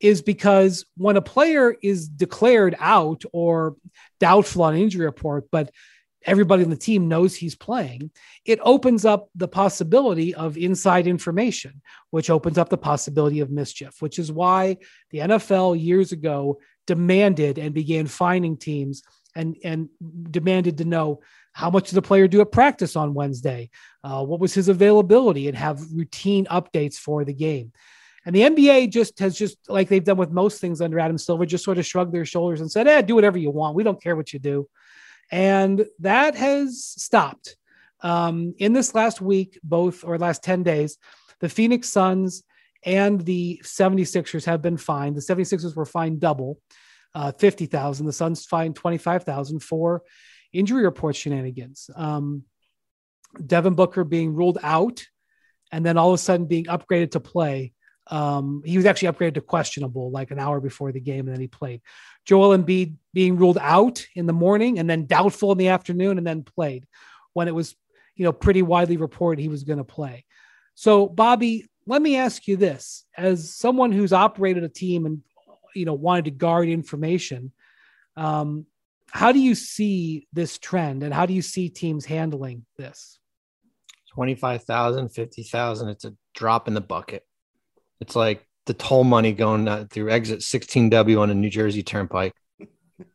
is 0.00 0.20
because 0.20 0.84
when 0.96 1.16
a 1.16 1.22
player 1.22 1.76
is 1.82 2.08
declared 2.08 2.74
out 2.80 3.22
or 3.32 3.76
doubtful 4.18 4.64
on 4.64 4.76
injury 4.76 5.06
report, 5.06 5.44
but 5.52 5.70
everybody 6.24 6.64
on 6.64 6.70
the 6.70 6.76
team 6.76 7.08
knows 7.08 7.34
he's 7.34 7.54
playing, 7.54 8.10
it 8.44 8.58
opens 8.62 9.04
up 9.04 9.28
the 9.34 9.48
possibility 9.48 10.34
of 10.34 10.56
inside 10.56 11.06
information, 11.06 11.80
which 12.10 12.30
opens 12.30 12.58
up 12.58 12.68
the 12.68 12.78
possibility 12.78 13.40
of 13.40 13.50
mischief, 13.50 14.00
which 14.00 14.18
is 14.18 14.30
why 14.30 14.76
the 15.10 15.18
NFL 15.18 15.80
years 15.80 16.12
ago 16.12 16.58
demanded 16.86 17.58
and 17.58 17.74
began 17.74 18.06
finding 18.06 18.56
teams 18.56 19.02
and, 19.34 19.56
and 19.64 19.88
demanded 20.30 20.78
to 20.78 20.84
know 20.84 21.20
how 21.52 21.70
much 21.70 21.90
did 21.90 21.96
the 21.96 22.02
player 22.02 22.26
do 22.26 22.40
at 22.40 22.52
practice 22.52 22.96
on 22.96 23.14
Wednesday? 23.14 23.70
Uh, 24.02 24.24
what 24.24 24.40
was 24.40 24.54
his 24.54 24.68
availability 24.68 25.48
and 25.48 25.56
have 25.56 25.92
routine 25.92 26.46
updates 26.46 26.96
for 26.96 27.24
the 27.24 27.34
game. 27.34 27.72
And 28.24 28.34
the 28.34 28.42
NBA 28.42 28.90
just 28.90 29.18
has 29.18 29.36
just 29.36 29.58
like 29.68 29.88
they've 29.88 30.04
done 30.04 30.16
with 30.16 30.30
most 30.30 30.60
things 30.60 30.80
under 30.80 31.00
Adam 31.00 31.18
Silver, 31.18 31.44
just 31.44 31.64
sort 31.64 31.78
of 31.78 31.86
shrugged 31.86 32.12
their 32.12 32.24
shoulders 32.24 32.60
and 32.60 32.70
said, 32.70 32.86
eh, 32.86 33.02
do 33.02 33.14
whatever 33.14 33.38
you 33.38 33.50
want. 33.50 33.74
We 33.74 33.82
don't 33.82 34.02
care 34.02 34.14
what 34.14 34.32
you 34.32 34.38
do. 34.38 34.68
And 35.30 35.86
that 36.00 36.36
has 36.36 36.84
stopped. 36.84 37.56
Um, 38.00 38.54
in 38.58 38.72
this 38.72 38.94
last 38.94 39.20
week, 39.20 39.58
both 39.62 40.04
or 40.04 40.18
last 40.18 40.42
10 40.44 40.62
days, 40.62 40.98
the 41.40 41.48
Phoenix 41.48 41.88
Suns 41.88 42.44
and 42.84 43.20
the 43.20 43.60
76ers 43.64 44.44
have 44.44 44.62
been 44.62 44.76
fined. 44.76 45.16
The 45.16 45.20
76ers 45.20 45.74
were 45.74 45.84
fined 45.84 46.20
double, 46.20 46.60
uh, 47.14 47.32
50,000. 47.32 48.06
The 48.06 48.12
Suns 48.12 48.44
fined 48.44 48.76
25,000 48.76 49.60
for 49.60 50.02
injury 50.52 50.84
report 50.84 51.16
shenanigans. 51.16 51.90
Um, 51.94 52.44
Devin 53.44 53.74
Booker 53.74 54.04
being 54.04 54.34
ruled 54.34 54.58
out 54.62 55.04
and 55.70 55.84
then 55.84 55.96
all 55.96 56.10
of 56.10 56.14
a 56.14 56.18
sudden 56.18 56.46
being 56.46 56.66
upgraded 56.66 57.12
to 57.12 57.20
play. 57.20 57.72
Um, 58.08 58.62
he 58.64 58.76
was 58.76 58.84
actually 58.84 59.08
upgraded 59.08 59.34
to 59.34 59.40
questionable 59.40 60.10
like 60.10 60.30
an 60.30 60.38
hour 60.38 60.60
before 60.60 60.92
the 60.92 61.00
game, 61.00 61.26
and 61.26 61.34
then 61.34 61.40
he 61.40 61.46
played. 61.46 61.80
Joel 62.26 62.56
Embiid 62.56 62.96
being 63.14 63.36
ruled 63.36 63.58
out 63.58 64.06
in 64.14 64.26
the 64.26 64.32
morning 64.32 64.78
and 64.78 64.88
then 64.88 65.06
doubtful 65.06 65.52
in 65.52 65.58
the 65.58 65.68
afternoon 65.68 66.18
and 66.18 66.26
then 66.26 66.42
played 66.42 66.86
when 67.32 67.48
it 67.48 67.54
was, 67.54 67.74
you 68.14 68.24
know, 68.24 68.32
pretty 68.32 68.60
widely 68.60 68.96
reported 68.96 69.40
he 69.40 69.48
was 69.48 69.64
going 69.64 69.78
to 69.78 69.84
play. 69.84 70.24
So, 70.74 71.06
Bobby, 71.08 71.66
let 71.86 72.02
me 72.02 72.16
ask 72.16 72.46
you 72.46 72.56
this 72.56 73.04
as 73.16 73.54
someone 73.54 73.92
who's 73.92 74.12
operated 74.12 74.64
a 74.64 74.68
team 74.68 75.06
and, 75.06 75.22
you 75.74 75.84
know, 75.84 75.94
wanted 75.94 76.26
to 76.26 76.30
guard 76.32 76.68
information, 76.68 77.52
um, 78.16 78.66
how 79.12 79.30
do 79.30 79.38
you 79.38 79.54
see 79.54 80.26
this 80.32 80.58
trend 80.58 81.02
and 81.02 81.12
how 81.12 81.26
do 81.26 81.34
you 81.34 81.42
see 81.42 81.68
teams 81.68 82.06
handling 82.06 82.64
this? 82.78 83.18
25,000, 84.14 85.10
50,000. 85.10 85.88
It's 85.90 86.04
a 86.04 86.14
drop 86.34 86.66
in 86.66 86.74
the 86.74 86.80
bucket. 86.80 87.24
It's 88.00 88.16
like 88.16 88.46
the 88.66 88.74
toll 88.74 89.04
money 89.04 89.32
going 89.32 89.68
uh, 89.68 89.86
through 89.90 90.10
exit 90.10 90.40
16W 90.40 91.20
on 91.20 91.30
a 91.30 91.34
New 91.34 91.50
Jersey 91.50 91.82
turnpike, 91.82 92.34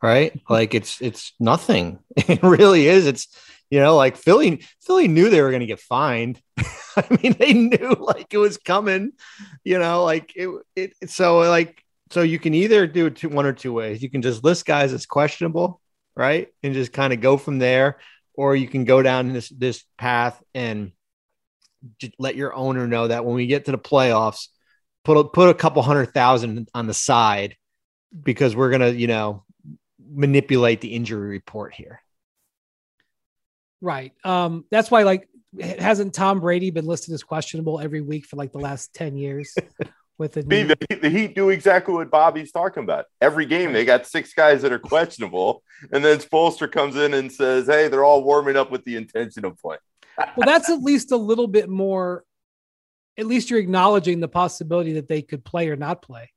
right? 0.01 0.39
like 0.49 0.75
it's, 0.75 1.01
it's 1.01 1.33
nothing. 1.39 1.99
It 2.15 2.43
really 2.43 2.87
is. 2.87 3.07
It's, 3.07 3.27
you 3.69 3.79
know, 3.79 3.95
like 3.95 4.17
Philly, 4.17 4.63
Philly 4.81 5.07
knew 5.07 5.29
they 5.29 5.41
were 5.41 5.49
going 5.49 5.61
to 5.61 5.65
get 5.65 5.79
fined. 5.79 6.39
I 6.57 7.19
mean, 7.21 7.35
they 7.39 7.53
knew 7.53 7.95
like 7.99 8.33
it 8.33 8.37
was 8.37 8.57
coming, 8.57 9.13
you 9.63 9.79
know, 9.79 10.03
like 10.03 10.31
it, 10.35 10.49
it, 10.75 11.09
so 11.09 11.39
like, 11.39 11.83
so 12.11 12.21
you 12.21 12.39
can 12.39 12.53
either 12.53 12.85
do 12.87 13.07
it 13.07 13.17
two, 13.17 13.29
one 13.29 13.45
or 13.45 13.53
two 13.53 13.73
ways. 13.73 14.01
You 14.01 14.09
can 14.09 14.21
just 14.21 14.43
list 14.43 14.65
guys 14.65 14.93
as 14.93 15.05
questionable, 15.05 15.81
right? 16.17 16.49
And 16.63 16.73
just 16.73 16.91
kind 16.91 17.13
of 17.13 17.21
go 17.21 17.37
from 17.37 17.59
there, 17.59 17.99
or 18.33 18.55
you 18.55 18.67
can 18.67 18.83
go 18.83 19.01
down 19.01 19.31
this, 19.31 19.49
this 19.49 19.85
path 19.97 20.41
and, 20.53 20.91
just 21.99 22.13
let 22.19 22.35
your 22.35 22.53
owner 22.53 22.87
know 22.87 23.07
that 23.07 23.23
when 23.23 23.35
we 23.35 23.47
get 23.47 23.65
to 23.65 23.71
the 23.71 23.77
playoffs, 23.77 24.47
put 25.03 25.17
a, 25.17 25.23
put 25.23 25.49
a 25.49 25.53
couple 25.53 25.81
hundred 25.81 26.07
thousand 26.13 26.67
on 26.73 26.87
the 26.87 26.93
side 26.93 27.55
because 28.23 28.55
we're 28.55 28.71
gonna, 28.71 28.89
you 28.89 29.07
know, 29.07 29.43
manipulate 30.09 30.81
the 30.81 30.93
injury 30.93 31.29
report 31.29 31.73
here. 31.73 32.01
Right. 33.81 34.13
Um, 34.23 34.65
that's 34.71 34.89
why, 34.89 35.03
like, 35.03 35.29
hasn't 35.59 36.13
Tom 36.13 36.39
Brady 36.39 36.71
been 36.71 36.85
listed 36.85 37.13
as 37.13 37.23
questionable 37.23 37.79
every 37.79 38.01
week 38.01 38.25
for 38.25 38.35
like 38.35 38.51
the 38.51 38.59
last 38.59 38.93
10 38.95 39.15
years? 39.15 39.55
with 40.17 40.33
the, 40.33 40.41
the, 40.41 40.99
the 41.01 41.09
Heat 41.09 41.35
do 41.35 41.49
exactly 41.49 41.93
what 41.93 42.09
Bobby's 42.09 42.51
talking 42.51 42.83
about. 42.83 43.05
Every 43.21 43.45
game, 43.45 43.71
they 43.71 43.85
got 43.85 44.07
six 44.07 44.33
guys 44.33 44.61
that 44.63 44.71
are 44.71 44.79
questionable. 44.79 45.63
And 45.91 46.03
then 46.03 46.17
Spoelstra 46.17 46.71
comes 46.71 46.95
in 46.95 47.13
and 47.13 47.31
says, 47.31 47.67
hey, 47.67 47.87
they're 47.87 48.03
all 48.03 48.23
warming 48.23 48.57
up 48.57 48.71
with 48.71 48.83
the 48.83 48.95
intention 48.95 49.45
of 49.45 49.57
playing. 49.59 49.79
well, 50.35 50.45
that's 50.45 50.69
at 50.69 50.81
least 50.81 51.11
a 51.11 51.17
little 51.17 51.47
bit 51.47 51.69
more, 51.69 52.23
at 53.17 53.27
least 53.27 53.49
you're 53.49 53.59
acknowledging 53.59 54.19
the 54.19 54.27
possibility 54.27 54.93
that 54.93 55.07
they 55.07 55.21
could 55.21 55.45
play 55.45 55.69
or 55.69 55.75
not 55.75 56.01
play, 56.01 56.31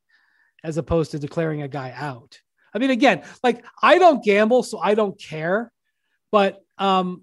as 0.62 0.76
opposed 0.76 1.12
to 1.12 1.18
declaring 1.18 1.62
a 1.62 1.68
guy 1.68 1.92
out. 1.96 2.38
I 2.74 2.78
mean, 2.78 2.90
again, 2.90 3.22
like 3.42 3.64
I 3.82 3.98
don't 3.98 4.22
gamble, 4.22 4.62
so 4.62 4.78
I 4.78 4.94
don't 4.94 5.18
care. 5.18 5.72
But 6.30 6.60
um, 6.78 7.22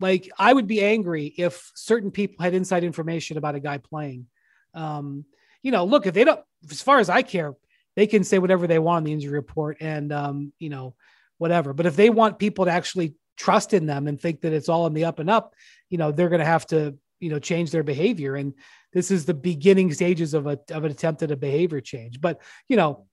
like 0.00 0.30
I 0.38 0.52
would 0.52 0.66
be 0.66 0.84
angry 0.84 1.26
if 1.36 1.72
certain 1.74 2.10
people 2.10 2.44
had 2.44 2.54
inside 2.54 2.84
information 2.84 3.38
about 3.38 3.54
a 3.54 3.60
guy 3.60 3.78
playing. 3.78 4.26
Um, 4.74 5.24
you 5.64 5.72
know, 5.72 5.84
look, 5.84 6.06
if 6.06 6.14
they 6.14 6.22
don't, 6.22 6.40
as 6.70 6.82
far 6.82 7.00
as 7.00 7.08
I 7.08 7.22
care, 7.22 7.54
they 7.96 8.06
can 8.06 8.22
say 8.22 8.38
whatever 8.38 8.68
they 8.68 8.78
want 8.78 8.98
in 8.98 9.04
the 9.04 9.12
injury 9.12 9.32
report 9.32 9.78
and, 9.80 10.12
um, 10.12 10.52
you 10.58 10.68
know, 10.68 10.94
whatever. 11.38 11.72
But 11.72 11.86
if 11.86 11.96
they 11.96 12.10
want 12.10 12.38
people 12.38 12.66
to 12.66 12.70
actually 12.70 13.14
trust 13.36 13.72
in 13.72 13.86
them 13.86 14.06
and 14.06 14.20
think 14.20 14.42
that 14.42 14.52
it's 14.52 14.68
all 14.68 14.86
in 14.86 14.92
the 14.92 15.06
up 15.06 15.18
and 15.18 15.30
up, 15.30 15.54
you 15.88 15.96
know, 15.96 16.12
they're 16.12 16.28
going 16.28 16.40
to 16.40 16.44
have 16.44 16.66
to, 16.66 16.96
you 17.18 17.30
know, 17.30 17.38
change 17.38 17.70
their 17.70 17.82
behavior. 17.82 18.36
And 18.36 18.52
this 18.92 19.10
is 19.10 19.24
the 19.24 19.34
beginning 19.34 19.92
stages 19.94 20.34
of 20.34 20.46
a, 20.46 20.58
of 20.70 20.84
an 20.84 20.90
attempt 20.90 21.22
at 21.22 21.30
a 21.30 21.36
behavior 21.36 21.80
change. 21.80 22.20
But, 22.20 22.42
you 22.68 22.76
know, 22.76 23.06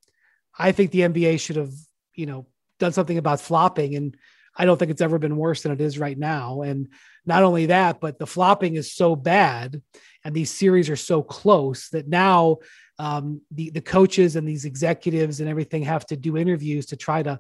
I 0.57 0.73
think 0.73 0.91
the 0.91 1.01
NBA 1.01 1.39
should 1.39 1.55
have, 1.55 1.71
you 2.15 2.25
know, 2.25 2.47
done 2.79 2.91
something 2.91 3.17
about 3.17 3.39
flopping. 3.39 3.95
And 3.95 4.17
I 4.57 4.65
don't 4.65 4.77
think 4.77 4.91
it's 4.91 5.01
ever 5.01 5.19
been 5.19 5.37
worse 5.37 5.63
than 5.63 5.71
it 5.71 5.79
is 5.79 5.97
right 5.97 6.17
now. 6.17 6.63
And 6.63 6.89
not 7.25 7.43
only 7.43 7.67
that, 7.67 8.01
but 8.01 8.19
the 8.19 8.27
flopping 8.27 8.75
is 8.75 8.93
so 8.93 9.15
bad 9.15 9.81
and 10.23 10.35
these 10.35 10.51
series 10.51 10.89
are 10.89 10.95
so 10.95 11.23
close 11.23 11.89
that 11.89 12.07
now 12.07 12.57
um, 12.99 13.41
the, 13.51 13.71
the 13.71 13.81
coaches 13.81 14.35
and 14.35 14.47
these 14.47 14.65
executives 14.65 15.39
and 15.39 15.49
everything 15.49 15.83
have 15.83 16.05
to 16.07 16.15
do 16.15 16.37
interviews 16.37 16.85
to 16.87 16.95
try 16.95 17.23
to, 17.23 17.39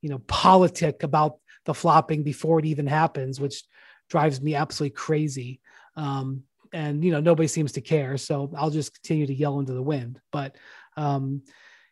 you 0.00 0.08
know, 0.08 0.18
politic 0.26 1.02
about 1.02 1.38
the 1.66 1.74
flopping 1.74 2.22
before 2.22 2.58
it 2.58 2.64
even 2.64 2.86
happens, 2.86 3.40
which 3.40 3.62
drives 4.08 4.40
me 4.40 4.54
absolutely 4.54 4.94
crazy. 4.94 5.60
Um, 5.96 6.42
and, 6.72 7.04
you 7.04 7.12
know, 7.12 7.20
nobody 7.20 7.46
seems 7.46 7.72
to 7.72 7.80
care. 7.80 8.16
So 8.16 8.50
I'll 8.56 8.70
just 8.70 8.94
continue 8.94 9.26
to 9.26 9.34
yell 9.34 9.60
into 9.60 9.74
the 9.74 9.82
wind. 9.82 10.20
But, 10.32 10.56
um, 10.96 11.42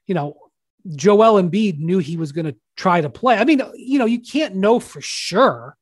you 0.06 0.14
know, 0.14 0.36
Joel 0.96 1.40
Embiid 1.40 1.78
knew 1.78 1.98
he 1.98 2.16
was 2.16 2.32
going 2.32 2.46
to 2.46 2.56
try 2.76 3.00
to 3.00 3.10
play. 3.10 3.36
I 3.36 3.44
mean, 3.44 3.62
you 3.76 3.98
know, 3.98 4.06
you 4.06 4.20
can't 4.20 4.56
know 4.56 4.80
for 4.80 5.00
sure 5.00 5.76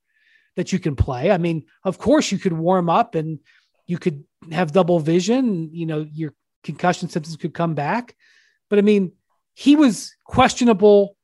that 0.56 0.72
you 0.72 0.78
can 0.78 0.96
play. 0.96 1.30
I 1.30 1.38
mean, 1.38 1.64
of 1.84 1.96
course 1.96 2.30
you 2.30 2.38
could 2.38 2.52
warm 2.52 2.90
up 2.90 3.14
and 3.14 3.38
you 3.90 3.98
could 3.98 4.22
have 4.52 4.70
double 4.70 5.00
vision, 5.00 5.70
you 5.72 5.84
know, 5.84 6.06
your 6.12 6.32
concussion 6.62 7.08
symptoms 7.08 7.36
could 7.36 7.52
come 7.52 7.74
back. 7.74 8.14
But 8.68 8.78
I 8.78 8.82
mean, 8.82 9.12
he 9.54 9.74
was 9.74 10.14
questionable 10.24 11.16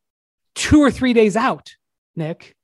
two 0.56 0.80
or 0.80 0.90
three 0.90 1.12
days 1.12 1.36
out, 1.36 1.76
Nick. 2.16 2.56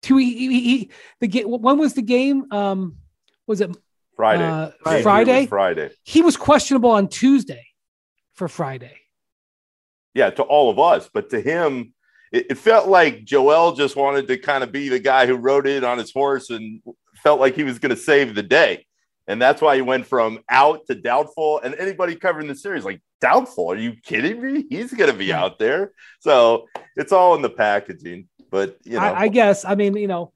Two, 0.00 0.16
he, 0.18 0.32
he, 0.32 0.60
he 0.60 0.90
the 1.20 1.26
game, 1.26 1.48
when 1.48 1.76
was 1.76 1.94
the 1.94 2.02
game? 2.02 2.52
Um, 2.52 2.98
was 3.48 3.60
it 3.60 3.76
Friday? 4.14 4.44
Uh, 4.44 4.70
Friday. 5.02 5.46
Friday. 5.46 5.90
He 6.04 6.22
was 6.22 6.36
questionable 6.36 6.90
on 6.90 7.08
Tuesday 7.08 7.66
for 8.34 8.46
Friday. 8.46 8.96
Yeah, 10.14 10.30
to 10.30 10.42
all 10.44 10.70
of 10.70 10.78
us, 10.78 11.10
but 11.12 11.30
to 11.30 11.40
him, 11.40 11.94
it, 12.30 12.46
it 12.50 12.58
felt 12.58 12.86
like 12.86 13.24
Joel 13.24 13.72
just 13.72 13.96
wanted 13.96 14.28
to 14.28 14.38
kind 14.38 14.62
of 14.62 14.70
be 14.70 14.88
the 14.88 15.00
guy 15.00 15.26
who 15.26 15.34
rode 15.34 15.66
in 15.66 15.82
on 15.82 15.98
his 15.98 16.12
horse 16.12 16.50
and 16.50 16.80
felt 17.16 17.40
like 17.40 17.56
he 17.56 17.64
was 17.64 17.80
going 17.80 17.90
to 17.90 18.00
save 18.00 18.36
the 18.36 18.42
day. 18.44 18.86
And 19.32 19.40
that's 19.40 19.62
why 19.62 19.76
he 19.76 19.82
went 19.82 20.06
from 20.06 20.40
out 20.50 20.86
to 20.88 20.94
doubtful. 20.94 21.58
And 21.60 21.74
anybody 21.76 22.16
covering 22.16 22.48
the 22.48 22.54
series, 22.54 22.84
like, 22.84 23.00
doubtful? 23.18 23.72
Are 23.72 23.76
you 23.76 23.94
kidding 24.02 24.42
me? 24.42 24.66
He's 24.68 24.92
going 24.92 25.10
to 25.10 25.16
be 25.16 25.32
out 25.32 25.58
there. 25.58 25.92
So 26.20 26.68
it's 26.96 27.12
all 27.12 27.34
in 27.34 27.40
the 27.40 27.48
packaging. 27.48 28.28
But, 28.50 28.76
you 28.84 29.00
know, 29.00 29.00
I, 29.00 29.22
I 29.22 29.28
guess, 29.28 29.64
I 29.64 29.74
mean, 29.74 29.96
you 29.96 30.06
know, 30.06 30.34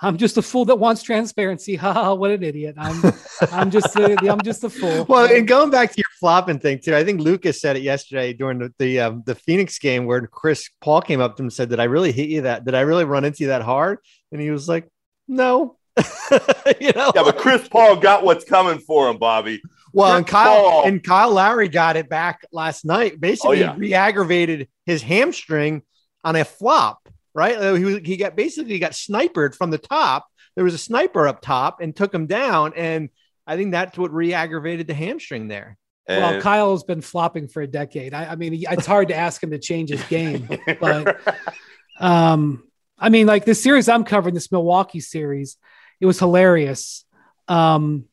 I'm 0.00 0.16
just 0.16 0.38
a 0.38 0.42
fool 0.42 0.64
that 0.66 0.76
wants 0.76 1.02
transparency. 1.02 1.76
Ha 1.86 2.14
what 2.14 2.30
an 2.30 2.42
idiot. 2.42 2.76
I'm 2.78 3.12
I'm 3.52 3.70
just 3.70 3.94
a, 3.96 4.16
I'm 4.30 4.40
just 4.40 4.64
a 4.64 4.70
fool. 4.70 5.04
Well, 5.08 5.30
and 5.30 5.46
going 5.46 5.70
back 5.70 5.90
to 5.92 5.98
your 5.98 6.04
flopping 6.18 6.58
thing 6.58 6.80
too, 6.82 6.94
I 6.96 7.04
think 7.04 7.20
Lucas 7.20 7.60
said 7.60 7.76
it 7.76 7.82
yesterday 7.82 8.32
during 8.32 8.58
the 8.58 8.72
the, 8.78 9.00
um, 9.00 9.22
the 9.26 9.34
Phoenix 9.34 9.78
game 9.78 10.06
where 10.06 10.26
Chris 10.26 10.70
Paul 10.80 11.02
came 11.02 11.20
up 11.20 11.36
to 11.36 11.42
him 11.42 11.46
and 11.46 11.52
said, 11.52 11.68
"Did 11.68 11.80
I 11.80 11.84
really 11.84 12.12
hit 12.12 12.28
you 12.28 12.42
that? 12.42 12.64
Did 12.64 12.74
I 12.74 12.80
really 12.80 13.04
run 13.04 13.24
into 13.24 13.42
you 13.42 13.48
that 13.48 13.62
hard?" 13.62 13.98
And 14.32 14.40
he 14.40 14.50
was 14.50 14.68
like, 14.68 14.88
"No." 15.28 15.76
you 16.80 16.92
know? 16.92 17.12
Yeah, 17.14 17.22
but 17.22 17.38
Chris 17.38 17.68
Paul 17.68 17.96
got 17.96 18.24
what's 18.24 18.44
coming 18.44 18.78
for 18.78 19.08
him, 19.08 19.18
Bobby. 19.18 19.62
Well, 19.92 20.10
Chris 20.10 20.18
and 20.18 20.26
Kyle 20.26 20.70
Paul. 20.70 20.84
and 20.86 21.02
Kyle 21.02 21.32
Lowry 21.32 21.68
got 21.68 21.96
it 21.96 22.08
back 22.08 22.46
last 22.52 22.84
night. 22.84 23.20
Basically, 23.20 23.62
oh, 23.62 23.66
yeah. 23.68 23.74
re-aggravated 23.76 24.68
his 24.84 25.02
hamstring 25.02 25.82
on 26.24 26.36
a 26.36 26.44
flop 26.44 27.08
right? 27.36 27.56
Uh, 27.56 27.74
he 27.74 27.84
was, 27.84 27.98
he 28.02 28.16
got 28.16 28.34
basically 28.34 28.78
got 28.78 28.94
sniped 28.94 29.54
from 29.54 29.70
the 29.70 29.78
top. 29.78 30.26
There 30.56 30.64
was 30.64 30.74
a 30.74 30.78
sniper 30.78 31.28
up 31.28 31.42
top 31.42 31.82
and 31.82 31.94
took 31.94 32.12
him 32.12 32.26
down, 32.26 32.72
and 32.74 33.10
I 33.46 33.56
think 33.56 33.72
that's 33.72 33.96
what 33.96 34.12
re-aggravated 34.12 34.86
the 34.86 34.94
hamstring 34.94 35.46
there. 35.46 35.76
Well, 36.08 36.40
Kyle's 36.40 36.84
been 36.84 37.02
flopping 37.02 37.48
for 37.48 37.62
a 37.62 37.66
decade. 37.66 38.14
I, 38.14 38.26
I 38.26 38.36
mean, 38.36 38.54
it's 38.54 38.86
hard 38.86 39.08
to 39.08 39.16
ask 39.16 39.42
him 39.42 39.50
to 39.50 39.58
change 39.58 39.90
his 39.90 40.02
game, 40.04 40.48
but 40.80 41.20
um, 42.00 42.62
I 42.96 43.08
mean, 43.08 43.26
like 43.26 43.44
this 43.44 43.62
series 43.62 43.88
I'm 43.88 44.04
covering, 44.04 44.34
this 44.34 44.50
Milwaukee 44.50 45.00
series, 45.00 45.56
it 46.00 46.06
was 46.06 46.18
hilarious. 46.18 47.04
Um, 47.48 48.06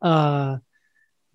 uh, 0.00 0.58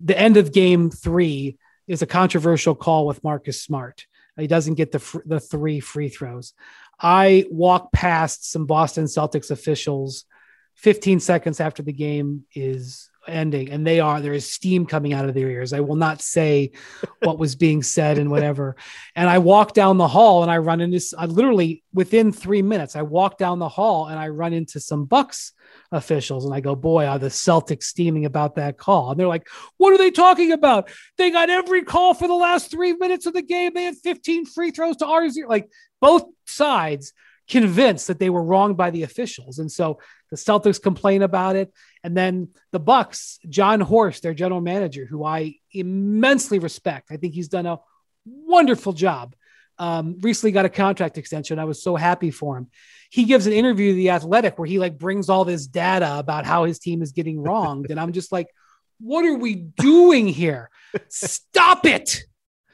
the 0.00 0.18
end 0.18 0.36
of 0.36 0.52
game 0.52 0.90
three 0.90 1.58
is 1.86 2.02
a 2.02 2.06
controversial 2.06 2.74
call 2.74 3.06
with 3.06 3.24
Marcus 3.24 3.62
Smart. 3.62 4.06
He 4.36 4.46
doesn't 4.46 4.74
get 4.74 4.92
the 4.92 5.22
the 5.26 5.40
three 5.40 5.80
free 5.80 6.08
throws. 6.08 6.54
I 7.00 7.46
walk 7.50 7.92
past 7.92 8.50
some 8.50 8.66
Boston 8.66 9.04
Celtics 9.04 9.50
officials 9.50 10.24
15 10.76 11.18
seconds 11.18 11.60
after 11.60 11.82
the 11.82 11.92
game 11.92 12.44
is 12.54 13.10
ending 13.28 13.70
and 13.70 13.86
they 13.86 14.00
are 14.00 14.20
there 14.20 14.32
is 14.32 14.50
steam 14.50 14.86
coming 14.86 15.12
out 15.12 15.28
of 15.28 15.34
their 15.34 15.50
ears 15.50 15.72
i 15.72 15.80
will 15.80 15.96
not 15.96 16.20
say 16.20 16.70
what 17.22 17.38
was 17.38 17.54
being 17.54 17.82
said 17.82 18.18
and 18.18 18.30
whatever 18.30 18.76
and 19.14 19.28
i 19.28 19.38
walk 19.38 19.74
down 19.74 19.98
the 19.98 20.08
hall 20.08 20.42
and 20.42 20.50
i 20.50 20.58
run 20.58 20.80
into 20.80 21.00
I 21.16 21.26
literally 21.26 21.82
within 21.92 22.32
three 22.32 22.62
minutes 22.62 22.96
i 22.96 23.02
walk 23.02 23.38
down 23.38 23.58
the 23.58 23.68
hall 23.68 24.06
and 24.06 24.18
i 24.18 24.28
run 24.28 24.52
into 24.52 24.80
some 24.80 25.04
bucks 25.04 25.52
officials 25.92 26.44
and 26.44 26.54
I 26.54 26.60
go, 26.60 26.74
boy, 26.74 27.06
are 27.06 27.18
the 27.18 27.28
Celtics 27.28 27.84
steaming 27.84 28.24
about 28.24 28.56
that 28.56 28.78
call? 28.78 29.10
And 29.10 29.18
they're 29.18 29.26
like, 29.26 29.48
what 29.76 29.92
are 29.92 29.98
they 29.98 30.10
talking 30.10 30.52
about? 30.52 30.90
They 31.16 31.30
got 31.30 31.50
every 31.50 31.82
call 31.82 32.14
for 32.14 32.28
the 32.28 32.34
last 32.34 32.70
three 32.70 32.94
minutes 32.94 33.26
of 33.26 33.34
the 33.34 33.42
game. 33.42 33.72
They 33.74 33.84
had 33.84 33.96
15 33.96 34.46
free 34.46 34.70
throws 34.70 34.96
to 34.98 35.06
ours. 35.06 35.38
Like 35.46 35.70
both 36.00 36.24
sides 36.46 37.12
convinced 37.48 38.08
that 38.08 38.18
they 38.18 38.30
were 38.30 38.42
wronged 38.42 38.76
by 38.76 38.90
the 38.90 39.02
officials. 39.02 39.58
And 39.58 39.70
so 39.70 39.98
the 40.30 40.36
Celtics 40.36 40.82
complain 40.82 41.22
about 41.22 41.56
it. 41.56 41.72
And 42.04 42.16
then 42.16 42.48
the 42.72 42.80
Bucks, 42.80 43.38
Jon 43.48 43.80
Horst, 43.80 44.22
their 44.22 44.34
general 44.34 44.60
manager, 44.60 45.06
who 45.06 45.24
I 45.24 45.54
immensely 45.72 46.58
respect. 46.58 47.10
I 47.10 47.16
think 47.16 47.34
he's 47.34 47.48
done 47.48 47.66
a 47.66 47.80
wonderful 48.24 48.92
job. 48.92 49.34
Um, 49.78 50.18
recently 50.20 50.52
got 50.52 50.64
a 50.64 50.70
contract 50.70 51.18
extension. 51.18 51.58
I 51.58 51.64
was 51.64 51.82
so 51.82 51.96
happy 51.96 52.30
for 52.30 52.58
him 52.58 52.68
he 53.10 53.24
gives 53.24 53.46
an 53.46 53.52
interview 53.52 53.92
to 53.92 53.96
the 53.96 54.10
athletic 54.10 54.58
where 54.58 54.66
he 54.66 54.78
like 54.78 54.98
brings 54.98 55.28
all 55.28 55.44
this 55.44 55.66
data 55.66 56.18
about 56.18 56.44
how 56.44 56.64
his 56.64 56.78
team 56.78 57.02
is 57.02 57.12
getting 57.12 57.40
wronged 57.40 57.90
and 57.90 57.98
i'm 57.98 58.12
just 58.12 58.32
like 58.32 58.48
what 59.00 59.24
are 59.24 59.36
we 59.36 59.54
doing 59.54 60.26
here 60.26 60.70
stop 61.08 61.86
it 61.86 62.24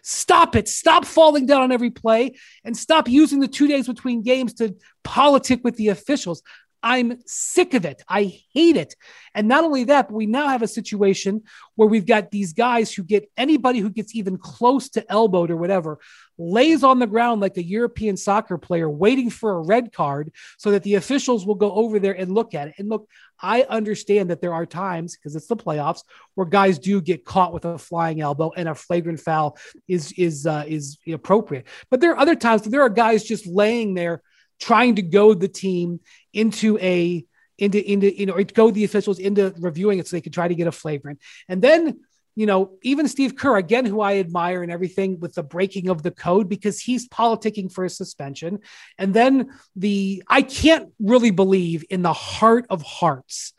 stop 0.05 0.55
it. 0.55 0.69
Stop 0.69 1.05
falling 1.05 1.47
down 1.47 1.63
on 1.63 1.73
every 1.73 1.91
play 1.91 2.37
and 2.63 2.77
stop 2.77 3.09
using 3.09 3.41
the 3.41 3.49
two 3.49 3.67
days 3.67 3.87
between 3.87 4.23
games 4.23 4.53
to 4.55 4.77
politic 5.03 5.65
with 5.65 5.77
the 5.77 5.89
officials 5.89 6.43
I'm 6.85 7.18
sick 7.24 7.72
of 7.72 7.87
it. 7.87 8.03
I 8.07 8.41
hate 8.53 8.76
it. 8.76 8.95
And 9.35 9.49
not 9.49 9.64
only 9.64 9.85
that, 9.85 10.09
but 10.09 10.14
we 10.14 10.26
now 10.26 10.49
have 10.49 10.61
a 10.61 10.68
situation 10.68 11.43
where 11.76 11.89
we've 11.89 12.05
got 12.05 12.30
these 12.30 12.53
guys 12.53 12.93
who 12.93 13.03
get 13.03 13.30
anybody 13.39 13.78
who 13.78 13.89
gets 13.89 14.14
even 14.14 14.37
close 14.37 14.91
to 14.91 15.11
elbowed 15.11 15.51
or 15.51 15.57
whatever 15.57 15.99
lays 16.37 16.82
on 16.82 16.99
the 16.99 17.07
ground 17.07 17.41
like 17.41 17.57
a 17.57 17.62
European 17.62 18.16
soccer 18.16 18.59
player 18.59 18.91
waiting 18.91 19.30
for 19.30 19.53
a 19.53 19.62
red 19.62 19.93
card 19.93 20.30
so 20.59 20.72
that 20.72 20.82
the 20.82 20.97
officials 20.97 21.47
will 21.47 21.55
go 21.55 21.72
over 21.72 21.99
there 21.99 22.12
and 22.12 22.35
look 22.35 22.55
at 22.55 22.68
it. 22.68 22.74
And 22.76 22.91
look, 22.91 23.09
I 23.41 23.62
understand 23.62 24.28
that 24.30 24.43
there 24.43 24.53
are 24.53 24.66
times 24.66 25.16
because 25.16 25.35
it's 25.37 25.47
the 25.47 25.57
playoffs 25.57 26.03
where 26.35 26.47
guys 26.47 26.78
do 26.78 27.01
get 27.01 27.24
caught 27.24 27.55
with 27.55 27.64
a 27.64 27.78
flying 27.78 28.20
elbow 28.20 28.53
and 28.57 28.68
a 28.68 28.74
flagrant 28.74 29.20
foul 29.20 29.57
is 29.89 30.12
is 30.12 30.47
uh, 30.47 30.64
is 30.66 30.99
appropriate. 31.11 31.66
But 31.91 32.01
there 32.01 32.12
are 32.12 32.18
other 32.18 32.37
times 32.37 32.62
there 32.62 32.82
are 32.82 32.91
guys 32.91 33.24
just 33.24 33.47
laying 33.47 33.95
there 33.95 34.22
trying 34.61 34.97
to 34.97 35.03
goad 35.03 35.41
the 35.41 35.49
team 35.49 36.01
into 36.33 36.79
a 36.79 37.25
into 37.59 37.91
into 37.91 38.19
you 38.19 38.27
know, 38.27 38.43
go 38.45 38.71
the 38.71 38.85
officials 38.85 39.19
into 39.19 39.55
reviewing 39.59 39.99
it 39.99 40.09
so 40.09 40.17
they 40.17 40.21
could 40.21 40.33
try 40.33 40.49
to 40.49 40.55
get 40.55 40.67
a 40.67 40.73
flagrant. 40.73 41.21
And 41.49 41.63
then 41.63 42.01
you 42.37 42.47
know, 42.47 42.73
even 42.83 43.07
Steve 43.07 43.37
Kerr, 43.37 43.57
again, 43.57 43.87
who 43.87 44.01
I 44.01 44.17
admire 44.17 44.63
and 44.63 44.73
everything 44.73 45.21
with 45.21 45.35
the 45.35 45.43
breaking 45.43 45.89
of 45.89 46.03
the 46.03 46.11
code 46.11 46.49
because 46.49 46.81
he's 46.81 47.09
politicking 47.09 47.73
for 47.73 47.85
a 47.85 47.91
suspension. 47.91 48.59
And 48.99 49.15
then 49.15 49.51
the, 49.77 50.23
I 50.27 50.43
can't 50.43 50.93
really 50.99 51.31
believe 51.31 51.85
in 51.91 52.03
the 52.03 52.13
heart 52.13 52.67
of 52.71 52.83
hearts 52.83 53.53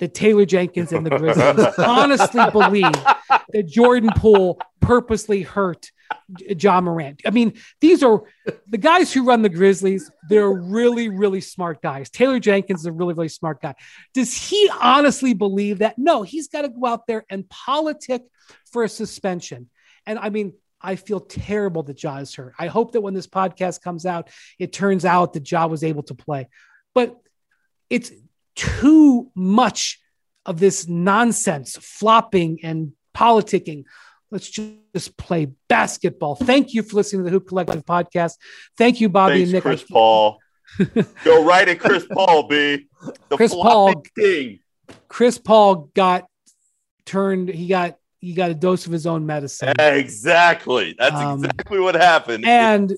that 0.00 0.14
Taylor 0.14 0.44
Jenkins 0.44 0.92
and 0.92 1.06
the 1.06 1.10
Grizzlies 1.10 1.78
honestly 1.78 2.42
believe 2.50 2.92
that 3.52 3.66
Jordan 3.68 4.10
Poole 4.16 4.60
purposely 4.80 5.42
hurt 5.42 5.92
Ja 6.38 6.80
Morant. 6.80 7.22
I 7.24 7.30
mean, 7.30 7.54
these 7.80 8.02
are 8.02 8.22
the 8.68 8.78
guys 8.78 9.12
who 9.12 9.24
run 9.24 9.42
the 9.42 9.48
Grizzlies. 9.48 10.10
They're 10.28 10.50
really, 10.50 11.08
really 11.08 11.40
smart 11.40 11.82
guys. 11.82 12.10
Taylor 12.10 12.40
Jenkins 12.40 12.80
is 12.80 12.86
a 12.86 12.92
really, 12.92 13.14
really 13.14 13.28
smart 13.28 13.62
guy. 13.62 13.74
Does 14.14 14.34
he 14.34 14.70
honestly 14.80 15.34
believe 15.34 15.78
that? 15.78 15.98
No, 15.98 16.22
he's 16.22 16.48
got 16.48 16.62
to 16.62 16.68
go 16.68 16.86
out 16.86 17.06
there 17.06 17.24
and 17.30 17.48
politic 17.48 18.22
for 18.72 18.82
a 18.82 18.88
suspension. 18.88 19.70
And 20.06 20.18
I 20.18 20.30
mean, 20.30 20.54
I 20.80 20.96
feel 20.96 21.20
terrible 21.20 21.82
that 21.84 22.02
Ja 22.02 22.16
is 22.16 22.34
hurt. 22.34 22.54
I 22.58 22.68
hope 22.68 22.92
that 22.92 23.02
when 23.02 23.14
this 23.14 23.26
podcast 23.26 23.82
comes 23.82 24.06
out, 24.06 24.30
it 24.58 24.72
turns 24.72 25.04
out 25.04 25.34
that 25.34 25.50
Ja 25.50 25.66
was 25.66 25.84
able 25.84 26.02
to 26.04 26.14
play. 26.14 26.48
But 26.94 27.16
it's 27.90 28.10
too 28.60 29.30
much 29.34 30.00
of 30.44 30.60
this 30.60 30.88
nonsense, 30.88 31.76
flopping 31.76 32.60
and 32.62 32.92
politicking 33.14 33.84
Let's 34.30 34.48
just 34.48 35.16
play 35.16 35.48
basketball. 35.68 36.36
Thank 36.36 36.72
you 36.72 36.84
for 36.84 36.96
listening 36.96 37.20
to 37.20 37.24
the 37.24 37.30
Hoop 37.30 37.48
Collective 37.48 37.84
podcast. 37.84 38.34
Thank 38.78 39.00
you, 39.00 39.08
Bobby 39.08 39.44
Thanks, 39.44 39.46
and 39.48 39.52
Nick. 39.54 39.62
Chris 39.62 39.82
Paul. 39.82 40.38
Go 41.24 41.44
right 41.44 41.68
at 41.68 41.80
Chris 41.80 42.06
Paul, 42.12 42.44
B. 42.44 42.86
The 43.28 43.36
Chris 43.36 43.52
Paul 43.52 44.04
king. 44.16 44.60
Chris 45.08 45.36
Paul 45.36 45.90
got 45.94 46.26
turned. 47.04 47.48
He 47.48 47.66
got 47.66 47.96
he 48.20 48.34
got 48.34 48.52
a 48.52 48.54
dose 48.54 48.86
of 48.86 48.92
his 48.92 49.04
own 49.04 49.26
medicine. 49.26 49.74
Exactly. 49.80 50.94
That's 50.96 51.16
um, 51.16 51.44
exactly 51.44 51.80
what 51.80 51.96
happened. 51.96 52.46
And 52.46 52.96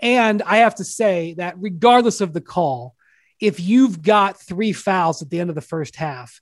and 0.00 0.42
I 0.42 0.58
have 0.58 0.76
to 0.76 0.84
say 0.84 1.34
that 1.34 1.56
regardless 1.58 2.22
of 2.22 2.32
the 2.32 2.40
call, 2.40 2.95
if 3.40 3.60
you've 3.60 4.02
got 4.02 4.40
three 4.40 4.72
fouls 4.72 5.22
at 5.22 5.30
the 5.30 5.40
end 5.40 5.50
of 5.50 5.56
the 5.56 5.60
first 5.60 5.96
half, 5.96 6.40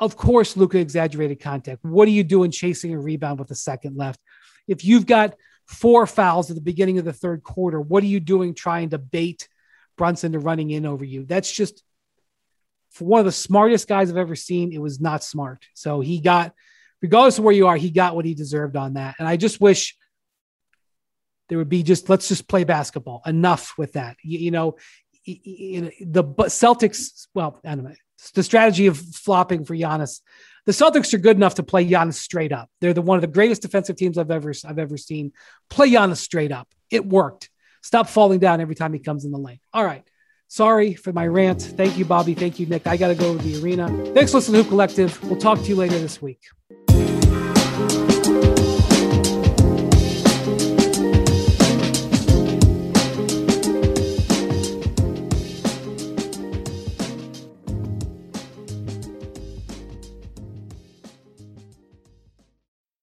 of 0.00 0.16
course, 0.16 0.56
Luka 0.56 0.78
exaggerated 0.78 1.40
contact. 1.40 1.84
What 1.84 2.06
are 2.06 2.12
you 2.12 2.24
doing 2.24 2.50
chasing 2.50 2.94
a 2.94 3.00
rebound 3.00 3.40
with 3.40 3.50
a 3.50 3.56
second 3.56 3.96
left? 3.96 4.20
If 4.68 4.84
you've 4.84 5.06
got 5.06 5.34
four 5.66 6.06
fouls 6.06 6.50
at 6.50 6.54
the 6.54 6.62
beginning 6.62 6.98
of 6.98 7.04
the 7.04 7.12
third 7.12 7.42
quarter, 7.42 7.80
what 7.80 8.02
are 8.02 8.06
you 8.08 8.20
doing 8.20 8.54
trying 8.54 8.90
to 8.90 8.98
bait 8.98 9.48
Brunson 9.96 10.32
to 10.32 10.38
running 10.38 10.70
in 10.70 10.86
over 10.86 11.04
you? 11.04 11.24
That's 11.24 11.50
just 11.50 11.82
for 12.90 13.04
one 13.04 13.18
of 13.20 13.26
the 13.26 13.32
smartest 13.32 13.88
guys 13.88 14.10
I've 14.10 14.16
ever 14.16 14.36
seen. 14.36 14.72
It 14.72 14.80
was 14.80 15.00
not 15.00 15.24
smart. 15.24 15.66
So 15.74 16.00
he 16.00 16.20
got, 16.20 16.54
regardless 17.02 17.38
of 17.38 17.44
where 17.44 17.54
you 17.54 17.66
are, 17.66 17.76
he 17.76 17.90
got 17.90 18.14
what 18.14 18.24
he 18.24 18.34
deserved 18.34 18.76
on 18.76 18.94
that. 18.94 19.16
And 19.18 19.26
I 19.26 19.36
just 19.36 19.60
wish 19.60 19.96
there 21.48 21.58
would 21.58 21.68
be 21.68 21.82
just 21.82 22.08
let's 22.08 22.28
just 22.28 22.48
play 22.48 22.64
basketball. 22.64 23.22
Enough 23.26 23.74
with 23.76 23.94
that. 23.94 24.16
You, 24.22 24.38
you 24.38 24.50
know, 24.50 24.76
the 25.34 26.24
Celtics. 26.46 27.26
Well, 27.34 27.60
anyway, 27.64 27.96
the 28.34 28.42
strategy 28.42 28.86
of 28.86 28.98
flopping 28.98 29.64
for 29.64 29.74
Giannis. 29.74 30.20
The 30.66 30.72
Celtics 30.72 31.14
are 31.14 31.18
good 31.18 31.36
enough 31.36 31.54
to 31.54 31.62
play 31.62 31.86
Giannis 31.86 32.14
straight 32.14 32.52
up. 32.52 32.68
They're 32.80 32.92
the 32.92 33.02
one 33.02 33.16
of 33.16 33.22
the 33.22 33.28
greatest 33.28 33.62
defensive 33.62 33.96
teams 33.96 34.18
I've 34.18 34.30
ever 34.30 34.52
I've 34.64 34.78
ever 34.78 34.96
seen. 34.96 35.32
Play 35.70 35.90
Giannis 35.90 36.18
straight 36.18 36.52
up. 36.52 36.68
It 36.90 37.06
worked. 37.06 37.50
Stop 37.82 38.08
falling 38.08 38.38
down 38.38 38.60
every 38.60 38.74
time 38.74 38.92
he 38.92 38.98
comes 38.98 39.24
in 39.24 39.30
the 39.30 39.38
lane. 39.38 39.60
All 39.72 39.84
right. 39.84 40.04
Sorry 40.48 40.94
for 40.94 41.12
my 41.12 41.26
rant. 41.26 41.62
Thank 41.62 41.98
you, 41.98 42.06
Bobby. 42.06 42.34
Thank 42.34 42.58
you, 42.58 42.66
Nick. 42.66 42.86
I 42.86 42.96
got 42.96 43.08
to 43.08 43.14
go 43.14 43.36
to 43.36 43.42
the 43.42 43.62
arena. 43.62 43.88
Thanks 44.14 44.32
Listen 44.32 44.54
Hoop 44.54 44.68
Collective. 44.68 45.22
We'll 45.24 45.38
talk 45.38 45.58
to 45.58 45.64
you 45.64 45.76
later 45.76 45.98
this 45.98 46.22
week. 46.22 46.40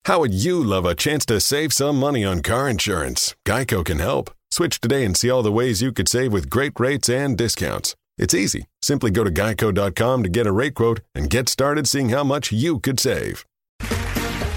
How 0.06 0.20
would 0.20 0.32
you 0.32 0.62
love 0.62 0.84
a 0.84 0.94
chance 0.94 1.26
to 1.26 1.40
save 1.40 1.72
some 1.72 1.98
money 1.98 2.24
on 2.24 2.40
car 2.40 2.68
insurance? 2.68 3.34
Geico 3.44 3.84
can 3.84 3.98
help. 3.98 4.30
Switch 4.52 4.80
today 4.80 5.04
and 5.04 5.16
see 5.16 5.28
all 5.28 5.42
the 5.42 5.50
ways 5.50 5.82
you 5.82 5.90
could 5.90 6.08
save 6.08 6.32
with 6.32 6.48
great 6.48 6.78
rates 6.78 7.08
and 7.08 7.36
discounts. 7.36 7.96
It's 8.16 8.32
easy. 8.32 8.66
Simply 8.80 9.10
go 9.10 9.24
to 9.24 9.32
geico.com 9.32 10.22
to 10.22 10.28
get 10.28 10.46
a 10.46 10.52
rate 10.52 10.76
quote 10.76 11.00
and 11.16 11.28
get 11.28 11.48
started 11.48 11.88
seeing 11.88 12.10
how 12.10 12.22
much 12.22 12.52
you 12.52 12.78
could 12.78 13.00
save. 13.00 13.44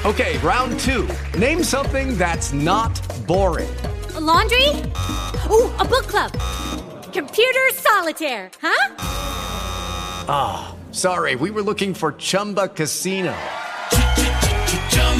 Okay, 0.05 0.37
round 0.37 0.79
two. 0.81 1.09
Name 1.35 1.63
something 1.63 2.15
that's 2.15 2.53
not 2.53 3.01
boring. 3.25 3.75
A 4.13 4.19
laundry? 4.19 4.69
Ooh, 5.49 5.73
a 5.79 5.83
book 5.83 6.05
club. 6.05 6.31
Computer 7.11 7.69
solitaire, 7.73 8.51
huh? 8.61 8.95
Ah, 10.29 10.67
oh, 10.69 10.93
sorry, 10.93 11.35
we 11.35 11.49
were 11.49 11.63
looking 11.63 11.95
for 11.95 12.11
Chumba 12.11 12.67
Casino. 12.67 13.35